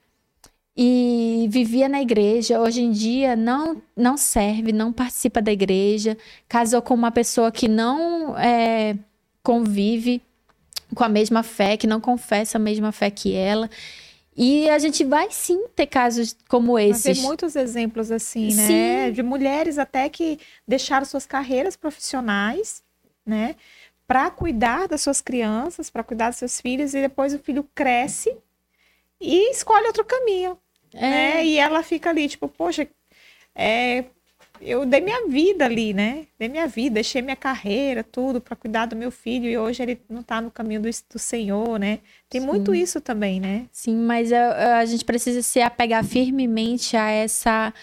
[0.75, 6.17] e vivia na igreja, hoje em dia não, não serve, não participa da igreja,
[6.47, 8.95] casou com uma pessoa que não é,
[9.43, 10.21] convive
[10.95, 13.69] com a mesma fé, que não confessa a mesma fé que ela.
[14.37, 17.17] E a gente vai sim ter casos como esses.
[17.17, 19.07] Tem muitos exemplos assim, né?
[19.07, 19.13] Sim.
[19.13, 22.83] De mulheres até que deixaram suas carreiras profissionais,
[23.25, 23.55] né?
[24.05, 28.37] Para cuidar das suas crianças, para cuidar dos seus filhos, e depois o filho cresce
[29.19, 30.55] e escolhe outro caminho.
[30.93, 31.01] É.
[31.01, 31.45] Né?
[31.45, 32.87] E ela fica ali, tipo, poxa,
[33.55, 34.05] é,
[34.61, 36.25] eu dei minha vida ali, né?
[36.37, 39.99] Dei minha vida, deixei minha carreira, tudo para cuidar do meu filho e hoje ele
[40.09, 41.99] não tá no caminho do, do Senhor, né?
[42.29, 42.47] Tem Sim.
[42.47, 43.65] muito isso também, né?
[43.71, 47.73] Sim, mas a, a gente precisa se apegar firmemente a essa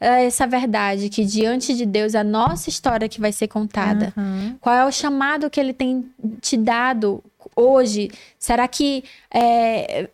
[0.00, 4.12] essa verdade que diante de Deus a nossa história que vai ser contada.
[4.16, 4.56] Uhum.
[4.60, 6.10] Qual é o chamado que Ele tem
[6.40, 7.22] te dado
[7.54, 8.10] hoje?
[8.36, 10.08] Será que é,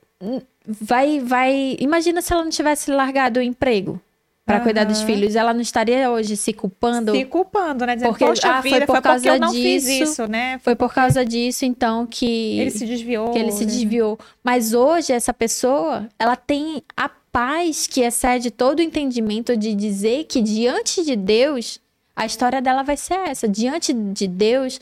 [0.66, 1.76] vai vai?
[1.80, 3.98] Imagina se ela não tivesse largado o emprego
[4.48, 4.62] para uhum.
[4.62, 7.12] cuidar dos filhos, ela não estaria hoje se culpando?
[7.12, 7.96] Se culpando, né?
[7.96, 10.52] Dizendo, porque ah, vida, foi por foi causa eu não disso, fiz isso, né?
[10.52, 12.58] Foi, foi por causa disso, então, que...
[12.58, 13.30] Ele se desviou.
[13.30, 13.70] Que ele se né?
[13.70, 14.18] desviou.
[14.42, 20.24] Mas hoje, essa pessoa, ela tem a paz que excede todo o entendimento de dizer
[20.24, 21.78] que diante de Deus,
[22.16, 23.46] a história dela vai ser essa.
[23.46, 24.80] Diante de Deus,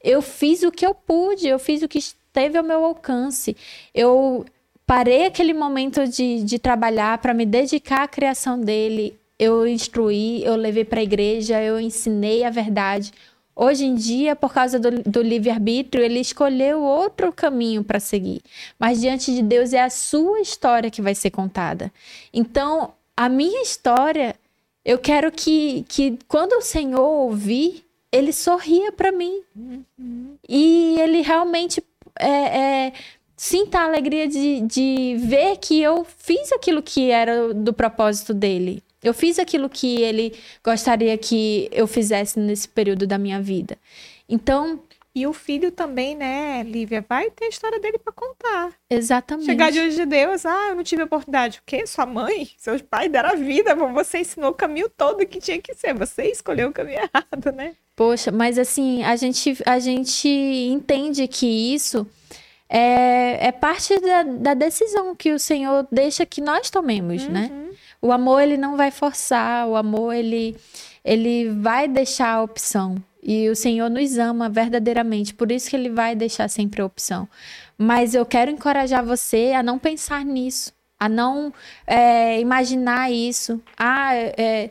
[0.00, 3.56] eu fiz o que eu pude, eu fiz o que esteve ao meu alcance.
[3.92, 4.46] Eu
[4.88, 9.14] parei aquele momento de, de trabalhar para me dedicar à criação dele.
[9.38, 13.12] Eu instruí, eu levei para a igreja, eu ensinei a verdade.
[13.54, 18.40] Hoje em dia, por causa do, do livre-arbítrio, ele escolheu outro caminho para seguir.
[18.78, 21.92] Mas diante de Deus é a sua história que vai ser contada.
[22.32, 24.34] Então, a minha história,
[24.82, 29.42] eu quero que, que quando o Senhor ouvir, ele sorria para mim.
[29.54, 30.36] Uhum.
[30.48, 31.82] E ele realmente
[32.18, 32.28] é,
[32.86, 32.92] é,
[33.38, 38.82] sinta a alegria de, de ver que eu fiz aquilo que era do propósito dele.
[39.00, 43.78] Eu fiz aquilo que ele gostaria que eu fizesse nesse período da minha vida.
[44.28, 44.80] Então.
[45.14, 48.72] E o filho também, né, Lívia, vai ter a história dele para contar.
[48.88, 49.46] Exatamente.
[49.46, 51.58] Chegar diante de Deus, ah, eu não tive oportunidade.
[51.58, 51.84] O quê?
[51.88, 55.74] Sua mãe, seus pais deram a vida, você ensinou o caminho todo que tinha que
[55.74, 55.92] ser.
[55.94, 57.74] Você escolheu o caminho errado, né?
[57.96, 62.06] Poxa, mas assim, a gente, a gente entende que isso
[62.68, 67.50] é, é parte da, da, decisão que o Senhor deixa que nós tomemos, né?
[67.50, 67.64] uhum.
[67.64, 67.68] né?
[68.00, 70.56] O amor, ele não vai forçar, o amor, ele,
[71.04, 72.96] ele vai deixar a opção.
[73.22, 77.28] E o Senhor nos ama verdadeiramente, por isso que ele vai deixar sempre a opção.
[77.76, 81.52] Mas eu quero encorajar você a não pensar nisso, a não
[81.86, 83.60] é, imaginar isso.
[83.76, 84.70] Ah, é,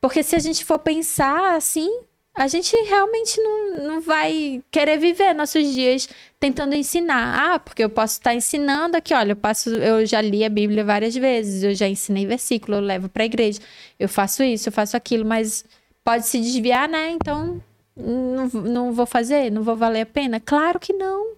[0.00, 2.00] porque se a gente for pensar assim,
[2.36, 6.08] a gente realmente não, não vai querer viver nossos dias
[6.38, 7.54] tentando ensinar.
[7.54, 10.84] Ah, porque eu posso estar ensinando aqui, olha, eu passo, eu já li a Bíblia
[10.84, 13.60] várias vezes, eu já ensinei versículo, eu levo para a igreja,
[13.98, 15.64] eu faço isso, eu faço aquilo, mas
[16.04, 17.10] pode se desviar, né?
[17.10, 17.62] Então
[17.96, 20.38] não, não vou fazer, não vou valer a pena.
[20.38, 21.34] Claro que não.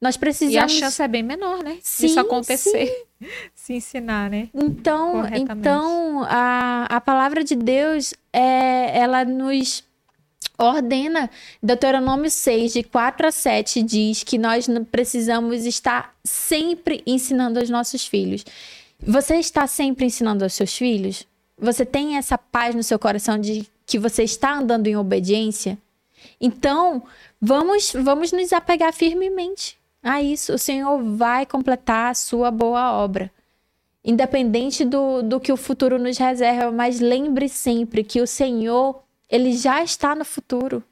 [0.00, 0.54] Nós precisamos.
[0.54, 1.78] E a chance é bem menor, né?
[1.82, 2.86] Sim, Isso acontecer.
[2.86, 3.28] Sim.
[3.54, 4.48] Se ensinar, né?
[4.52, 9.84] Então, então a, a palavra de Deus é, ela nos
[10.58, 11.30] ordena,
[11.62, 18.06] Deuteronômio 6, de 4 a 7, diz que nós precisamos estar sempre ensinando aos nossos
[18.06, 18.44] filhos.
[19.00, 21.26] Você está sempre ensinando aos seus filhos?
[21.58, 25.78] Você tem essa paz no seu coração de que você está andando em obediência?
[26.40, 27.02] Então,
[27.40, 30.54] vamos, vamos nos apegar firmemente a isso.
[30.54, 33.30] O Senhor vai completar a sua boa obra.
[34.04, 39.02] Independente do, do que o futuro nos reserva, mas lembre sempre que o Senhor
[39.32, 40.84] ele já está no futuro.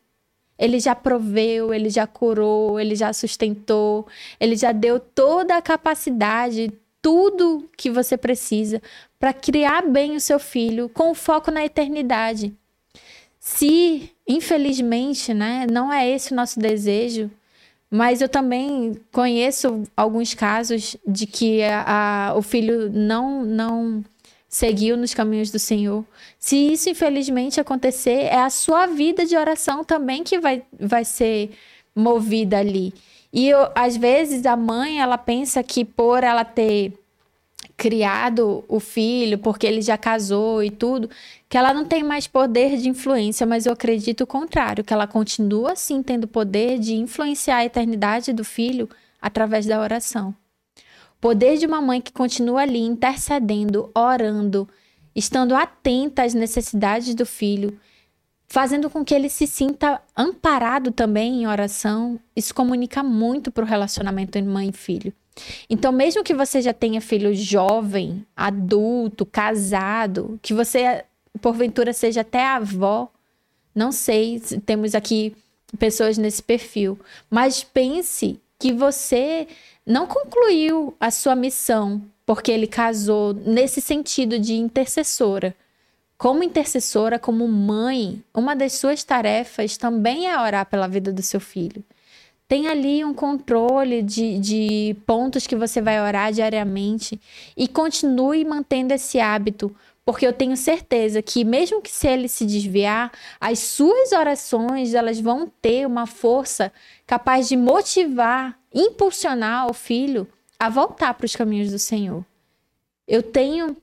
[0.58, 4.06] Ele já proveu, ele já curou, ele já sustentou,
[4.38, 8.80] ele já deu toda a capacidade, tudo que você precisa
[9.18, 12.54] para criar bem o seu filho com foco na eternidade.
[13.38, 17.30] Se, infelizmente, né, não é esse o nosso desejo,
[17.90, 24.04] mas eu também conheço alguns casos de que a, a, o filho não não
[24.50, 26.04] seguiu nos caminhos do Senhor.
[26.38, 31.52] Se isso infelizmente acontecer, é a sua vida de oração também que vai, vai ser
[31.94, 32.92] movida ali.
[33.32, 36.92] E eu, às vezes a mãe, ela pensa que por ela ter
[37.76, 41.08] criado o filho, porque ele já casou e tudo,
[41.48, 45.06] que ela não tem mais poder de influência, mas eu acredito o contrário, que ela
[45.06, 48.88] continua sim tendo poder de influenciar a eternidade do filho
[49.22, 50.34] através da oração.
[51.20, 54.68] Poder de uma mãe que continua ali intercedendo, orando,
[55.14, 57.78] estando atenta às necessidades do filho,
[58.48, 62.18] fazendo com que ele se sinta amparado também em oração.
[62.34, 65.12] Isso comunica muito para o relacionamento entre mãe e filho.
[65.68, 71.04] Então, mesmo que você já tenha filho jovem, adulto, casado, que você
[71.40, 73.08] porventura seja até avó,
[73.74, 75.34] não sei se temos aqui
[75.78, 76.98] pessoas nesse perfil,
[77.30, 79.46] mas pense que você
[79.86, 85.54] não concluiu a sua missão porque ele casou nesse sentido de intercessora.
[86.16, 91.40] Como intercessora, como mãe, uma das suas tarefas também é orar pela vida do seu
[91.40, 91.82] filho.
[92.46, 97.20] Tem ali um controle de, de pontos que você vai orar diariamente
[97.56, 99.74] e continue mantendo esse hábito,
[100.10, 105.20] porque eu tenho certeza que mesmo que se ele se desviar, as suas orações elas
[105.20, 106.72] vão ter uma força
[107.06, 110.26] capaz de motivar impulsionar o filho
[110.58, 112.24] a voltar para os caminhos do Senhor.
[113.06, 113.76] Eu tenho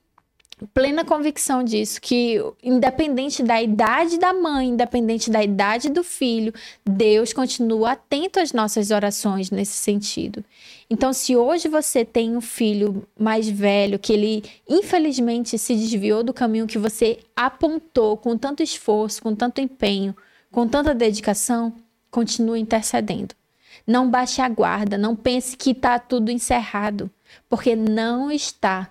[0.74, 6.52] plena convicção disso, que independente da idade da mãe, independente da idade do filho,
[6.84, 10.44] Deus continua atento às nossas orações nesse sentido.
[10.90, 16.32] Então, se hoje você tem um filho mais velho, que ele infelizmente se desviou do
[16.32, 20.16] caminho que você apontou com tanto esforço, com tanto empenho,
[20.50, 21.74] com tanta dedicação,
[22.10, 23.34] continue intercedendo.
[23.86, 27.10] Não baixe a guarda, não pense que está tudo encerrado,
[27.48, 28.90] porque não está.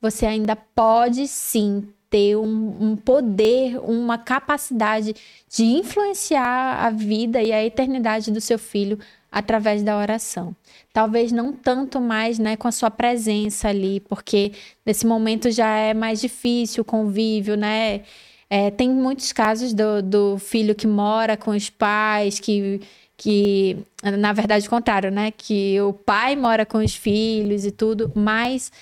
[0.00, 5.14] Você ainda pode sim ter um, um, poder, uma capacidade
[5.48, 8.98] de influenciar a vida e a eternidade do seu filho
[9.30, 10.54] através da oração.
[10.96, 14.52] Talvez não tanto mais né, com a sua presença ali, porque
[14.84, 18.00] nesse momento já é mais difícil o convívio, né?
[18.48, 22.80] É, tem muitos casos do, do filho que mora com os pais, que
[23.14, 25.30] que na verdade o contrário, né?
[25.32, 28.72] Que o pai mora com os filhos e tudo, mas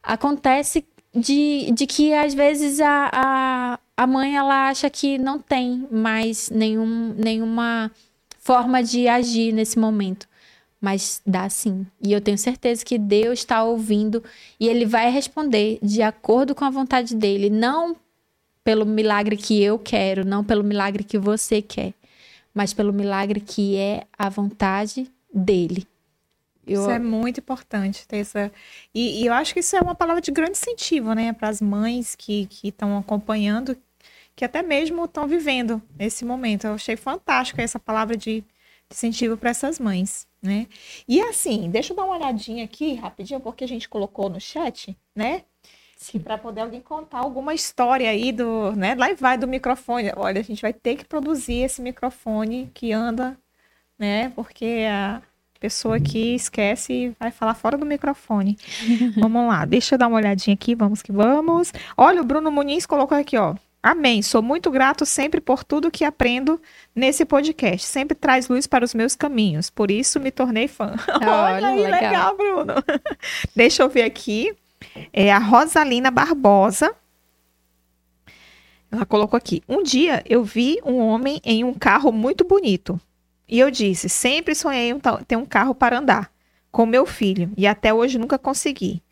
[0.00, 5.88] acontece de, de que às vezes a, a, a mãe ela acha que não tem
[5.90, 7.90] mais nenhum, nenhuma
[8.38, 10.28] forma de agir nesse momento.
[10.84, 11.86] Mas dá sim.
[12.00, 14.22] E eu tenho certeza que Deus está ouvindo
[14.60, 17.96] e ele vai responder de acordo com a vontade dele, não
[18.62, 21.94] pelo milagre que eu quero, não pelo milagre que você quer
[22.54, 25.86] mas pelo milagre que é a vontade dele.
[26.64, 26.82] Eu...
[26.82, 28.50] Isso é muito importante ter essa.
[28.94, 31.60] E, e, eu acho que isso é uma palavra de grande incentivo, né, para as
[31.60, 33.76] mães que estão acompanhando,
[34.34, 36.66] que até mesmo estão vivendo esse momento.
[36.66, 38.46] Eu achei fantástico essa palavra de, de
[38.90, 40.66] incentivo para essas mães, né?
[41.08, 44.96] E assim, deixa eu dar uma olhadinha aqui rapidinho, porque a gente colocou no chat,
[45.16, 45.42] né?
[46.22, 48.94] para poder alguém contar alguma história aí do, né?
[48.94, 50.12] Lá vai do microfone.
[50.16, 53.38] Olha, a gente vai ter que produzir esse microfone que anda,
[53.98, 54.28] né?
[54.30, 55.22] Porque a
[55.58, 58.58] pessoa aqui esquece e vai falar fora do microfone.
[59.18, 61.72] vamos lá, deixa eu dar uma olhadinha aqui, vamos que vamos.
[61.96, 63.54] Olha, o Bruno Muniz colocou aqui, ó.
[63.84, 64.22] Amém.
[64.22, 66.58] Sou muito grato sempre por tudo que aprendo
[66.96, 67.86] nesse podcast.
[67.86, 69.68] Sempre traz luz para os meus caminhos.
[69.68, 70.94] Por isso me tornei fã.
[71.20, 72.00] Olha, Olha aí, legal.
[72.00, 72.74] legal, Bruno.
[73.54, 74.56] Deixa eu ver aqui.
[75.12, 76.94] É a Rosalina Barbosa.
[78.90, 82.98] Ela colocou aqui: Um dia eu vi um homem em um carro muito bonito.
[83.46, 86.32] E eu disse: Sempre sonhei em ter um carro para andar
[86.72, 87.52] com meu filho.
[87.54, 89.02] E até hoje nunca consegui.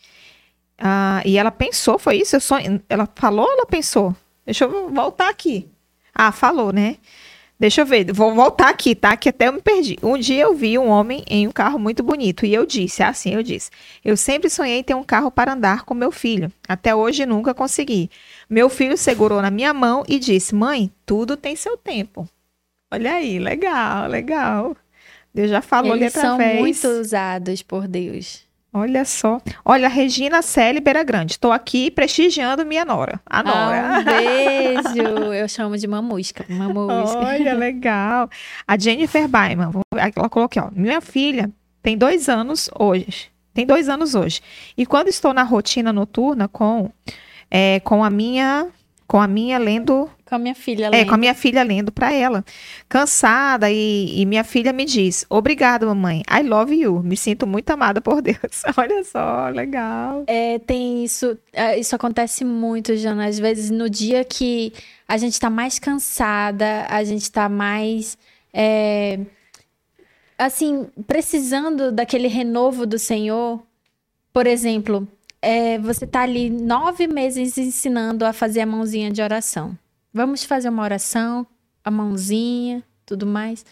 [0.78, 2.40] Ah, e ela pensou, foi isso?
[2.40, 2.82] Sonho...
[2.88, 4.16] Ela falou ou ela pensou?
[4.44, 5.68] Deixa eu voltar aqui.
[6.14, 6.96] Ah, falou, né?
[7.62, 9.16] Deixa eu ver, vou voltar aqui, tá?
[9.16, 9.96] Que até eu me perdi.
[10.02, 13.34] Um dia eu vi um homem em um carro muito bonito e eu disse, assim
[13.34, 13.70] eu disse,
[14.04, 16.52] eu sempre sonhei ter um carro para andar com meu filho.
[16.68, 18.10] Até hoje nunca consegui.
[18.50, 22.28] Meu filho segurou na minha mão e disse, mãe, tudo tem seu tempo.
[22.92, 24.76] Olha aí, legal, legal.
[25.32, 26.52] Deus já falou Eles ali através.
[26.52, 28.42] são muito usados por Deus.
[28.72, 29.38] Olha só.
[29.64, 31.32] Olha, Regina Celi Beira Grande.
[31.32, 33.20] Estou aqui prestigiando minha nora.
[33.26, 33.96] A nora.
[33.96, 35.32] Ah, um beijo.
[35.34, 36.46] Eu chamo de mamusca.
[36.48, 37.18] mamusca.
[37.18, 38.30] Olha, legal.
[38.66, 39.70] A Jennifer Baiman.
[39.94, 40.70] Ela colocou aqui, ó.
[40.72, 41.50] Minha filha
[41.82, 43.30] tem dois anos hoje.
[43.52, 44.40] Tem dois anos hoje.
[44.76, 46.90] E quando estou na rotina noturna com,
[47.50, 48.68] é, com a minha
[49.06, 51.00] com a minha lendo com a minha filha lendo.
[51.00, 52.42] É, com a minha filha lendo para ela.
[52.88, 56.22] Cansada, e, e, minha filha me diz: Obrigada, mamãe.
[56.30, 57.02] I love you.
[57.02, 58.62] Me sinto muito amada por Deus.
[58.78, 60.24] Olha só, legal.
[60.26, 61.36] É, tem isso.
[61.52, 63.26] É, isso acontece muito, Jana.
[63.26, 64.72] Às vezes, no dia que
[65.06, 68.16] a gente tá mais cansada, a gente tá mais.
[68.54, 69.20] É,
[70.38, 73.62] assim, precisando daquele renovo do Senhor.
[74.32, 75.06] Por exemplo,
[75.42, 79.76] é, você tá ali nove meses ensinando a fazer a mãozinha de oração.
[80.12, 81.46] Vamos fazer uma oração,
[81.84, 83.64] a mãozinha, tudo mais.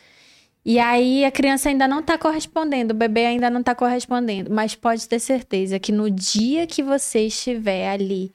[0.65, 4.75] E aí a criança ainda não está correspondendo, o bebê ainda não está correspondendo, mas
[4.75, 8.31] pode ter certeza que no dia que você estiver ali,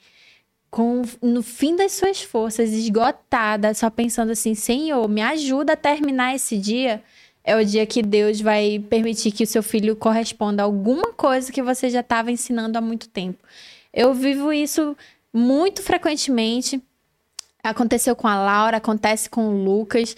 [0.71, 6.35] com no fim das suas forças, esgotada, só pensando assim, Senhor, me ajuda a terminar
[6.35, 7.03] esse dia,
[7.43, 11.51] é o dia que Deus vai permitir que o seu filho corresponda a alguma coisa
[11.51, 13.37] que você já estava ensinando há muito tempo.
[13.93, 14.97] Eu vivo isso
[15.31, 16.81] muito frequentemente.
[17.69, 20.15] Aconteceu com a Laura, acontece com o Lucas.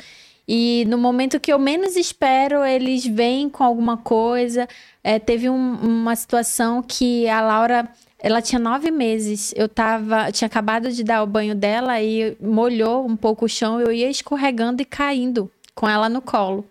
[0.47, 4.67] E no momento que eu menos espero, eles vêm com alguma coisa.
[5.03, 9.53] É, teve um, uma situação que a Laura, ela tinha nove meses.
[9.57, 13.81] Eu tava, tinha acabado de dar o banho dela e molhou um pouco o chão.
[13.81, 16.65] Eu ia escorregando e caindo com ela no colo.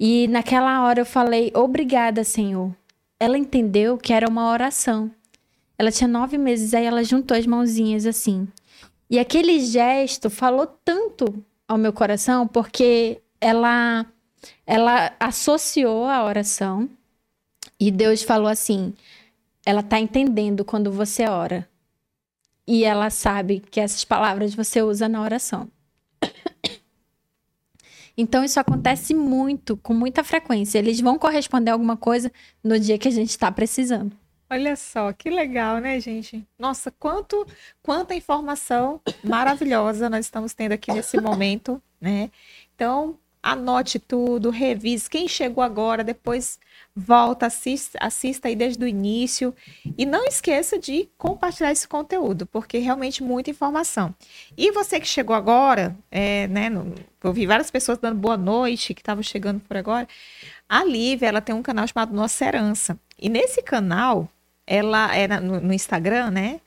[0.00, 2.74] E naquela hora eu falei, obrigada, Senhor.
[3.20, 5.10] Ela entendeu que era uma oração.
[5.76, 8.48] Ela tinha nove meses, aí ela juntou as mãozinhas assim.
[9.10, 14.06] E aquele gesto falou tanto ao meu coração, porque ela,
[14.66, 16.88] ela associou a oração
[17.80, 18.92] e Deus falou assim:
[19.64, 21.68] ela está entendendo quando você ora.
[22.66, 25.68] E ela sabe que essas palavras você usa na oração.
[28.20, 30.76] Então isso acontece muito, com muita frequência.
[30.76, 32.32] Eles vão corresponder a alguma coisa
[32.64, 34.10] no dia que a gente está precisando.
[34.50, 36.46] Olha só, que legal, né, gente?
[36.58, 37.46] Nossa, quanto,
[37.82, 42.30] quanta informação maravilhosa nós estamos tendo aqui nesse momento, né?
[42.74, 45.08] Então, anote tudo, revise.
[45.08, 46.58] Quem chegou agora, depois
[46.96, 49.54] volta, assista, assista aí desde o início.
[49.96, 54.14] E não esqueça de compartilhar esse conteúdo, porque é realmente muita informação.
[54.56, 56.70] E você que chegou agora, é, né?
[56.70, 60.08] No, eu vi várias pessoas dando boa noite, que estavam chegando por agora.
[60.68, 62.98] A Lívia, ela tem um canal chamado Nossa Herança.
[63.18, 64.28] E nesse canal,
[64.68, 66.60] ela é no, no Instagram, né?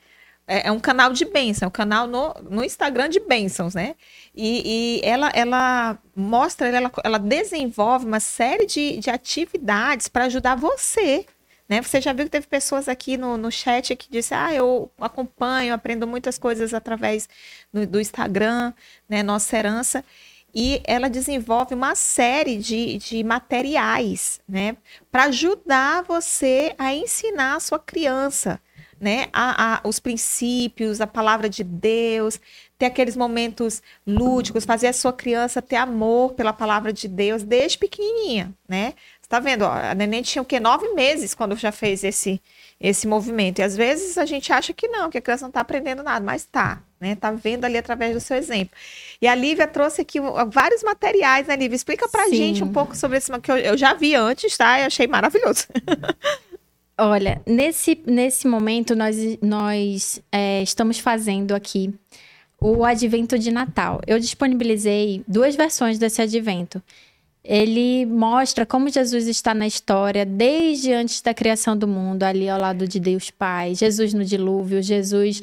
[0.47, 3.95] É, é, um canal de bênção, é um canal no, no Instagram de bênçãos, né?
[4.35, 10.55] E, e ela, ela mostra, ela, ela desenvolve uma série de, de atividades para ajudar
[10.55, 11.25] você
[11.71, 11.81] né?
[11.81, 15.73] Você já viu que teve pessoas aqui no, no chat que disse, ah, eu acompanho,
[15.73, 17.29] aprendo muitas coisas através
[17.71, 18.73] do, do Instagram,
[19.07, 19.23] né?
[19.23, 20.03] Nossa herança
[20.53, 24.77] e ela desenvolve uma série de, de materiais, né,
[25.11, 28.59] para ajudar você a ensinar a sua criança,
[28.99, 32.39] né, a, a, os princípios, a palavra de Deus,
[32.77, 37.77] ter aqueles momentos lúdicos, fazer a sua criança ter amor pela palavra de Deus desde
[37.77, 38.93] pequenininha, né?
[39.21, 39.63] Você tá vendo?
[39.63, 40.59] Ó, a neném tinha o quê?
[40.59, 42.41] Nove meses quando já fez esse,
[42.79, 43.59] esse movimento.
[43.59, 46.25] E às vezes a gente acha que não, que a criança não está aprendendo nada,
[46.25, 47.13] mas está, né?
[47.13, 48.77] Está vendo ali através do seu exemplo.
[49.19, 50.19] E a Lívia trouxe aqui
[50.49, 51.75] vários materiais, né, Lívia?
[51.75, 52.35] Explica pra Sim.
[52.35, 54.79] gente um pouco sobre esse que eu, eu já vi antes, tá?
[54.79, 55.65] E achei maravilhoso.
[56.97, 61.91] Olha, nesse, nesse momento nós, nós é, estamos fazendo aqui
[62.59, 63.99] o advento de Natal.
[64.05, 66.81] Eu disponibilizei duas versões desse advento.
[67.43, 72.61] ele mostra como Jesus está na história desde antes da criação do mundo, ali ao
[72.61, 73.73] lado de Deus Pai.
[73.73, 75.41] Jesus no dilúvio, Jesus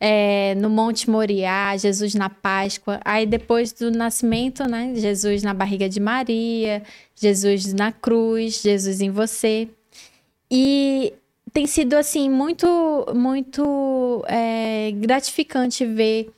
[0.00, 3.00] é, no Monte Moriá, Jesus na Páscoa.
[3.04, 4.92] Aí depois do nascimento, né?
[4.94, 6.82] Jesus na barriga de Maria,
[7.14, 9.68] Jesus na cruz, Jesus em você.
[10.50, 11.12] E
[11.52, 12.66] tem sido assim muito,
[13.14, 16.30] muito é, gratificante ver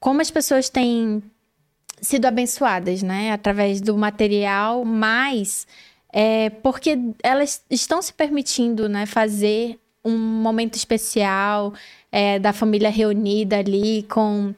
[0.00, 1.22] como as pessoas têm
[2.00, 3.32] sido abençoadas, né?
[3.32, 5.66] Através do material, mas
[6.12, 9.06] é, porque elas estão se permitindo, né?
[9.06, 11.72] Fazer um momento especial
[12.14, 14.54] é, da família reunida ali com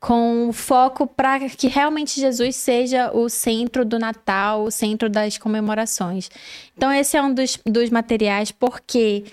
[0.00, 6.30] com foco para que realmente Jesus seja o centro do Natal, o centro das comemorações.
[6.76, 9.24] Então, esse é um dos, dos materiais, porque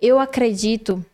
[0.00, 1.04] eu acredito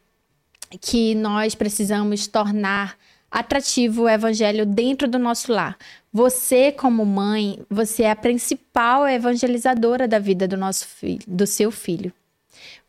[0.78, 2.98] que nós precisamos tornar
[3.30, 5.74] atrativo o evangelho dentro do nosso lar.
[6.12, 11.70] Você, como mãe, você é a principal evangelizadora da vida do nosso filho, do seu
[11.70, 12.12] filho.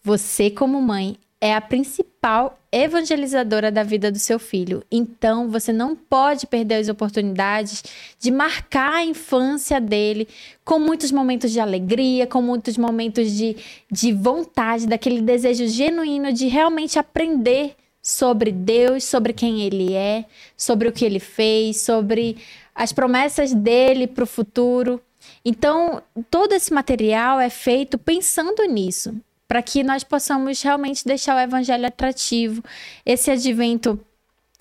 [0.04, 4.84] Você, como mãe, é a principal evangelizadora da vida do seu filho.
[4.92, 7.84] Então, você não pode perder as oportunidades
[8.20, 10.28] de marcar a infância dele
[10.66, 13.56] com muitos momentos de alegria, com muitos momentos de,
[13.90, 20.26] de vontade, daquele desejo genuíno de realmente aprender sobre Deus, sobre quem Ele é,
[20.58, 22.38] sobre o que Ele fez, sobre
[22.76, 25.02] as promessas dele para o futuro.
[25.44, 29.16] Então, todo esse material é feito pensando nisso,
[29.50, 32.64] para que nós possamos realmente deixar o evangelho atrativo.
[33.04, 34.00] Esse advento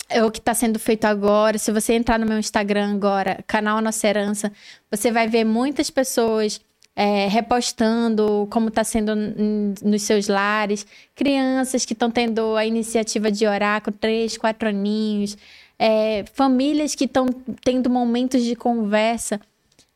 [0.09, 1.59] é o que está sendo feito agora.
[1.59, 4.51] Se você entrar no meu Instagram agora, canal Nossa Herança,
[4.89, 6.59] você vai ver muitas pessoas
[6.95, 13.45] é, repostando como está sendo nos seus lares, crianças que estão tendo a iniciativa de
[13.45, 15.37] orar com três, quatro aninhos,
[15.77, 17.27] é, famílias que estão
[17.63, 19.39] tendo momentos de conversa.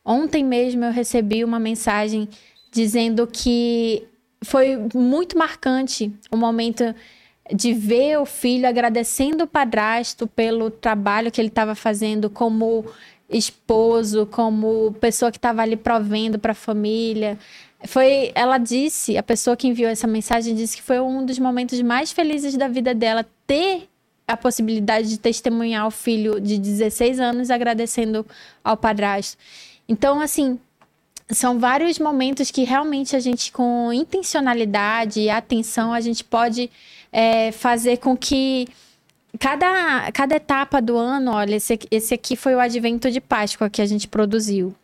[0.04, 2.28] Ontem mesmo eu recebi uma mensagem
[2.70, 4.06] dizendo que
[4.44, 6.94] foi muito marcante o momento
[7.52, 12.84] de ver o filho agradecendo o padrasto pelo trabalho que ele estava fazendo como
[13.28, 17.38] esposo, como pessoa que estava ali provendo para a família.
[17.86, 21.80] Foi, ela disse, a pessoa que enviou essa mensagem disse que foi um dos momentos
[21.82, 23.88] mais felizes da vida dela ter
[24.26, 28.24] a possibilidade de testemunhar o filho de 16 anos agradecendo
[28.62, 29.36] ao padrasto.
[29.86, 30.58] Então, assim,
[31.30, 36.70] são vários momentos que realmente a gente, com intencionalidade e atenção, a gente pode
[37.10, 38.68] é, fazer com que
[39.38, 43.80] cada, cada etapa do ano, olha, esse, esse aqui foi o advento de Páscoa que
[43.80, 44.74] a gente produziu.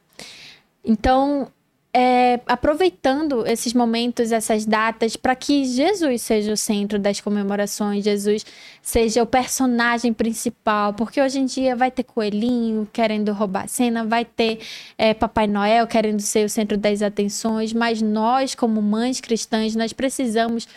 [0.85, 1.49] Então,
[1.93, 8.47] é, aproveitando esses momentos, essas datas, para que Jesus seja o centro das comemorações, Jesus
[8.81, 14.05] seja o personagem principal, porque hoje em dia vai ter coelhinho querendo roubar a cena,
[14.05, 14.61] vai ter
[14.97, 19.93] é, Papai Noel querendo ser o centro das atenções, mas nós, como mães cristãs, nós
[19.93, 20.69] precisamos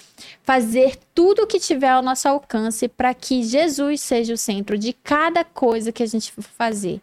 [0.42, 4.94] fazer tudo o que tiver ao nosso alcance para que Jesus seja o centro de
[4.94, 7.00] cada coisa que a gente for fazer.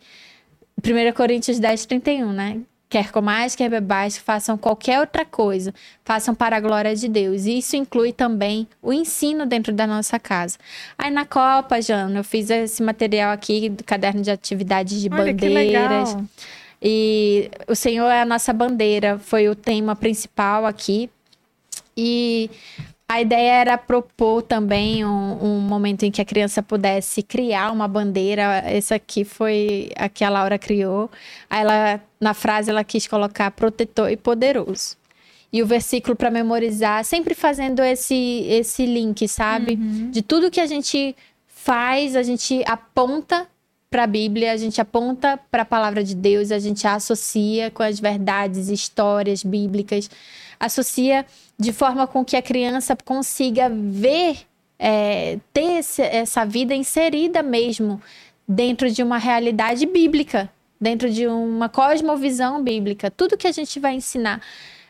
[0.83, 2.61] 1 Coríntios 10, 31, né?
[2.91, 5.73] Quer comais, quer bebais, façam qualquer outra coisa,
[6.05, 7.47] façam para a glória de Deus.
[7.47, 10.59] E isso inclui também o ensino dentro da nossa casa.
[10.99, 15.33] Aí na Copa, Jana, eu fiz esse material aqui do caderno de atividades de Olha,
[15.33, 16.17] bandeiras.
[16.83, 21.09] E o Senhor é a nossa bandeira, foi o tema principal aqui.
[21.97, 22.51] E
[23.11, 27.89] a ideia era propor também um, um, momento em que a criança pudesse criar uma
[27.89, 28.63] bandeira.
[28.65, 31.11] Essa aqui foi a que a Laura criou.
[31.51, 34.97] Aí ela, na frase, ela quis colocar protetor e poderoso.
[35.53, 39.75] E o versículo para memorizar, sempre fazendo esse, esse link, sabe?
[39.75, 40.13] Uhum.
[40.13, 41.17] De tudo que a gente
[41.49, 43.49] faz, a gente aponta
[43.91, 47.83] para a Bíblia, a gente aponta para a palavra de Deus, a gente associa com
[47.83, 50.09] as verdades, histórias bíblicas,
[50.61, 51.27] associa
[51.61, 54.39] de forma com que a criança consiga ver,
[54.79, 58.01] é, ter esse, essa vida inserida mesmo
[58.49, 60.51] dentro de uma realidade bíblica,
[60.81, 63.11] dentro de uma cosmovisão bíblica.
[63.11, 64.41] Tudo que a gente vai ensinar.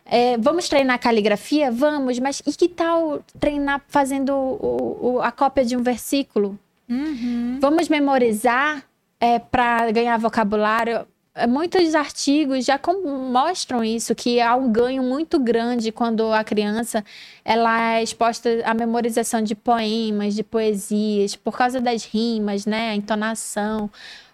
[0.07, 1.73] É, vamos treinar caligrafia?
[1.73, 6.57] Vamos, mas e que tal treinar fazendo o, o, a cópia de um versículo?
[6.89, 7.59] Uhum.
[7.61, 8.85] Vamos memorizar
[9.19, 11.05] é, para ganhar vocabulário?
[11.49, 17.05] Muitos artigos já mostram isso, que há um ganho muito grande quando a criança
[17.45, 22.95] ela é exposta à memorização de poemas, de poesias, por causa das rimas, né, a
[22.95, 23.91] entonação.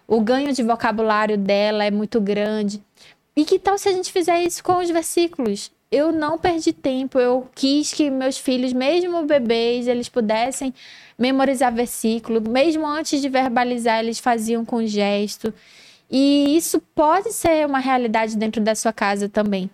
[0.07, 2.81] O ganho de vocabulário dela é muito grande.
[3.35, 5.71] E que tal se a gente fizer isso com os versículos?
[5.91, 10.73] Eu não perdi tempo, eu quis que meus filhos, mesmo bebês, eles pudessem
[11.17, 15.53] memorizar versículo, mesmo antes de verbalizar, eles faziam com gesto.
[16.09, 19.69] E isso pode ser uma realidade dentro da sua casa também.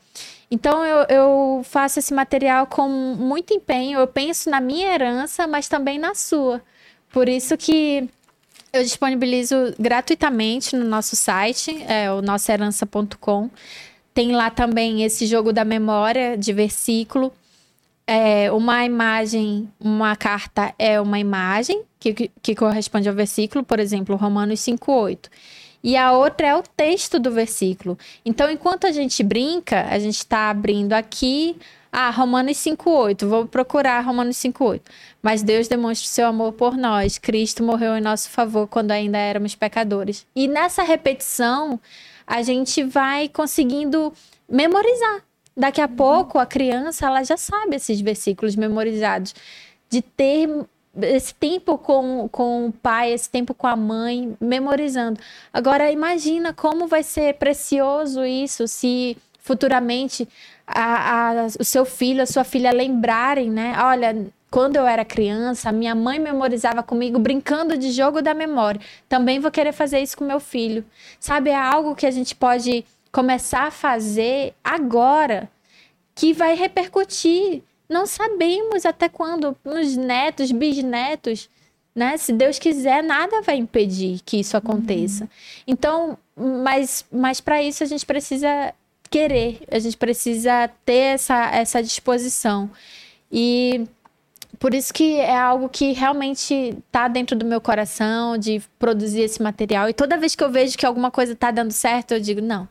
[0.49, 3.99] Então eu, eu faço esse material com muito empenho.
[3.99, 6.61] Eu penso na minha herança, mas também na sua.
[7.11, 8.09] Por isso que
[8.71, 13.49] eu disponibilizo gratuitamente no nosso site, é o nossaherança.com.
[14.13, 17.31] Tem lá também esse jogo da memória de versículo.
[18.05, 24.15] É, uma imagem, uma carta é uma imagem que, que corresponde ao versículo, por exemplo,
[24.15, 25.29] Romanos 5,8
[25.83, 27.97] e a outra é o texto do versículo.
[28.25, 31.57] Então, enquanto a gente brinca, a gente está abrindo aqui,
[31.91, 34.81] ah, Romanos 5,8, vou procurar Romanos 5,8.
[35.21, 37.17] Mas Deus demonstra o seu amor por nós.
[37.17, 40.25] Cristo morreu em nosso favor quando ainda éramos pecadores.
[40.35, 41.79] E nessa repetição,
[42.25, 44.13] a gente vai conseguindo
[44.49, 45.21] memorizar.
[45.55, 49.35] Daqui a pouco, a criança ela já sabe esses versículos memorizados.
[49.89, 50.49] De ter
[51.01, 55.19] esse tempo com, com o pai, esse tempo com a mãe, memorizando.
[55.51, 60.27] Agora, imagina como vai ser precioso isso se futuramente
[60.65, 63.75] a, a, o seu filho, a sua filha lembrarem, né?
[63.79, 68.79] Olha, quando eu era criança, minha mãe memorizava comigo brincando de jogo da memória.
[69.09, 70.85] Também vou querer fazer isso com meu filho.
[71.19, 75.49] Sabe, é algo que a gente pode começar a fazer agora
[76.15, 81.49] que vai repercutir não sabemos até quando, nos netos, bisnetos,
[81.95, 82.17] né?
[82.17, 85.25] Se Deus quiser, nada vai impedir que isso aconteça.
[85.25, 85.29] Uhum.
[85.67, 88.73] Então, mas, mas para isso a gente precisa
[89.09, 92.69] querer, a gente precisa ter essa, essa disposição.
[93.31, 93.85] E
[94.59, 99.41] por isso que é algo que realmente está dentro do meu coração de produzir esse
[99.41, 99.89] material.
[99.89, 102.67] E toda vez que eu vejo que alguma coisa está dando certo, eu digo, não,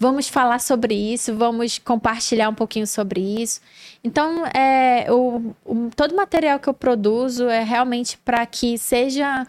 [0.00, 3.60] Vamos falar sobre isso, vamos compartilhar um pouquinho sobre isso.
[4.04, 9.44] Então, é, o, o todo o material que eu produzo é realmente para que seja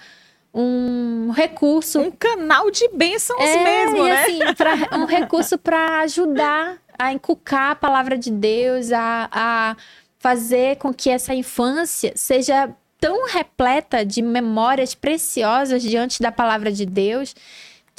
[0.52, 2.00] um recurso.
[2.00, 4.24] Um canal de bênçãos é, mesmo, né?
[4.24, 9.76] Assim, pra, um recurso para ajudar a inculcar a palavra de Deus, a, a
[10.18, 12.70] fazer com que essa infância seja
[13.00, 17.34] tão repleta de memórias preciosas diante da palavra de Deus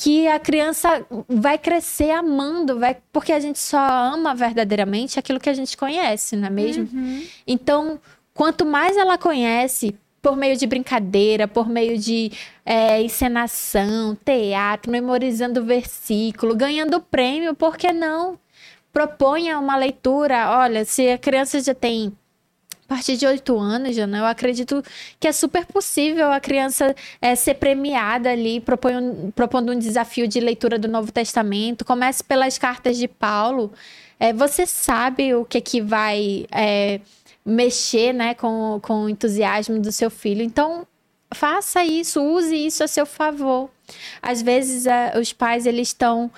[0.01, 5.51] que a criança vai crescer amando, vai porque a gente só ama verdadeiramente aquilo que
[5.51, 6.89] a gente conhece, não é mesmo?
[6.91, 7.23] Uhum.
[7.47, 8.01] Então,
[8.33, 12.33] quanto mais ela conhece, por meio de brincadeira, por meio de
[12.65, 18.39] é, encenação, teatro, memorizando versículo, ganhando prêmio, por que não?
[18.91, 20.51] Proponha uma leitura.
[20.61, 22.11] Olha, se a criança já tem
[22.91, 24.83] partir de oito anos, Jana, eu acredito
[25.21, 26.93] que é super possível a criança
[27.23, 31.85] é, ser premiada ali, propondo, propondo um desafio de leitura do Novo Testamento.
[31.85, 33.73] Comece pelas cartas de Paulo.
[34.19, 37.01] É, você sabe o que, que vai é,
[37.47, 40.43] mexer né, com, com o entusiasmo do seu filho.
[40.43, 40.85] Então,
[41.33, 43.71] faça isso, use isso a seu favor.
[44.21, 44.85] Às vezes,
[45.17, 46.29] os pais eles estão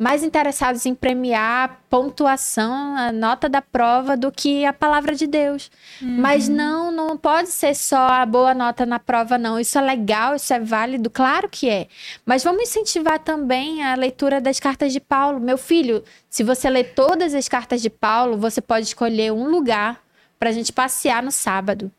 [0.00, 5.26] mais interessados em premiar a pontuação, a nota da prova, do que a palavra de
[5.26, 5.70] Deus.
[6.00, 6.16] Uhum.
[6.16, 9.60] Mas não, não pode ser só a boa nota na prova, não.
[9.60, 11.86] Isso é legal, isso é válido, claro que é.
[12.24, 15.38] Mas vamos incentivar também a leitura das cartas de Paulo.
[15.38, 20.02] Meu filho, se você ler todas as cartas de Paulo, você pode escolher um lugar
[20.38, 21.92] para a gente passear no sábado.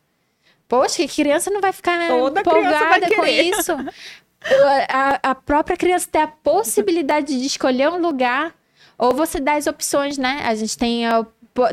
[0.66, 3.76] Poxa, que criança não vai ficar Toda empolgada com isso?
[4.88, 8.54] a, a própria criança ter a possibilidade de escolher um lugar,
[8.98, 10.42] ou você dá as opções, né?
[10.44, 11.02] A gente tem,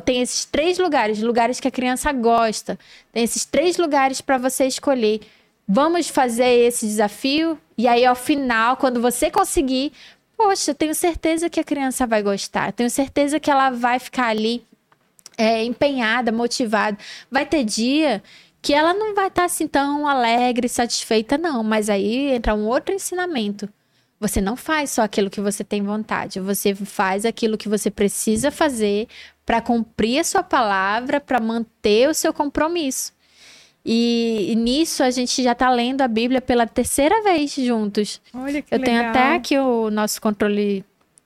[0.03, 2.77] tem esses três lugares, lugares que a criança gosta.
[3.11, 5.21] Tem esses três lugares para você escolher.
[5.67, 9.93] Vamos fazer esse desafio e aí ao final, quando você conseguir,
[10.35, 12.73] poxa, tenho certeza que a criança vai gostar.
[12.73, 14.63] Tenho certeza que ela vai ficar ali
[15.37, 16.97] é, empenhada, motivada.
[17.31, 18.21] Vai ter dia
[18.61, 21.63] que ela não vai estar tá, assim tão alegre, satisfeita, não.
[21.63, 23.69] Mas aí entra um outro ensinamento.
[24.19, 28.51] Você não faz só aquilo que você tem vontade, você faz aquilo que você precisa
[28.51, 29.07] fazer
[29.45, 33.13] para cumprir a sua palavra, para manter o seu compromisso.
[33.85, 38.21] E, e, nisso a gente já está lendo a Bíblia pela terceira vez juntos.
[38.33, 38.85] Olha que Eu legal.
[38.85, 40.83] tenho até aqui o nosso controle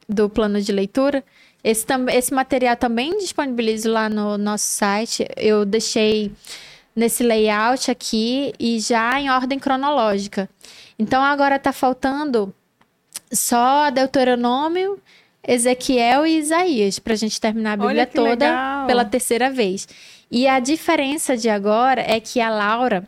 [0.07, 1.23] do plano de leitura.
[1.63, 5.27] Esse, esse material também disponibilizo lá no nosso site.
[5.35, 6.31] Eu deixei
[6.95, 10.49] nesse layout aqui e já em ordem cronológica.
[10.97, 12.53] Então agora está faltando
[13.31, 14.99] só Deuteronômio,
[15.45, 18.87] Ezequiel e Isaías para a gente terminar a Bíblia toda legal.
[18.87, 19.87] pela terceira vez.
[20.31, 23.07] E a diferença de agora é que a Laura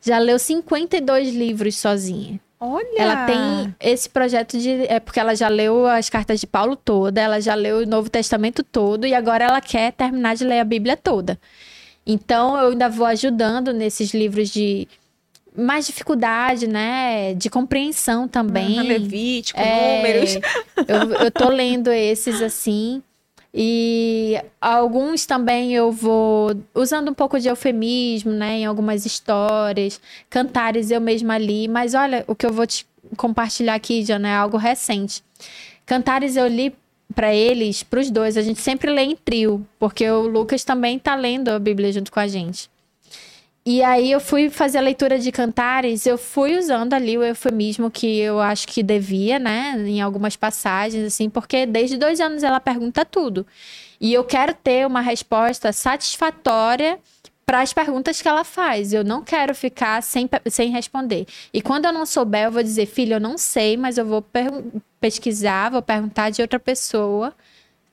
[0.00, 2.40] já leu 52 livros sozinha.
[2.58, 2.98] Olha!
[2.98, 4.84] Ela tem esse projeto de.
[4.86, 8.10] É porque ela já leu as cartas de Paulo toda, ela já leu o Novo
[8.10, 11.38] Testamento todo e agora ela quer terminar de ler a Bíblia toda.
[12.06, 14.88] Então, eu ainda vou ajudando nesses livros de
[15.56, 17.34] mais dificuldade, né?
[17.34, 18.78] De compreensão também.
[18.78, 20.34] Uhum, Levítico, é, números.
[20.88, 23.02] Eu, eu tô lendo esses assim.
[23.52, 30.92] E alguns também eu vou usando um pouco de eufemismo, né, em algumas histórias, cantares
[30.92, 32.86] eu mesma li, mas olha, o que eu vou te
[33.16, 35.24] compartilhar aqui, Jana, é algo recente.
[35.84, 36.72] Cantares eu li
[37.14, 40.98] para eles, para os dois, a gente sempre lê em trio, porque o Lucas também
[40.98, 42.70] tá lendo a Bíblia junto com a gente.
[43.64, 47.90] E aí eu fui fazer a leitura de cantares, eu fui usando ali o eufemismo
[47.90, 49.74] que eu acho que devia, né?
[49.86, 53.46] Em algumas passagens, assim, porque desde dois anos ela pergunta tudo.
[54.00, 56.98] E eu quero ter uma resposta satisfatória
[57.50, 58.92] para as perguntas que ela faz.
[58.92, 61.26] Eu não quero ficar sem, sem responder.
[61.52, 64.24] E quando eu não souber, eu vou dizer, filho, eu não sei, mas eu vou
[65.00, 67.34] pesquisar, vou perguntar de outra pessoa.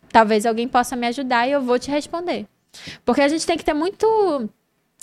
[0.10, 2.46] Talvez alguém possa me ajudar e eu vou te responder.
[3.04, 4.48] Porque a gente tem que ter muito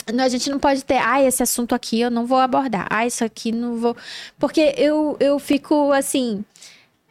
[0.07, 3.25] a gente não pode ter, ah, esse assunto aqui eu não vou abordar, ah, isso
[3.25, 3.97] aqui não vou.
[4.39, 6.45] Porque eu, eu fico assim.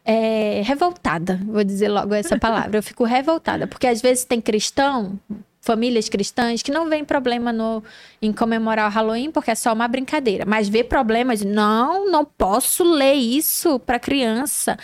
[0.05, 2.77] É, revoltada, vou dizer logo essa palavra.
[2.77, 5.19] Eu fico revoltada, porque às vezes tem cristão,
[5.63, 7.81] famílias cristãs, que não vê problema no,
[8.21, 10.43] em comemorar o Halloween, porque é só uma brincadeira.
[10.45, 14.77] Mas vê problemas, não, não posso ler isso para criança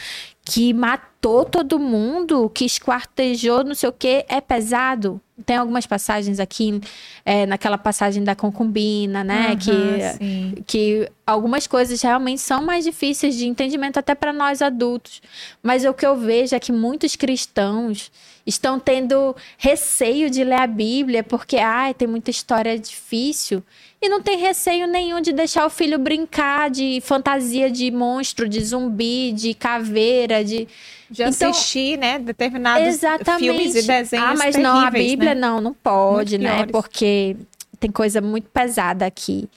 [0.50, 6.40] que matou todo mundo, que esquartejou, não sei o que, é pesado tem algumas passagens
[6.40, 6.82] aqui,
[7.26, 9.52] é, naquela passagem da concubina, né?
[9.52, 15.22] Uhum, que, que algumas coisas realmente são mais difíceis de entendimento até para nós adultos.
[15.62, 18.12] Mas o que eu vejo é que muitos cristãos
[18.46, 23.64] estão tendo receio de ler a Bíblia porque, ai, tem muita história difícil.
[24.02, 28.64] E não tem receio nenhum de deixar o filho brincar de fantasia de monstro, de
[28.64, 30.68] zumbi, de caveira, de
[31.10, 33.40] de então, assistir, né, determinados exatamente.
[33.40, 35.42] filmes e desenhos Ah, mas não, a Bíblia né?
[35.42, 36.72] não, não pode, muito né, piores.
[36.72, 37.36] porque
[37.80, 39.50] tem coisa muito pesada aqui.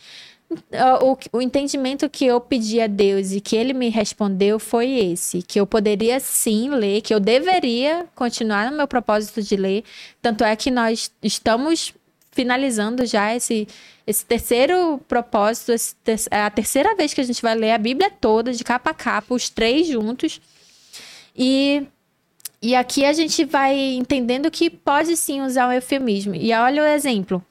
[1.01, 5.41] O, o, entendimento que eu pedi a Deus e que ele me respondeu foi esse:
[5.41, 9.83] que eu poderia sim ler, que eu deveria continuar no meu propósito de ler.
[10.21, 11.95] Tanto é que nós estamos
[12.33, 13.69] finalizando já esse,
[14.07, 15.95] esse terceiro propósito, esse,
[16.31, 18.95] é a terceira vez que a gente vai ler a Bíblia toda, de capa a
[18.95, 20.41] capa, os três juntos.
[21.37, 21.87] E,
[22.61, 26.35] e aqui a gente vai entendendo que pode sim usar um eufemismo.
[26.35, 27.45] E olha o exemplo.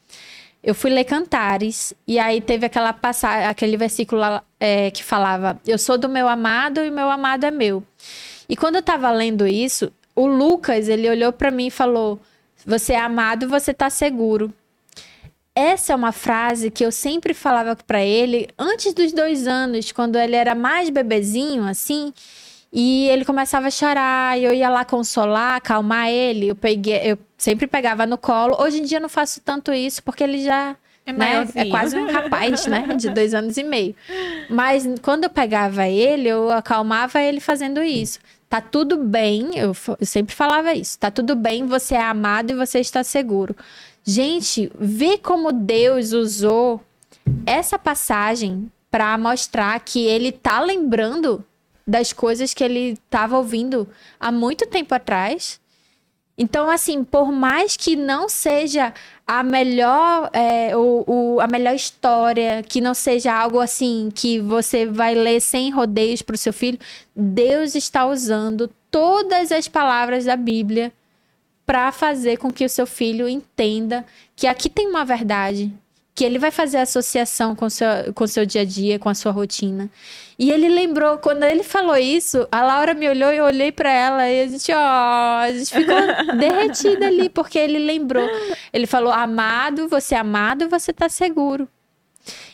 [0.63, 4.21] Eu fui ler Cantares, e aí teve aquela passagem, aquele versículo
[4.59, 7.83] é, que falava: Eu sou do meu amado e meu amado é meu.
[8.47, 12.19] E quando eu tava lendo isso, o Lucas, ele olhou para mim e falou:
[12.63, 14.53] Você é amado, você tá seguro.
[15.61, 20.15] Essa é uma frase que eu sempre falava para ele antes dos dois anos, quando
[20.15, 22.11] ele era mais bebezinho, assim.
[22.73, 26.47] E ele começava a chorar, e eu ia lá consolar, acalmar ele.
[26.47, 28.59] Eu peguei, eu sempre pegava no colo.
[28.59, 30.75] Hoje em dia eu não faço tanto isso, porque ele já
[31.05, 32.87] é, né, é quase um rapaz, né?
[32.97, 33.95] De dois anos e meio.
[34.49, 38.19] Mas quando eu pegava ele, eu acalmava ele fazendo isso.
[38.49, 40.99] Tá tudo bem, eu, eu sempre falava isso.
[40.99, 43.55] Tá tudo bem, você é amado e você está seguro.
[44.03, 46.81] Gente, vê como Deus usou
[47.45, 51.43] essa passagem para mostrar que ele tá lembrando
[51.85, 53.87] das coisas que ele estava ouvindo
[54.19, 55.59] há muito tempo atrás.
[56.37, 58.93] Então, assim, por mais que não seja
[59.27, 64.85] a melhor, é, o, o, a melhor história, que não seja algo assim que você
[64.85, 66.79] vai ler sem rodeios para o seu filho,
[67.15, 70.91] Deus está usando todas as palavras da Bíblia
[71.65, 74.05] para fazer com que o seu filho entenda
[74.35, 75.71] que aqui tem uma verdade,
[76.13, 79.31] que ele vai fazer associação com seu, com seu dia a dia, com a sua
[79.31, 79.89] rotina.
[80.37, 83.91] E ele lembrou, quando ele falou isso, a Laura me olhou e eu olhei para
[83.91, 85.95] ela e a gente, ó, a gente ficou
[86.37, 88.27] derretida ali, porque ele lembrou.
[88.73, 91.67] Ele falou: amado, você é amado, você tá seguro.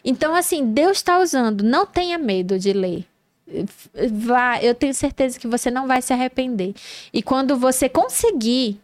[0.04, 3.06] Então, assim, Deus está usando, não tenha medo de ler.
[4.12, 6.74] Vá, eu tenho certeza que você não vai se arrepender.
[7.14, 8.80] E quando você conseguir,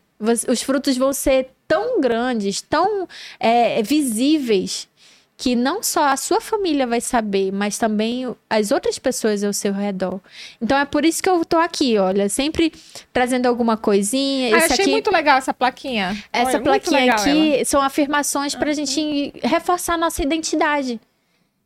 [0.47, 3.07] os frutos vão ser tão grandes, tão
[3.39, 4.87] é, visíveis,
[5.35, 9.73] que não só a sua família vai saber, mas também as outras pessoas ao seu
[9.73, 10.21] redor.
[10.61, 12.71] Então é por isso que eu tô aqui, olha, sempre
[13.11, 14.55] trazendo alguma coisinha.
[14.55, 16.15] Ah, eu achei aqui, muito legal essa plaquinha.
[16.31, 17.65] Essa olha, plaquinha aqui ela.
[17.65, 21.01] são afirmações para a gente reforçar nossa identidade,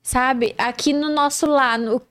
[0.02, 0.56] sabe?
[0.58, 2.02] Aqui no nosso lar, no,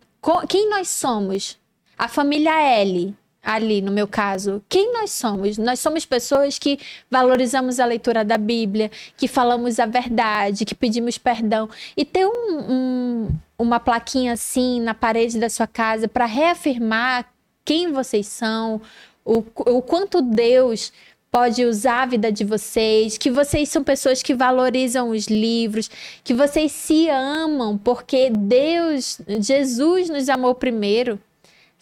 [0.49, 1.59] quem nós somos?
[1.99, 3.15] A família L
[3.47, 5.57] ali, no meu caso, quem nós somos?
[5.57, 11.17] Nós somos pessoas que valorizamos a leitura da Bíblia, que falamos a verdade, que pedimos
[11.17, 11.71] perdão.
[11.97, 17.33] E ter um, um, uma plaquinha assim na parede da sua casa para reafirmar
[17.65, 18.81] quem vocês são,
[19.25, 20.93] o, o quanto Deus
[21.31, 25.89] pode usar a vida de vocês, que vocês são pessoas que valorizam os livros,
[26.25, 31.21] que vocês se amam, porque Deus, Jesus nos amou primeiro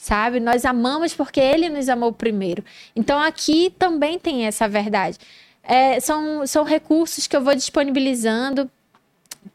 [0.05, 0.39] sabe?
[0.39, 2.63] Nós amamos porque ele nos amou primeiro.
[2.95, 5.17] Então aqui também tem essa verdade.
[5.63, 8.71] É, são, são recursos que eu vou disponibilizando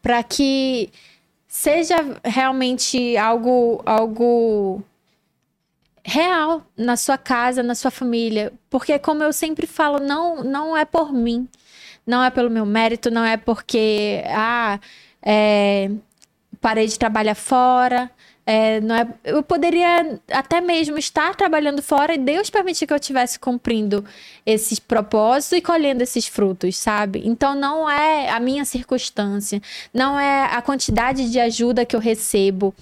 [0.01, 0.89] para que
[1.47, 4.84] seja realmente algo, algo
[6.03, 8.51] real na sua casa, na sua família.
[8.71, 11.47] Porque, como eu sempre falo, não, não é por mim,
[12.07, 14.80] não é pelo meu mérito, não é porque ah,
[15.21, 15.91] é,
[16.59, 18.09] parei de trabalhar fora,
[18.51, 22.97] é, não é, eu poderia até mesmo estar trabalhando fora e Deus permitir que eu
[22.97, 24.03] estivesse cumprindo
[24.43, 27.21] esses propósitos e colhendo esses frutos, sabe?
[27.23, 29.61] Então não é a minha circunstância,
[29.93, 32.73] não é a quantidade de ajuda que eu recebo,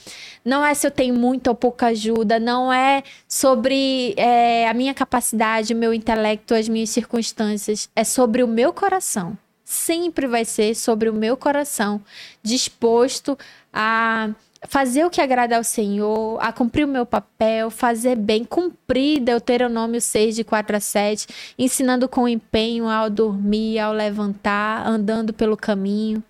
[0.45, 4.93] não é se eu tenho muita ou pouca ajuda, não é sobre é, a minha
[4.93, 9.37] capacidade, o meu intelecto, as minhas circunstâncias, é sobre o meu coração.
[9.65, 12.01] Sempre vai ser sobre o meu coração
[12.41, 13.37] disposto
[13.73, 14.29] a
[14.67, 20.01] fazer o que agrada ao Senhor, a cumprir o meu papel, fazer bem, cumprir Deuteronômio
[20.01, 21.27] 6, de 4 a 7,
[21.57, 26.23] ensinando com empenho ao dormir, ao levantar, andando pelo caminho.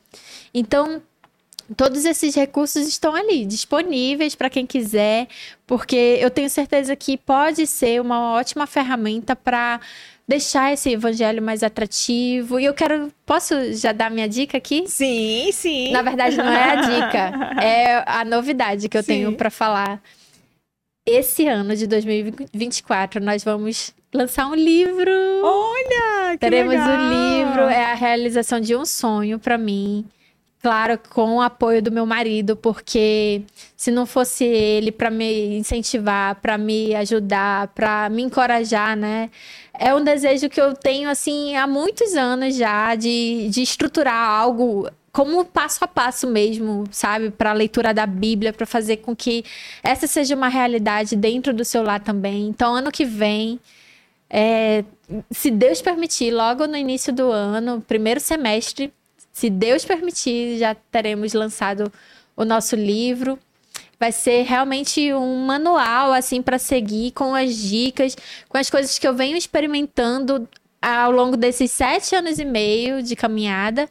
[0.53, 1.01] Então,
[1.75, 5.27] todos esses recursos estão ali, disponíveis para quem quiser,
[5.65, 9.79] porque eu tenho certeza que pode ser uma ótima ferramenta para
[10.27, 12.59] deixar esse evangelho mais atrativo.
[12.59, 13.11] E eu quero.
[13.25, 14.83] Posso já dar minha dica aqui?
[14.87, 15.91] Sim, sim.
[15.91, 17.31] Na verdade, não é a dica,
[17.63, 19.07] é a novidade que eu sim.
[19.07, 20.01] tenho para falar.
[21.05, 25.11] Esse ano de 2024, nós vamos lançar um livro.
[25.41, 26.31] Olha!
[26.33, 26.89] Que Teremos legal.
[26.89, 30.05] um livro, é a realização de um sonho para mim.
[30.67, 33.41] Claro, com o apoio do meu marido, porque
[33.77, 39.31] se não fosse ele para me incentivar, para me ajudar, para me encorajar, né?
[39.73, 44.89] É um desejo que eu tenho, assim, há muitos anos já, de, de estruturar algo
[45.13, 47.31] como passo a passo mesmo, sabe?
[47.31, 49.45] Para a leitura da Bíblia, para fazer com que
[49.81, 52.45] essa seja uma realidade dentro do seu lar também.
[52.49, 53.57] Então, ano que vem,
[54.29, 54.83] é,
[55.31, 58.91] se Deus permitir, logo no início do ano, primeiro semestre,
[59.37, 61.93] se Deus permitir, já teremos lançado
[62.35, 63.37] o nosso livro.
[63.99, 68.17] Vai ser realmente um manual assim para seguir com as dicas,
[68.49, 70.49] com as coisas que eu venho experimentando
[70.81, 73.87] ao longo desses sete anos e meio de caminhada,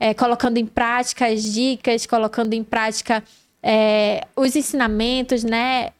[0.00, 3.22] é, colocando em prática as dicas, colocando em prática
[3.62, 5.90] é, os ensinamentos, né?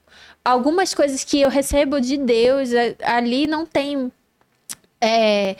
[0.43, 2.70] Algumas coisas que eu recebo de Deus
[3.02, 4.10] ali não tem
[5.02, 5.55] é,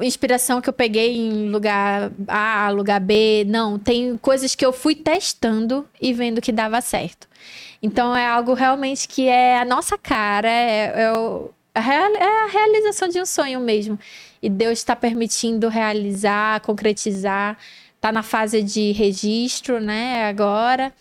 [0.00, 3.44] inspiração que eu peguei em lugar A, lugar B.
[3.46, 7.28] Não, tem coisas que eu fui testando e vendo que dava certo.
[7.82, 13.08] Então é algo realmente que é a nossa cara, é, é, o, é a realização
[13.08, 13.98] de um sonho mesmo.
[14.42, 17.58] E Deus está permitindo realizar, concretizar.
[17.96, 20.92] Está na fase de registro, né, agora.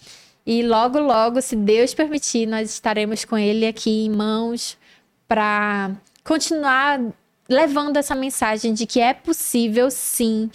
[0.45, 4.77] E logo, logo, se Deus permitir, nós estaremos com Ele aqui em mãos
[5.27, 5.91] para
[6.23, 6.99] continuar
[7.47, 10.49] levando essa mensagem de que é possível sim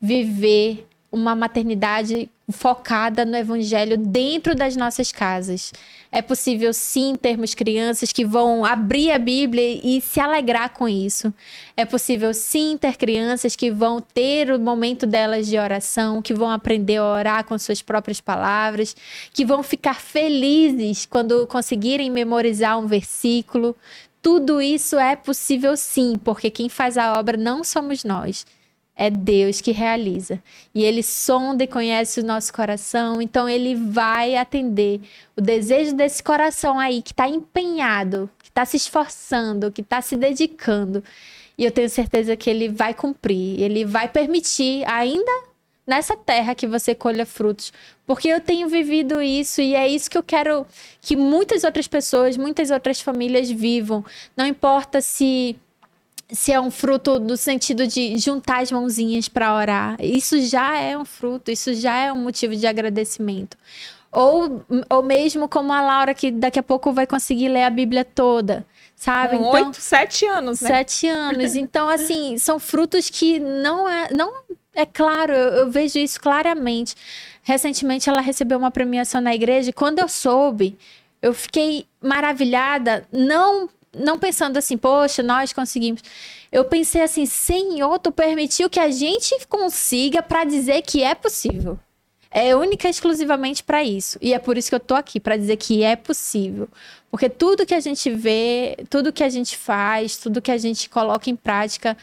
[0.00, 5.72] viver uma maternidade focada no evangelho dentro das nossas casas.
[6.12, 11.34] É possível sim termos crianças que vão abrir a Bíblia e se alegrar com isso.
[11.76, 16.48] É possível sim ter crianças que vão ter o momento delas de oração, que vão
[16.48, 18.94] aprender a orar com suas próprias palavras,
[19.32, 23.74] que vão ficar felizes quando conseguirem memorizar um versículo,
[24.26, 28.44] tudo isso é possível sim, porque quem faz a obra não somos nós.
[28.96, 30.42] É Deus que realiza.
[30.74, 35.00] E Ele sonda e conhece o nosso coração, então Ele vai atender
[35.36, 40.16] o desejo desse coração aí, que está empenhado, que está se esforçando, que está se
[40.16, 41.04] dedicando.
[41.56, 45.30] E eu tenho certeza que Ele vai cumprir, Ele vai permitir, ainda
[45.86, 47.72] nessa terra que você colha frutos.
[48.06, 50.66] Porque eu tenho vivido isso e é isso que eu quero
[51.00, 54.04] que muitas outras pessoas, muitas outras famílias vivam.
[54.36, 55.56] Não importa se
[56.28, 59.96] se é um fruto no sentido de juntar as mãozinhas para orar.
[60.00, 63.56] Isso já é um fruto, isso já é um motivo de agradecimento.
[64.10, 68.04] Ou, ou mesmo como a Laura, que daqui a pouco vai conseguir ler a Bíblia
[68.04, 69.36] toda, sabe?
[69.36, 70.68] Com então, oito, sete anos, né?
[70.68, 71.54] Sete anos.
[71.54, 74.32] Então, assim, são frutos que não é, não
[74.76, 76.94] é claro, eu, eu, vejo isso claramente.
[77.42, 80.78] Recentemente ela recebeu uma premiação na igreja e quando eu soube,
[81.22, 86.02] eu fiquei maravilhada, não não pensando assim, poxa, nós conseguimos.
[86.52, 91.78] Eu pensei assim, Senhor, tu permitiu que a gente consiga para dizer que é possível.
[92.30, 94.18] É única e exclusivamente para isso.
[94.20, 96.68] E é por isso que eu tô aqui, para dizer que é possível.
[97.10, 100.90] Porque tudo que a gente vê, tudo que a gente faz, tudo que a gente
[100.90, 101.96] coloca em prática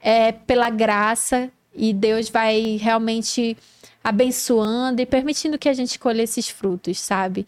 [0.00, 3.56] é pela graça e Deus vai realmente
[4.02, 7.44] abençoando e permitindo que a gente colhe esses frutos, sabe?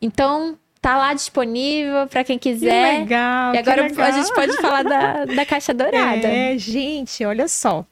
[0.00, 2.94] Então, tá lá disponível para quem quiser.
[2.94, 3.54] Que legal.
[3.54, 4.06] E agora legal.
[4.06, 6.28] a gente pode falar da, da caixa dourada.
[6.28, 7.86] É, gente, olha só.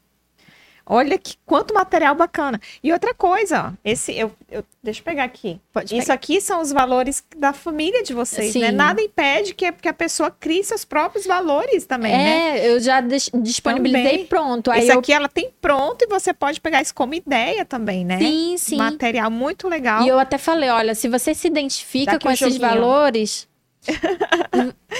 [0.93, 2.61] Olha que quanto material bacana.
[2.83, 5.61] E outra coisa, ó, esse eu, eu deixa eu pegar aqui.
[5.73, 8.71] Pode Isso aqui são os valores da família de vocês, né?
[8.71, 8.75] Sim.
[8.77, 12.59] Nada impede que, que a pessoa crie seus próprios valores também, né?
[12.59, 14.27] É, eu já dis- disponibilizei Também.
[14.27, 14.71] pronto.
[14.71, 14.99] Aí Esse eu...
[14.99, 18.19] aqui ela tem pronto e você pode pegar isso como ideia também, né?
[18.19, 18.77] Sim, sim.
[18.77, 20.03] Material muito legal.
[20.03, 22.69] E eu até falei, olha, se você se identifica Dá aqui com um esses joguinho.
[22.69, 23.47] valores,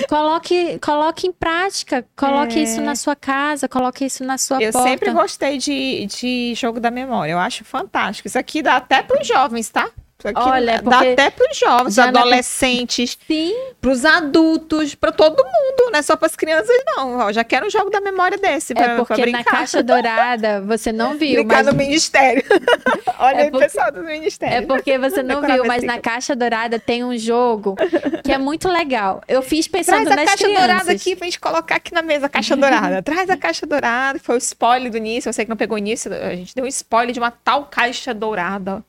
[0.09, 2.63] coloque, coloque em prática, coloque É.
[2.63, 4.89] isso na sua casa, coloque isso na sua Eu porta.
[4.89, 7.33] sempre gostei de, de jogo da memória.
[7.33, 8.29] Eu acho fantástico.
[8.29, 9.91] Isso aqui dá até para os jovens, tá?
[10.35, 13.17] Olha, dá até para os jovens, já na- adolescentes,
[13.81, 17.19] para os adultos, para todo mundo, não é só para as crianças, não.
[17.19, 19.45] Ó, já quero um jogo da memória desse pra, é pra porque na brincar.
[19.51, 22.45] caixa dourada você não viu, brincar mas no ministério.
[23.19, 24.57] Olha É aí, porque- pessoal do ministério.
[24.57, 27.77] É porque você não viu, mas na caixa dourada tem um jogo
[28.25, 29.23] que é muito legal.
[29.29, 30.67] Eu fiz pensando Traz a caixa crianças.
[30.69, 33.03] dourada aqui pra gente colocar aqui na mesa a caixa dourada.
[33.03, 35.33] Traz a caixa dourada, que foi o spoiler do início.
[35.33, 38.13] Você que não pegou o início, a gente deu um spoiler de uma tal caixa
[38.15, 38.83] dourada.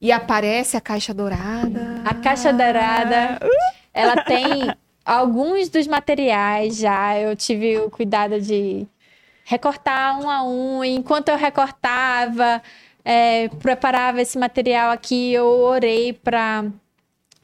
[0.00, 2.02] E aparece a caixa dourada.
[2.04, 3.40] A caixa dourada,
[3.92, 4.72] ela tem
[5.04, 7.18] alguns dos materiais já.
[7.18, 8.86] Eu tive o cuidado de
[9.44, 10.84] recortar um a um.
[10.84, 12.62] Enquanto eu recortava,
[13.04, 16.66] é, preparava esse material aqui, eu orei para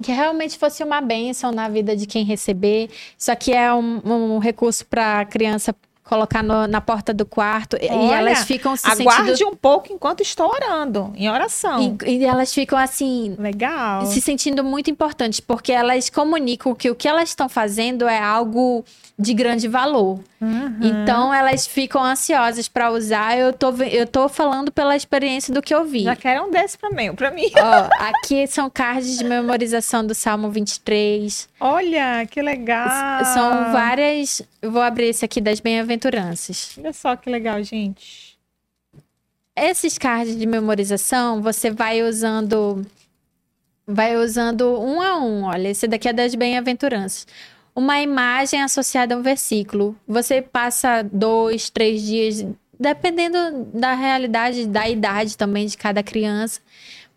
[0.03, 2.91] que realmente fosse uma bênção na vida de quem receber.
[3.19, 5.75] Isso aqui é um, um recurso para a criança
[6.05, 9.57] colocar no- na porta do quarto e- e Olha, elas ficam se Aguarde sentindo um
[9.57, 11.97] pouco enquanto estou orando, em oração.
[12.07, 14.05] e, e elas ficam assim Legal.
[14.07, 18.85] se sentindo muito importantes, porque elas comunicam que o que elas estão fazendo é algo
[19.19, 20.19] de grande valor.
[20.41, 20.77] Uhum.
[20.83, 23.39] Então elas ficam ansiosas para usar.
[23.39, 26.03] Eu tô, eu tô falando pela experiência do que eu vi.
[26.03, 27.51] Já quero um desse pra mim, pra mim.
[27.57, 31.49] Ó, aqui são cards de memorização do Salmo 23.
[31.61, 33.25] Olha, que legal.
[33.25, 34.43] São várias.
[34.61, 35.61] Eu vou abrir esse aqui das
[35.95, 36.77] bem-aventuranças.
[36.79, 38.39] Olha só que legal, gente.
[39.57, 42.85] Esses cards de memorização, você vai usando
[43.87, 45.45] vai usando um a um.
[45.45, 47.27] Olha, esse daqui é das bem-aventuranças.
[47.75, 49.97] Uma imagem associada a um versículo.
[50.07, 52.47] Você passa dois, três dias,
[52.79, 56.61] dependendo da realidade, da idade também de cada criança.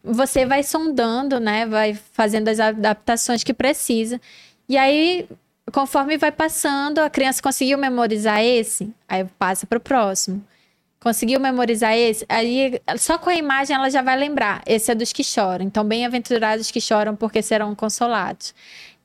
[0.03, 1.65] Você vai sondando, né?
[1.65, 4.19] Vai fazendo as adaptações que precisa.
[4.67, 5.27] E aí,
[5.71, 10.43] conforme vai passando, a criança conseguiu memorizar esse, aí passa para o próximo.
[10.99, 12.25] Conseguiu memorizar esse?
[12.27, 14.63] Aí, só com a imagem ela já vai lembrar.
[14.65, 15.63] Esse é dos que choram.
[15.63, 18.53] Então, bem-aventurados que choram porque serão consolados.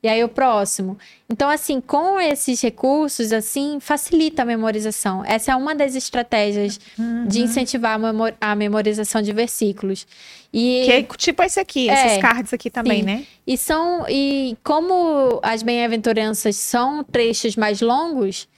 [0.02, 0.98] E aí, o próximo.
[1.30, 5.24] Então, assim, com esses recursos, assim, facilita a memorização.
[5.24, 6.80] Essa é uma das estratégias
[7.28, 10.04] de incentivar a, memor- a memorização de versículos.
[10.52, 13.06] E Que é tipo esse aqui, É, esses cards aqui também, sim.
[13.06, 13.24] né?
[13.46, 18.48] e são e como as bem-aventuranças são trechos mais longos,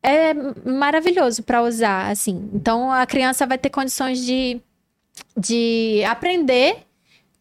[0.00, 0.32] é
[0.64, 2.48] maravilhoso para usar, assim.
[2.54, 4.60] Então a criança vai ter condições de
[5.36, 6.78] de aprender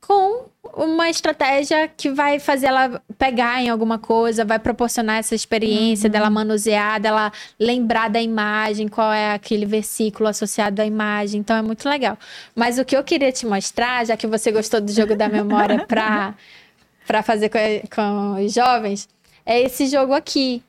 [0.02, 0.46] com
[0.76, 6.30] uma estratégia que vai fazer ela pegar em alguma coisa, vai proporcionar essa experiência dela
[6.30, 11.40] manusear, dela lembrar da imagem, qual é aquele versículo associado à imagem.
[11.40, 12.18] Então é muito legal.
[12.56, 15.86] Mas o que eu queria te mostrar, já que você gostou do jogo da memória
[15.86, 16.36] para
[17.08, 17.58] para fazer com,
[17.96, 19.08] com os jovens,
[19.46, 20.62] é esse jogo aqui.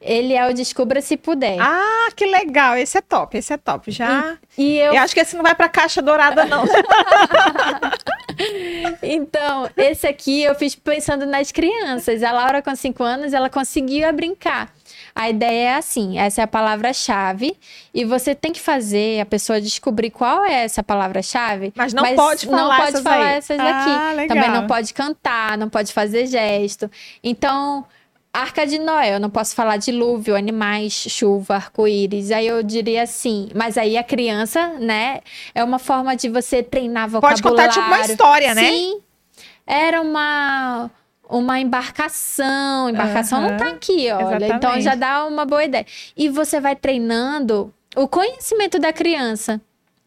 [0.00, 1.58] Ele é o Descubra Se Puder.
[1.60, 2.74] Ah, que legal.
[2.74, 3.90] Esse é top, esse é top.
[3.90, 4.38] Já.
[4.56, 6.64] e eu Eu acho que esse não vai pra caixa dourada, não.
[9.02, 12.22] Então, esse aqui eu fiz pensando nas crianças.
[12.22, 14.72] A Laura, com 5 anos, ela conseguia brincar.
[15.14, 17.56] A ideia é assim: essa é a palavra-chave,
[17.92, 21.72] e você tem que fazer a pessoa descobrir qual é essa palavra-chave.
[21.74, 23.90] Mas não pode falar não pode essas falar essas daqui.
[23.90, 24.14] Ah.
[24.28, 26.90] Também não pode cantar, não pode fazer gesto.
[27.22, 27.84] Então,
[28.32, 32.30] Arca de Noé, eu não posso falar dilúvio, animais, chuva, arco-íris.
[32.30, 35.20] Aí eu diria assim, mas aí a criança, né,
[35.52, 37.42] é uma forma de você treinar Pode vocabulário.
[37.42, 38.70] contar tipo uma história, né?
[38.70, 39.00] Sim.
[39.66, 40.90] Era uma
[41.28, 42.90] uma embarcação.
[42.90, 44.46] Embarcação não tá aqui, olha.
[44.46, 44.82] Então exatamente.
[44.82, 45.86] já dá uma boa ideia.
[46.16, 49.60] E você vai treinando o conhecimento da criança.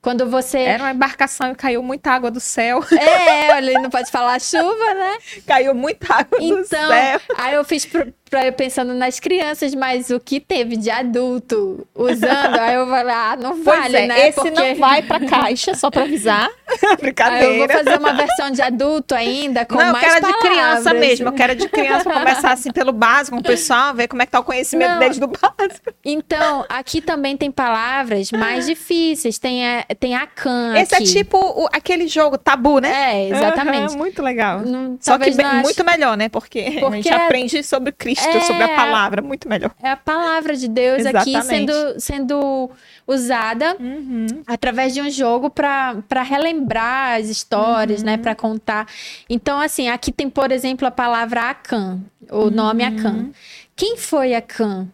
[0.04, 0.60] Quando você.
[0.60, 2.84] Era uma embarcação e caiu muita água do céu.
[2.92, 5.18] É, ele não pode falar chuva, né?
[5.48, 7.22] caiu muita água do Então, céu.
[7.38, 8.14] aí eu fiz pro-
[8.51, 13.64] pensando nas crianças, mas o que teve de adulto usando, aí eu falei, ah, não
[13.64, 14.30] vale, é, né?
[14.30, 14.51] Esse Porque...
[14.51, 16.49] não vai pra caixa, só pra avisar.
[16.99, 17.43] Brincadeira.
[17.43, 20.41] Aí eu vou fazer uma versão de adulto ainda, com não, mais eu quero palavras.
[20.41, 23.93] de criança mesmo, eu quero de criança pra começar assim pelo básico, com o pessoal,
[23.93, 24.99] ver como é que tá o conhecimento não.
[24.99, 25.93] deles do básico.
[26.03, 31.10] Então, aqui também tem palavras mais difíceis, tem a, tem a can Esse é aqui.
[31.10, 32.91] é tipo o, aquele jogo tabu, né?
[32.93, 33.93] É, exatamente.
[33.93, 34.60] Uhum, muito legal.
[34.61, 36.30] Não, Só que bem, muito melhor, né?
[36.30, 37.15] Porque, Porque a gente é...
[37.15, 38.41] aprende sobre Cristo, é...
[38.41, 39.72] sobre a palavra, muito melhor.
[39.82, 41.36] É a palavra de Deus Exatamente.
[41.36, 42.72] aqui sendo, sendo
[43.08, 44.28] usada uhum.
[44.48, 48.14] através de um jogo para relembrar as histórias, né?
[48.14, 48.18] uhum.
[48.18, 48.24] né?
[48.24, 48.88] Para contar.
[49.30, 52.50] Então, assim, aqui tem, por exemplo, a palavra Acã, o uhum.
[52.50, 53.30] nome Acã.
[53.76, 54.88] Quem foi Acã?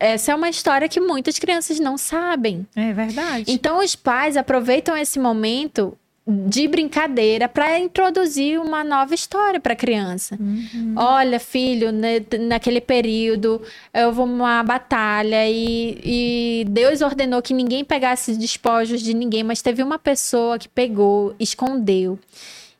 [0.00, 2.64] Essa é uma história que muitas crianças não sabem.
[2.76, 3.50] É verdade.
[3.50, 5.98] Então, os pais aproveitam esse momento
[6.30, 10.36] de brincadeira para introduzir uma nova história para a criança.
[10.38, 10.92] Uhum.
[10.94, 13.62] Olha, filho, né, naquele período
[13.94, 19.62] eu vou uma batalha e, e, Deus ordenou que ninguém pegasse despojos de ninguém, mas
[19.62, 22.18] teve uma pessoa que pegou, escondeu.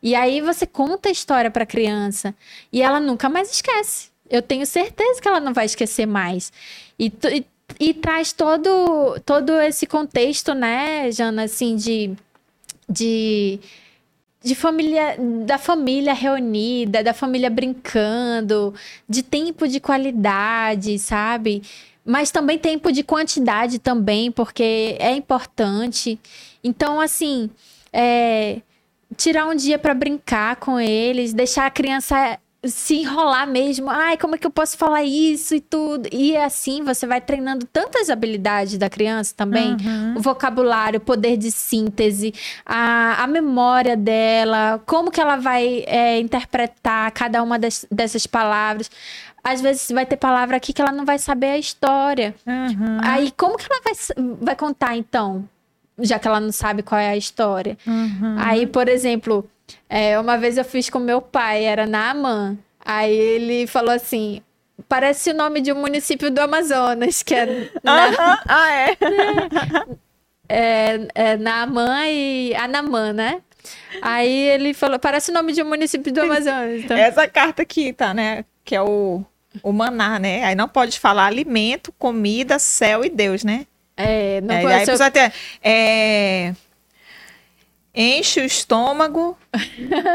[0.03, 2.35] E aí você conta a história para a criança
[2.71, 4.11] e ela nunca mais esquece.
[4.29, 6.53] Eu tenho certeza que ela não vai esquecer mais.
[6.99, 7.47] E, e,
[7.81, 12.15] e traz todo, todo esse contexto, né, Jana, assim, de
[12.89, 13.61] de
[14.41, 18.73] de família, da família reunida, da família brincando,
[19.09, 21.63] de tempo de qualidade, sabe?
[22.05, 26.19] Mas também tempo de quantidade também, porque é importante.
[26.63, 27.51] Então, assim,
[27.93, 28.61] é,
[29.17, 33.89] tirar um dia para brincar com eles, deixar a criança se enrolar mesmo.
[33.89, 36.09] Ai, como é que eu posso falar isso e tudo?
[36.13, 39.77] E assim você vai treinando tantas habilidades da criança também.
[39.81, 40.17] Uhum.
[40.17, 42.35] O vocabulário, o poder de síntese,
[42.67, 48.91] a, a memória dela, como que ela vai é, interpretar cada uma das, dessas palavras.
[49.43, 52.35] Às vezes vai ter palavra aqui que ela não vai saber a história.
[52.45, 52.99] Uhum.
[53.03, 53.95] Aí, como que ela vai,
[54.43, 55.49] vai contar, então?
[56.01, 57.79] Já que ela não sabe qual é a história.
[57.87, 58.37] Uhum.
[58.37, 59.49] Aí, por exemplo,
[59.89, 62.57] é, uma vez eu fiz com meu pai, era na Amã.
[62.85, 64.43] Aí ele falou assim:
[64.89, 67.71] parece o nome de um município do Amazonas, que é.
[67.83, 68.41] Na...
[68.47, 68.97] ah, é?
[70.49, 73.41] é, é Naamã e Anamã, né?
[74.03, 76.85] Aí ele falou: parece o nome de um município do Amazonas.
[76.85, 76.97] Então...
[76.97, 78.45] Essa carta aqui, tá, né?
[78.65, 79.25] Que é o,
[79.63, 80.45] o maná, né?
[80.45, 83.67] Aí não pode falar alimento, comida, céu e Deus, né?
[83.97, 84.75] É, não é, pode.
[84.75, 85.11] Aí ser...
[85.11, 85.33] ter.
[85.63, 86.53] É
[87.99, 89.37] enche o estômago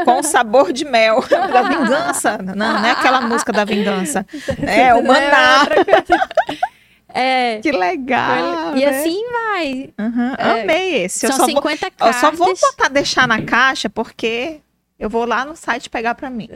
[0.06, 1.22] com sabor de mel.
[1.28, 2.38] da vingança.
[2.38, 4.26] Não, não é aquela música da vingança.
[4.62, 5.66] É o maná.
[7.16, 8.76] É, que legal.
[8.76, 8.86] E né?
[8.86, 9.94] assim vai.
[9.96, 11.20] Uhum, é, amei esse.
[11.20, 12.08] São eu 50 vou, cartas.
[12.08, 14.60] Eu só vou botar, deixar na caixa porque
[14.98, 16.48] eu vou lá no site pegar para mim.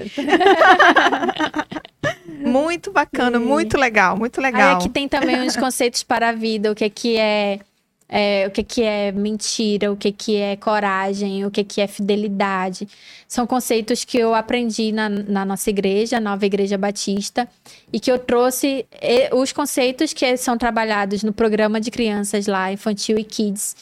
[2.45, 3.45] muito bacana, Sim.
[3.45, 4.71] muito legal, muito legal.
[4.71, 7.61] Aí aqui tem também uns conceitos para a vida, o que, que é
[8.09, 11.87] é, o que, que é mentira, o que, que é coragem, o que, que é
[11.87, 12.89] fidelidade.
[13.27, 17.47] São conceitos que eu aprendi na, na nossa igreja, nova igreja batista,
[17.93, 18.87] e que eu trouxe
[19.33, 23.77] os conceitos que são trabalhados no programa de crianças lá, infantil e kids,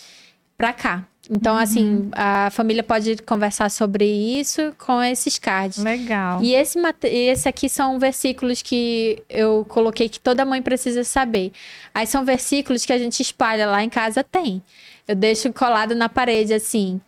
[0.57, 1.07] para cá.
[1.29, 1.61] Então, uhum.
[1.61, 5.83] assim, a família pode conversar sobre isso com esses cards.
[5.83, 6.41] Legal.
[6.43, 11.53] E esse, esse aqui são versículos que eu coloquei que toda mãe precisa saber.
[11.93, 14.63] Aí são versículos que a gente espalha lá em casa, tem.
[15.07, 17.01] Eu deixo colado na parede, assim.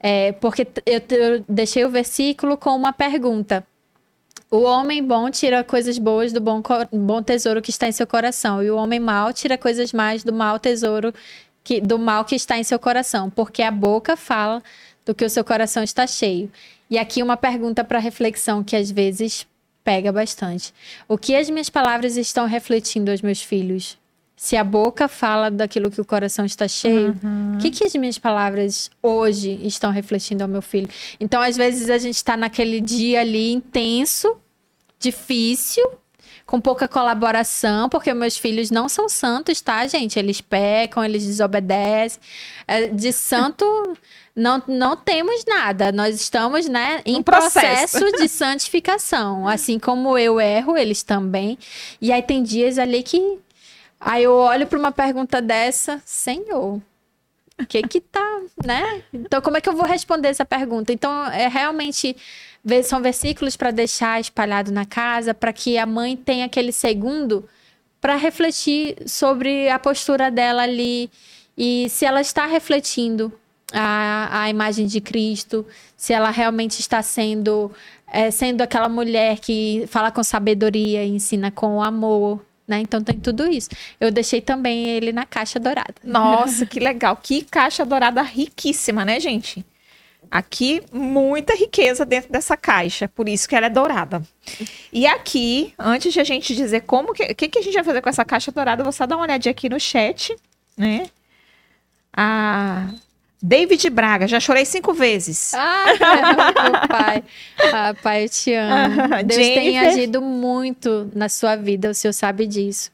[0.00, 3.66] É, porque eu, eu deixei o versículo com uma pergunta.
[4.50, 6.62] O homem bom tira coisas boas do bom,
[6.92, 10.32] bom tesouro que está em seu coração, e o homem mau tira coisas mais do
[10.32, 11.12] mau tesouro
[11.66, 14.62] que, do mal que está em seu coração, porque a boca fala
[15.04, 16.48] do que o seu coração está cheio.
[16.88, 19.44] E aqui uma pergunta para reflexão que às vezes
[19.82, 20.72] pega bastante.
[21.08, 23.98] O que as minhas palavras estão refletindo aos meus filhos?
[24.36, 27.56] Se a boca fala daquilo que o coração está cheio, uhum.
[27.56, 30.88] o que, que as minhas palavras hoje estão refletindo ao meu filho?
[31.18, 34.36] Então, às vezes, a gente está naquele dia ali intenso,
[35.00, 35.84] difícil,
[36.46, 40.16] com pouca colaboração, porque meus filhos não são santos, tá, gente?
[40.16, 42.20] Eles pecam, eles desobedecem.
[42.68, 43.64] É, de santo
[44.34, 45.90] não, não temos nada.
[45.90, 47.98] Nós estamos, né, em um processo.
[47.98, 49.48] processo de santificação.
[49.48, 51.58] Assim como eu erro, eles também.
[52.00, 53.38] E aí tem dias ali que
[53.98, 56.80] aí eu olho para uma pergunta dessa, Senhor,
[57.58, 59.02] o que que tá, né?
[59.12, 60.92] Então como é que eu vou responder essa pergunta?
[60.92, 62.14] Então é realmente
[62.84, 67.48] são versículos para deixar espalhado na casa, para que a mãe tenha aquele segundo
[68.00, 71.10] para refletir sobre a postura dela ali
[71.56, 73.32] e se ela está refletindo
[73.72, 75.66] a, a imagem de Cristo,
[75.96, 77.70] se ela realmente está sendo,
[78.06, 82.80] é, sendo aquela mulher que fala com sabedoria, ensina com amor, né?
[82.80, 83.70] Então tem tudo isso.
[84.00, 85.94] Eu deixei também ele na caixa dourada.
[86.04, 87.16] Nossa, que legal.
[87.16, 89.64] Que caixa dourada riquíssima, né, gente?
[90.30, 94.22] Aqui, muita riqueza dentro dessa caixa, por isso que ela é dourada.
[94.92, 98.02] E aqui, antes de a gente dizer como que, que, que a gente vai fazer
[98.02, 100.36] com essa caixa dourada, vou só dar uma olhadinha aqui no chat,
[100.76, 101.06] né?
[102.12, 102.88] A
[103.42, 105.52] David Braga, já chorei cinco vezes.
[105.54, 105.84] Ah,
[106.88, 107.24] pai.
[107.72, 108.96] Ah, pai, eu te amo.
[109.24, 109.62] Deus Jennifer.
[109.62, 112.90] tem agido muito na sua vida, o senhor sabe disso.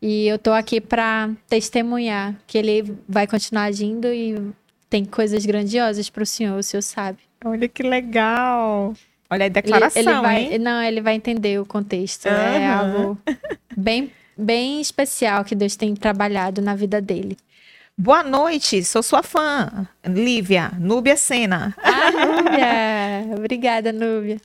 [0.00, 4.36] E eu tô aqui para testemunhar que ele vai continuar agindo e
[4.88, 7.18] tem coisas grandiosas para o senhor, o senhor sabe.
[7.44, 8.94] Olha que legal.
[9.30, 10.58] Olha a declaração, ele, ele vai, hein?
[10.58, 12.26] Não, ele vai entender o contexto.
[12.26, 12.34] Uhum.
[12.34, 13.18] É algo
[13.76, 17.36] bem, bem especial que Deus tem trabalhado na vida dele.
[17.96, 21.74] Boa noite, sou sua fã, Lívia, Núbia Sena.
[21.82, 23.34] Ah, Núbia!
[23.36, 24.40] Obrigada, Núbia.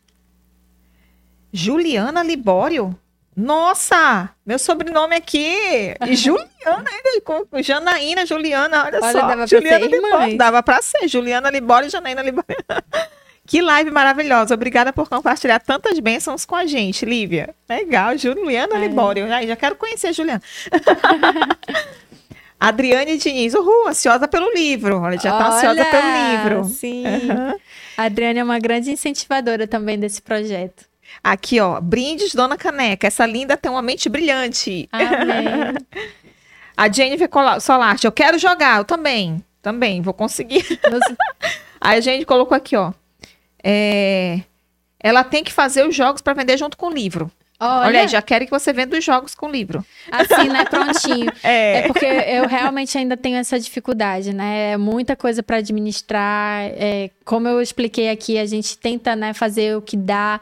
[1.51, 2.97] Juliana Libório?
[3.35, 5.95] Nossa, meu sobrenome aqui.
[6.13, 6.85] Juliana,
[7.23, 9.27] com Janaína, Juliana, olha, olha só.
[9.27, 11.07] Dava Juliana pra Libório, dava pra ser.
[11.07, 12.55] Juliana Libório e Janaína Libório.
[13.45, 14.53] que live maravilhosa.
[14.53, 17.53] Obrigada por compartilhar tantas bênçãos com a gente, Lívia.
[17.67, 18.79] Legal, Juliana é.
[18.79, 19.31] Libório.
[19.31, 20.41] Ai, já quero conhecer a Juliana.
[22.59, 25.01] Adriane Diniz, uhul, ansiosa pelo livro.
[25.01, 26.63] Olha, já tá olha, ansiosa pelo livro.
[26.73, 27.03] Sim.
[27.05, 27.59] Uhum.
[27.97, 30.85] A Adriane é uma grande incentivadora também desse projeto.
[31.23, 33.07] Aqui, ó, brindes, Dona Caneca.
[33.07, 34.87] Essa linda tem uma mente brilhante.
[34.91, 35.75] Amém.
[36.75, 37.29] A Jennifer
[37.61, 39.43] Solarte, eu quero jogar, eu também.
[39.61, 40.65] Também, vou conseguir.
[41.79, 42.91] Aí a gente colocou aqui, ó.
[43.63, 44.41] É...
[44.99, 47.31] Ela tem que fazer os jogos para vender junto com o livro.
[47.59, 49.85] Olha, Olha já quero que você venda os jogos com o livro.
[50.11, 50.65] Assim, né?
[50.65, 51.31] Prontinho.
[51.43, 51.79] é.
[51.79, 54.71] é porque eu realmente ainda tenho essa dificuldade, né?
[54.71, 56.63] É muita coisa para administrar.
[56.63, 60.41] É, como eu expliquei aqui, a gente tenta né, fazer o que dá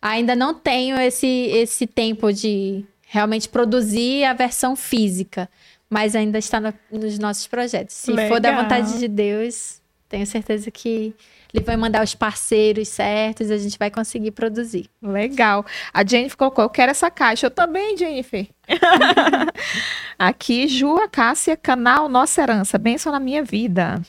[0.00, 5.48] ainda não tenho esse, esse tempo de realmente produzir a versão física,
[5.88, 7.96] mas ainda está no, nos nossos projetos.
[7.96, 8.28] Se Legal.
[8.28, 11.14] for da vontade de Deus, tenho certeza que
[11.52, 14.88] ele vai mandar os parceiros certos e a gente vai conseguir produzir.
[15.02, 15.64] Legal.
[15.92, 17.46] A Jennifer colocou, eu quero essa caixa.
[17.46, 18.46] Eu também, Jennifer.
[20.18, 22.76] Aqui, Ju, Cássia, canal Nossa Herança.
[22.76, 24.00] Benção na minha vida.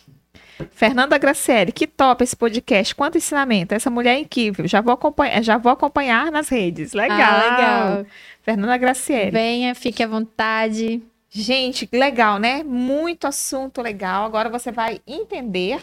[0.71, 2.93] Fernanda Graciele, que top esse podcast.
[2.95, 3.73] Quanto ensinamento.
[3.73, 4.67] Essa mulher é incrível.
[4.67, 6.93] Já vou acompanhar, já vou acompanhar nas redes.
[6.93, 7.17] Legal.
[7.19, 7.49] Ah,
[7.95, 8.05] legal.
[8.41, 9.31] Fernanda Graciele.
[9.31, 11.01] Venha, fique à vontade.
[11.29, 12.63] Gente, legal, né?
[12.63, 14.25] Muito assunto legal.
[14.25, 15.81] Agora você vai entender,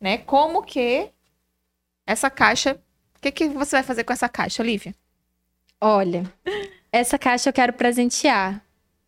[0.00, 1.08] né, como que
[2.06, 2.78] essa caixa,
[3.16, 4.94] o que que você vai fazer com essa caixa, Olivia?
[5.80, 6.30] Olha,
[6.92, 8.62] essa caixa eu quero presentear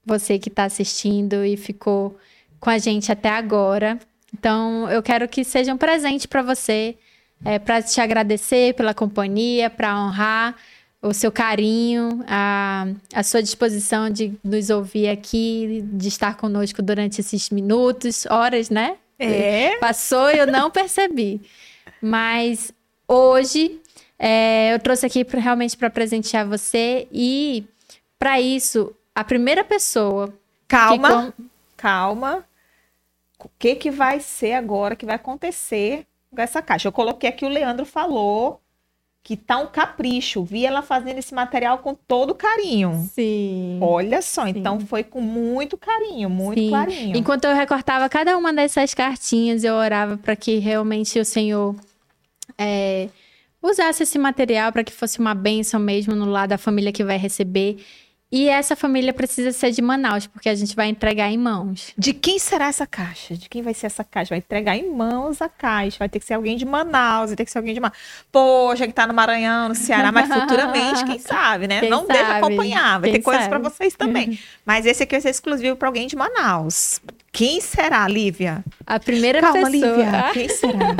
[0.04, 2.18] você que está assistindo e ficou
[2.58, 3.98] com a gente até agora.
[4.32, 6.96] Então, eu quero que seja um presente para você,
[7.44, 10.56] é, para te agradecer pela companhia, para honrar
[11.02, 17.20] o seu carinho, a, a sua disposição de nos ouvir aqui, de estar conosco durante
[17.20, 18.96] esses minutos, horas, né?
[19.18, 19.76] É.
[19.78, 21.40] Passou e eu não percebi.
[22.00, 22.72] Mas
[23.06, 23.80] hoje
[24.18, 27.64] é, eu trouxe aqui pra, realmente para presentear você e
[28.18, 30.32] para isso a primeira pessoa.
[30.68, 31.44] Calma, com...
[31.76, 32.44] calma
[33.46, 36.88] o que, que vai ser agora, que vai acontecer com essa caixa.
[36.88, 38.60] Eu coloquei aqui o Leandro falou
[39.22, 40.42] que tá um capricho.
[40.42, 43.08] Vi ela fazendo esse material com todo carinho.
[43.14, 43.78] Sim.
[43.80, 44.54] Olha só, sim.
[44.56, 46.70] então foi com muito carinho, muito sim.
[46.70, 47.16] carinho.
[47.16, 51.76] Enquanto eu recortava cada uma dessas cartinhas, eu orava para que realmente o Senhor
[52.58, 53.08] é,
[53.62, 57.16] usasse esse material para que fosse uma bênção mesmo no lado da família que vai
[57.16, 57.76] receber.
[58.32, 61.92] E essa família precisa ser de Manaus, porque a gente vai entregar em mãos.
[61.98, 63.36] De quem será essa caixa?
[63.36, 64.30] De quem vai ser essa caixa?
[64.30, 65.98] Vai entregar em mãos a caixa.
[65.98, 67.98] Vai ter que ser alguém de Manaus, vai ter que ser alguém de Manaus.
[68.32, 71.80] Poxa, que tá no Maranhão, no Ceará, mas futuramente, quem sabe, né?
[71.80, 72.12] Quem Não sabe?
[72.14, 73.00] deixa acompanhar.
[73.00, 74.38] Vai quem ter coisas para vocês também.
[74.64, 77.02] mas esse aqui vai ser exclusivo para alguém de Manaus.
[77.30, 78.64] Quem será, Lívia?
[78.86, 79.70] A primeira Calma, pessoa.
[79.70, 80.30] Lívia.
[80.32, 80.96] Quem será?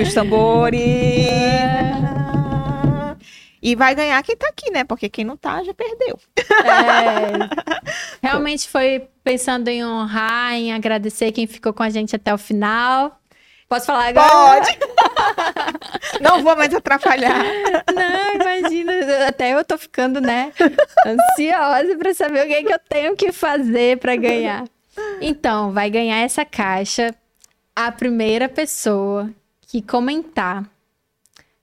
[0.00, 0.80] Os tambores.
[3.62, 4.84] E vai ganhar quem tá aqui, né?
[4.84, 6.18] Porque quem não tá já perdeu.
[6.38, 12.38] É, realmente foi pensando em honrar, em agradecer quem ficou com a gente até o
[12.38, 13.20] final.
[13.68, 14.30] Posso falar agora?
[14.30, 14.78] Pode!
[16.20, 17.44] não vou mais atrapalhar.
[17.94, 20.52] Não, imagina, até eu tô ficando, né,
[21.06, 24.64] ansiosa para saber o que, é que eu tenho que fazer para ganhar.
[25.20, 27.14] Então, vai ganhar essa caixa
[27.76, 29.30] a primeira pessoa
[29.62, 30.64] que comentar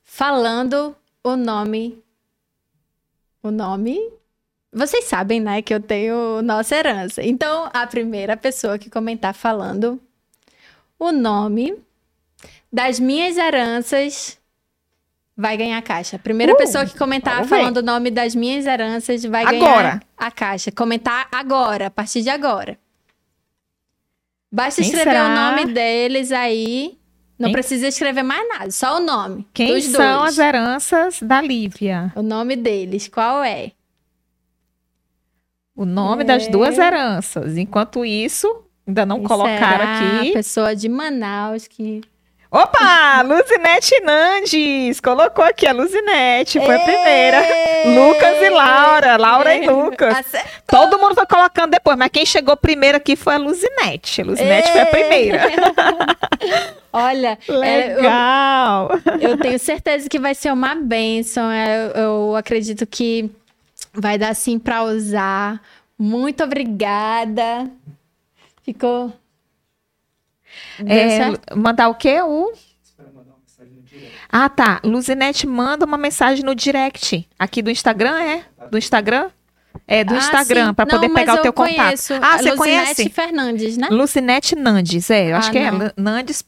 [0.04, 2.02] falando o nome.
[3.44, 4.00] O nome.
[4.72, 7.24] Vocês sabem, né, que eu tenho nossa herança.
[7.24, 10.00] Então, a primeira pessoa que comentar falando
[11.00, 11.76] o nome
[12.72, 14.38] das minhas heranças
[15.36, 16.20] vai ganhar a caixa.
[16.20, 19.60] Primeira Uh, pessoa que comentar falando o nome das minhas heranças vai Agora.
[19.60, 20.72] ganhar a caixa.
[20.72, 22.78] Comentar agora, a partir de agora.
[24.52, 25.26] Basta Quem escrever será?
[25.28, 26.98] o nome deles aí.
[27.38, 27.54] Não Quem?
[27.54, 29.48] precisa escrever mais nada, só o nome.
[29.54, 30.32] Quem são dois.
[30.34, 32.12] as heranças da Lívia?
[32.16, 33.72] O nome deles, qual é?
[35.76, 36.26] O nome É.
[36.26, 37.56] das duas heranças.
[37.58, 40.30] Enquanto isso, ainda não Quem colocaram será aqui.
[40.32, 42.02] A pessoa de Manaus que.
[42.50, 43.22] Opa!
[43.24, 45.02] Luzinete Nandes!
[45.02, 47.42] Colocou aqui a Luzinete, foi a primeira.
[47.88, 50.16] Lucas e Laura, Laura e Lucas.
[50.18, 50.52] Acertou.
[50.66, 54.22] Todo mundo foi colocando depois, mas quem chegou primeiro aqui foi a Luzinete.
[54.22, 55.42] A Luzinete foi a primeira.
[56.94, 58.90] Olha, é, eu- Legal!
[59.20, 61.52] Eu tenho certeza que vai ser uma bênção.
[61.52, 63.30] é, Eu, acredito que
[63.94, 65.62] vai dar sim para usar.
[66.00, 67.70] Muito obrigada.
[68.64, 69.12] Ficou.
[70.86, 72.22] É, mandar o quê?
[72.22, 72.54] O...
[74.30, 74.80] Ah, tá.
[74.84, 77.28] Luzinete manda uma mensagem no direct.
[77.40, 78.44] Aqui do Instagram, é?
[78.70, 79.30] Do Instagram?
[79.88, 81.94] É, do Ah, Instagram, para poder pegar o eu teu contato.
[82.22, 83.10] Ah, você Luzinete conhece?
[83.10, 83.88] Fernandes, né?
[83.90, 85.78] Lucinete Nandes, é, eu acho Ah, que é não.
[85.80, 86.44] Lu- Nandes,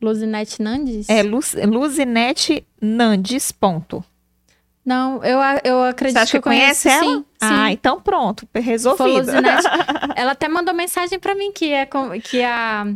[0.00, 1.08] Luzinete Nandes?
[1.08, 4.04] é Lu, Luzinete Nandes, ponto.
[4.84, 7.04] Não, eu, eu acredito Você acha que conheço, conhece ela?
[7.16, 7.24] Sim, sim.
[7.40, 9.08] Ah, então pronto, resolvido.
[9.18, 9.64] Luzinete.
[10.16, 12.86] Ela até mandou mensagem pra mim que é com- que a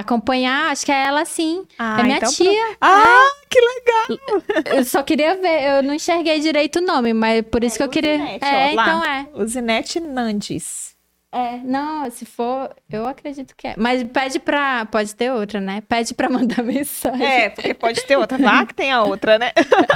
[0.00, 1.66] acompanhar, acho que é ela sim.
[1.78, 2.50] Ah, é minha então tia.
[2.52, 2.78] pronto.
[2.80, 4.76] Ah, que legal.
[4.76, 7.88] Eu só queria ver, eu não enxerguei direito o nome, mas por isso que eu
[7.88, 8.16] queria.
[8.18, 8.82] Luzinete, É, ó, lá.
[8.88, 9.26] então é.
[9.34, 10.94] Luzinete Nandes.
[11.32, 13.74] É, não, se for, eu acredito que é.
[13.76, 14.86] Mas pede pra.
[14.86, 15.82] Pode ter outra, né?
[15.86, 17.26] Pede pra mandar mensagem.
[17.26, 18.38] É, porque pode ter outra.
[18.42, 19.52] Lá que tem a outra, né?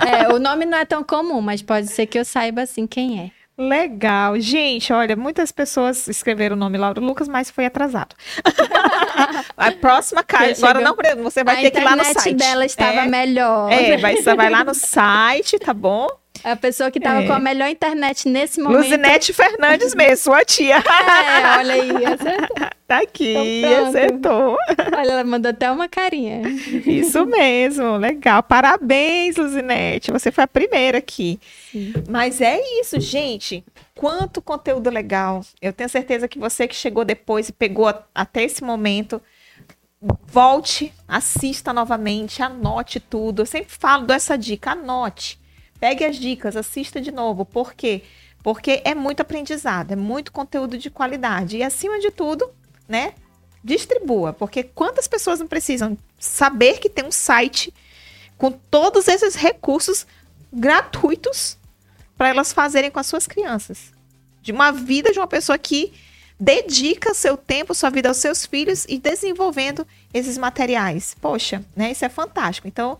[0.06, 3.20] É, o nome não é tão comum, mas pode ser que eu saiba assim quem
[3.20, 3.30] é.
[3.60, 4.40] Legal.
[4.40, 8.16] Gente, olha, muitas pessoas escreveram o nome Laura Lucas, mas foi atrasado.
[9.54, 10.66] a próxima caixa.
[10.66, 12.36] Agora não, você vai a ter que ir lá no internet site.
[12.36, 13.70] dela estava é, melhor.
[13.70, 16.08] É, vai, você vai lá no site, tá bom?
[16.42, 17.26] A pessoa que estava É.
[17.26, 18.78] com a melhor internet nesse momento.
[18.82, 20.76] Luzinete Fernandes mesmo, sua tia.
[20.90, 22.56] É, olha aí, acertou.
[22.86, 24.56] Tá aqui, Então acertou.
[24.96, 26.42] Olha, ela mandou até uma carinha.
[26.86, 28.42] Isso mesmo, legal.
[28.42, 30.10] Parabéns, Luzinete.
[30.10, 31.38] Você foi a primeira aqui.
[31.70, 31.92] Sim.
[32.08, 33.64] Mas é isso, gente.
[33.94, 35.42] Quanto conteúdo legal.
[35.62, 39.20] Eu tenho certeza que você que chegou depois e pegou até esse momento,
[40.26, 43.42] volte, assista novamente, anote tudo.
[43.42, 45.38] Eu sempre falo, dou essa dica, anote.
[45.80, 47.44] Pegue as dicas, assista de novo.
[47.44, 48.02] Por quê?
[48.42, 51.56] Porque é muito aprendizado, é muito conteúdo de qualidade.
[51.56, 52.50] E acima de tudo,
[52.86, 53.14] né?
[53.64, 57.72] Distribua, porque quantas pessoas não precisam saber que tem um site
[58.36, 60.06] com todos esses recursos
[60.52, 61.58] gratuitos
[62.16, 63.92] para elas fazerem com as suas crianças.
[64.42, 65.92] De uma vida de uma pessoa que
[66.38, 71.14] dedica seu tempo, sua vida aos seus filhos e desenvolvendo esses materiais.
[71.20, 71.90] Poxa, né?
[71.92, 72.66] Isso é fantástico.
[72.66, 72.98] Então,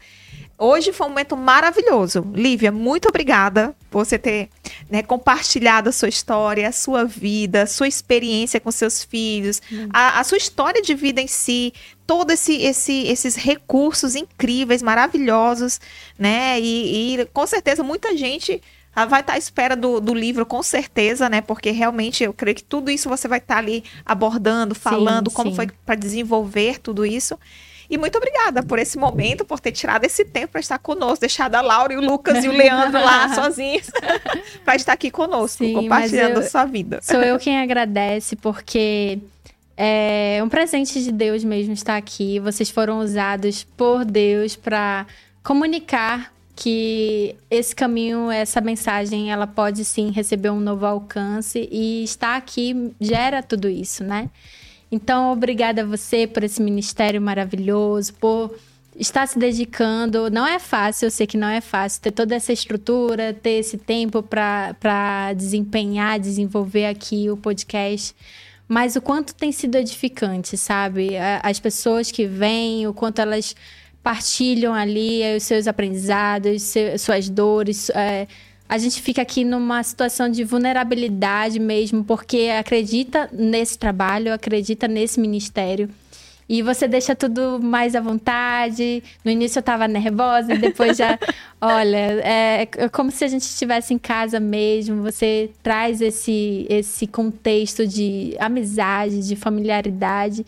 [0.61, 2.24] hoje foi um momento maravilhoso.
[2.35, 4.51] Lívia, muito obrigada por você ter
[4.91, 9.62] né, compartilhado a sua história, a sua vida, a sua experiência com seus filhos,
[9.93, 11.73] a, a sua história de vida em si,
[12.07, 15.81] todos esse, esse, esses recursos incríveis, maravilhosos,
[16.19, 16.61] né?
[16.61, 18.61] E, e com certeza muita gente
[18.95, 21.41] ah, vai estar à espera do, do livro, com certeza, né?
[21.41, 25.57] Porque realmente eu creio que tudo isso você vai estar ali abordando, falando como sim.
[25.57, 27.39] foi para desenvolver tudo isso.
[27.91, 31.57] E muito obrigada por esse momento, por ter tirado esse tempo para estar conosco, deixado
[31.57, 33.91] a Laura e o Lucas e o Leandro lá sozinhos
[34.65, 37.01] para estar aqui conosco, Sim, compartilhando eu- a sua vida.
[37.03, 39.19] Sou eu quem agradece, porque
[39.77, 42.39] é um presente de Deus mesmo estar aqui.
[42.39, 45.05] Vocês foram usados por Deus para
[45.43, 52.37] comunicar que esse caminho, essa mensagem, ela pode sim receber um novo alcance e estar
[52.37, 54.29] aqui gera tudo isso, né?
[54.91, 58.55] Então, obrigada a você por esse ministério maravilhoso, por
[58.97, 60.31] estar se dedicando.
[60.31, 63.79] Não é fácil, eu sei que não é fácil ter toda essa estrutura, ter esse
[63.79, 68.15] tempo para desempenhar, desenvolver aqui o podcast.
[68.67, 71.11] Mas o quanto tem sido edificante, sabe?
[71.43, 73.55] As pessoas que vêm, o quanto elas
[74.03, 77.91] partilham ali os seus aprendizados, suas dores.
[77.91, 78.27] eh,
[78.71, 85.19] a gente fica aqui numa situação de vulnerabilidade mesmo, porque acredita nesse trabalho, acredita nesse
[85.19, 85.91] ministério.
[86.49, 89.03] E você deixa tudo mais à vontade.
[89.25, 91.19] No início eu tava nervosa, e depois já.
[91.61, 95.03] olha, é, é como se a gente estivesse em casa mesmo.
[95.03, 100.47] Você traz esse, esse contexto de amizade, de familiaridade.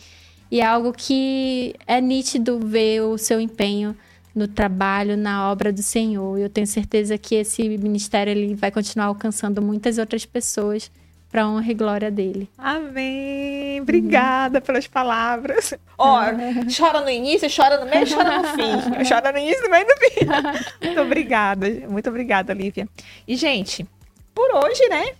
[0.49, 3.93] E é algo que é nítido ver o seu empenho
[4.33, 6.37] no trabalho, na obra do Senhor.
[6.39, 10.91] Eu tenho certeza que esse ministério ele vai continuar alcançando muitas outras pessoas
[11.33, 12.47] para honra e glória dele.
[12.57, 13.81] Amém.
[13.81, 14.65] Obrigada uhum.
[14.65, 15.73] pelas palavras.
[15.97, 16.25] Ó, oh,
[16.75, 19.03] chora no início, chora no meio, chora no fim.
[19.09, 20.85] Chora no início, no meio no fim.
[20.85, 21.67] Muito obrigada.
[21.89, 22.87] Muito obrigada, Lívia.
[23.27, 23.83] E, gente,
[24.33, 25.13] por hoje, né?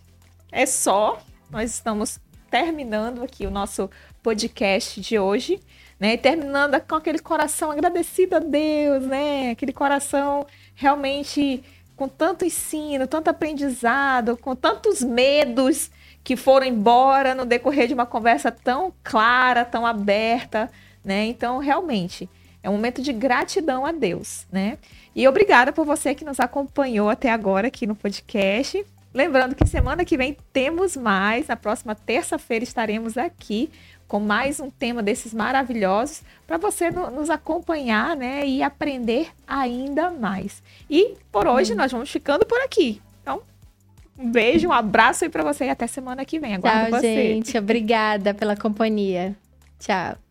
[0.52, 1.20] É só.
[1.50, 2.20] Nós estamos
[2.52, 3.90] terminando aqui o nosso
[4.22, 5.60] podcast de hoje,
[6.00, 6.14] né?
[6.14, 9.52] E terminando com aquele coração agradecido a Deus, né?
[9.52, 10.46] Aquele coração
[10.76, 11.64] realmente
[11.96, 15.92] com tanto ensino, tanto aprendizado, com tantos medos
[16.24, 20.72] que foram embora no decorrer de uma conversa tão clara, tão aberta,
[21.04, 21.26] né?
[21.26, 22.30] Então, realmente,
[22.62, 24.78] é um momento de gratidão a Deus, né?
[25.16, 28.84] E obrigada por você que nos acompanhou até agora aqui no podcast.
[29.14, 31.48] Lembrando que semana que vem temos mais.
[31.48, 33.70] Na próxima terça-feira estaremos aqui
[34.08, 40.10] com mais um tema desses maravilhosos para você no, nos acompanhar, né, e aprender ainda
[40.10, 40.62] mais.
[40.90, 41.78] E por hoje hum.
[41.78, 43.02] nós vamos ficando por aqui.
[43.22, 43.42] Então,
[44.18, 46.56] um beijo, um abraço aí para você e até semana que vem.
[46.56, 47.16] Aguardo Tchau, você.
[47.16, 47.58] gente.
[47.58, 49.36] Obrigada pela companhia.
[49.80, 50.23] Tchau.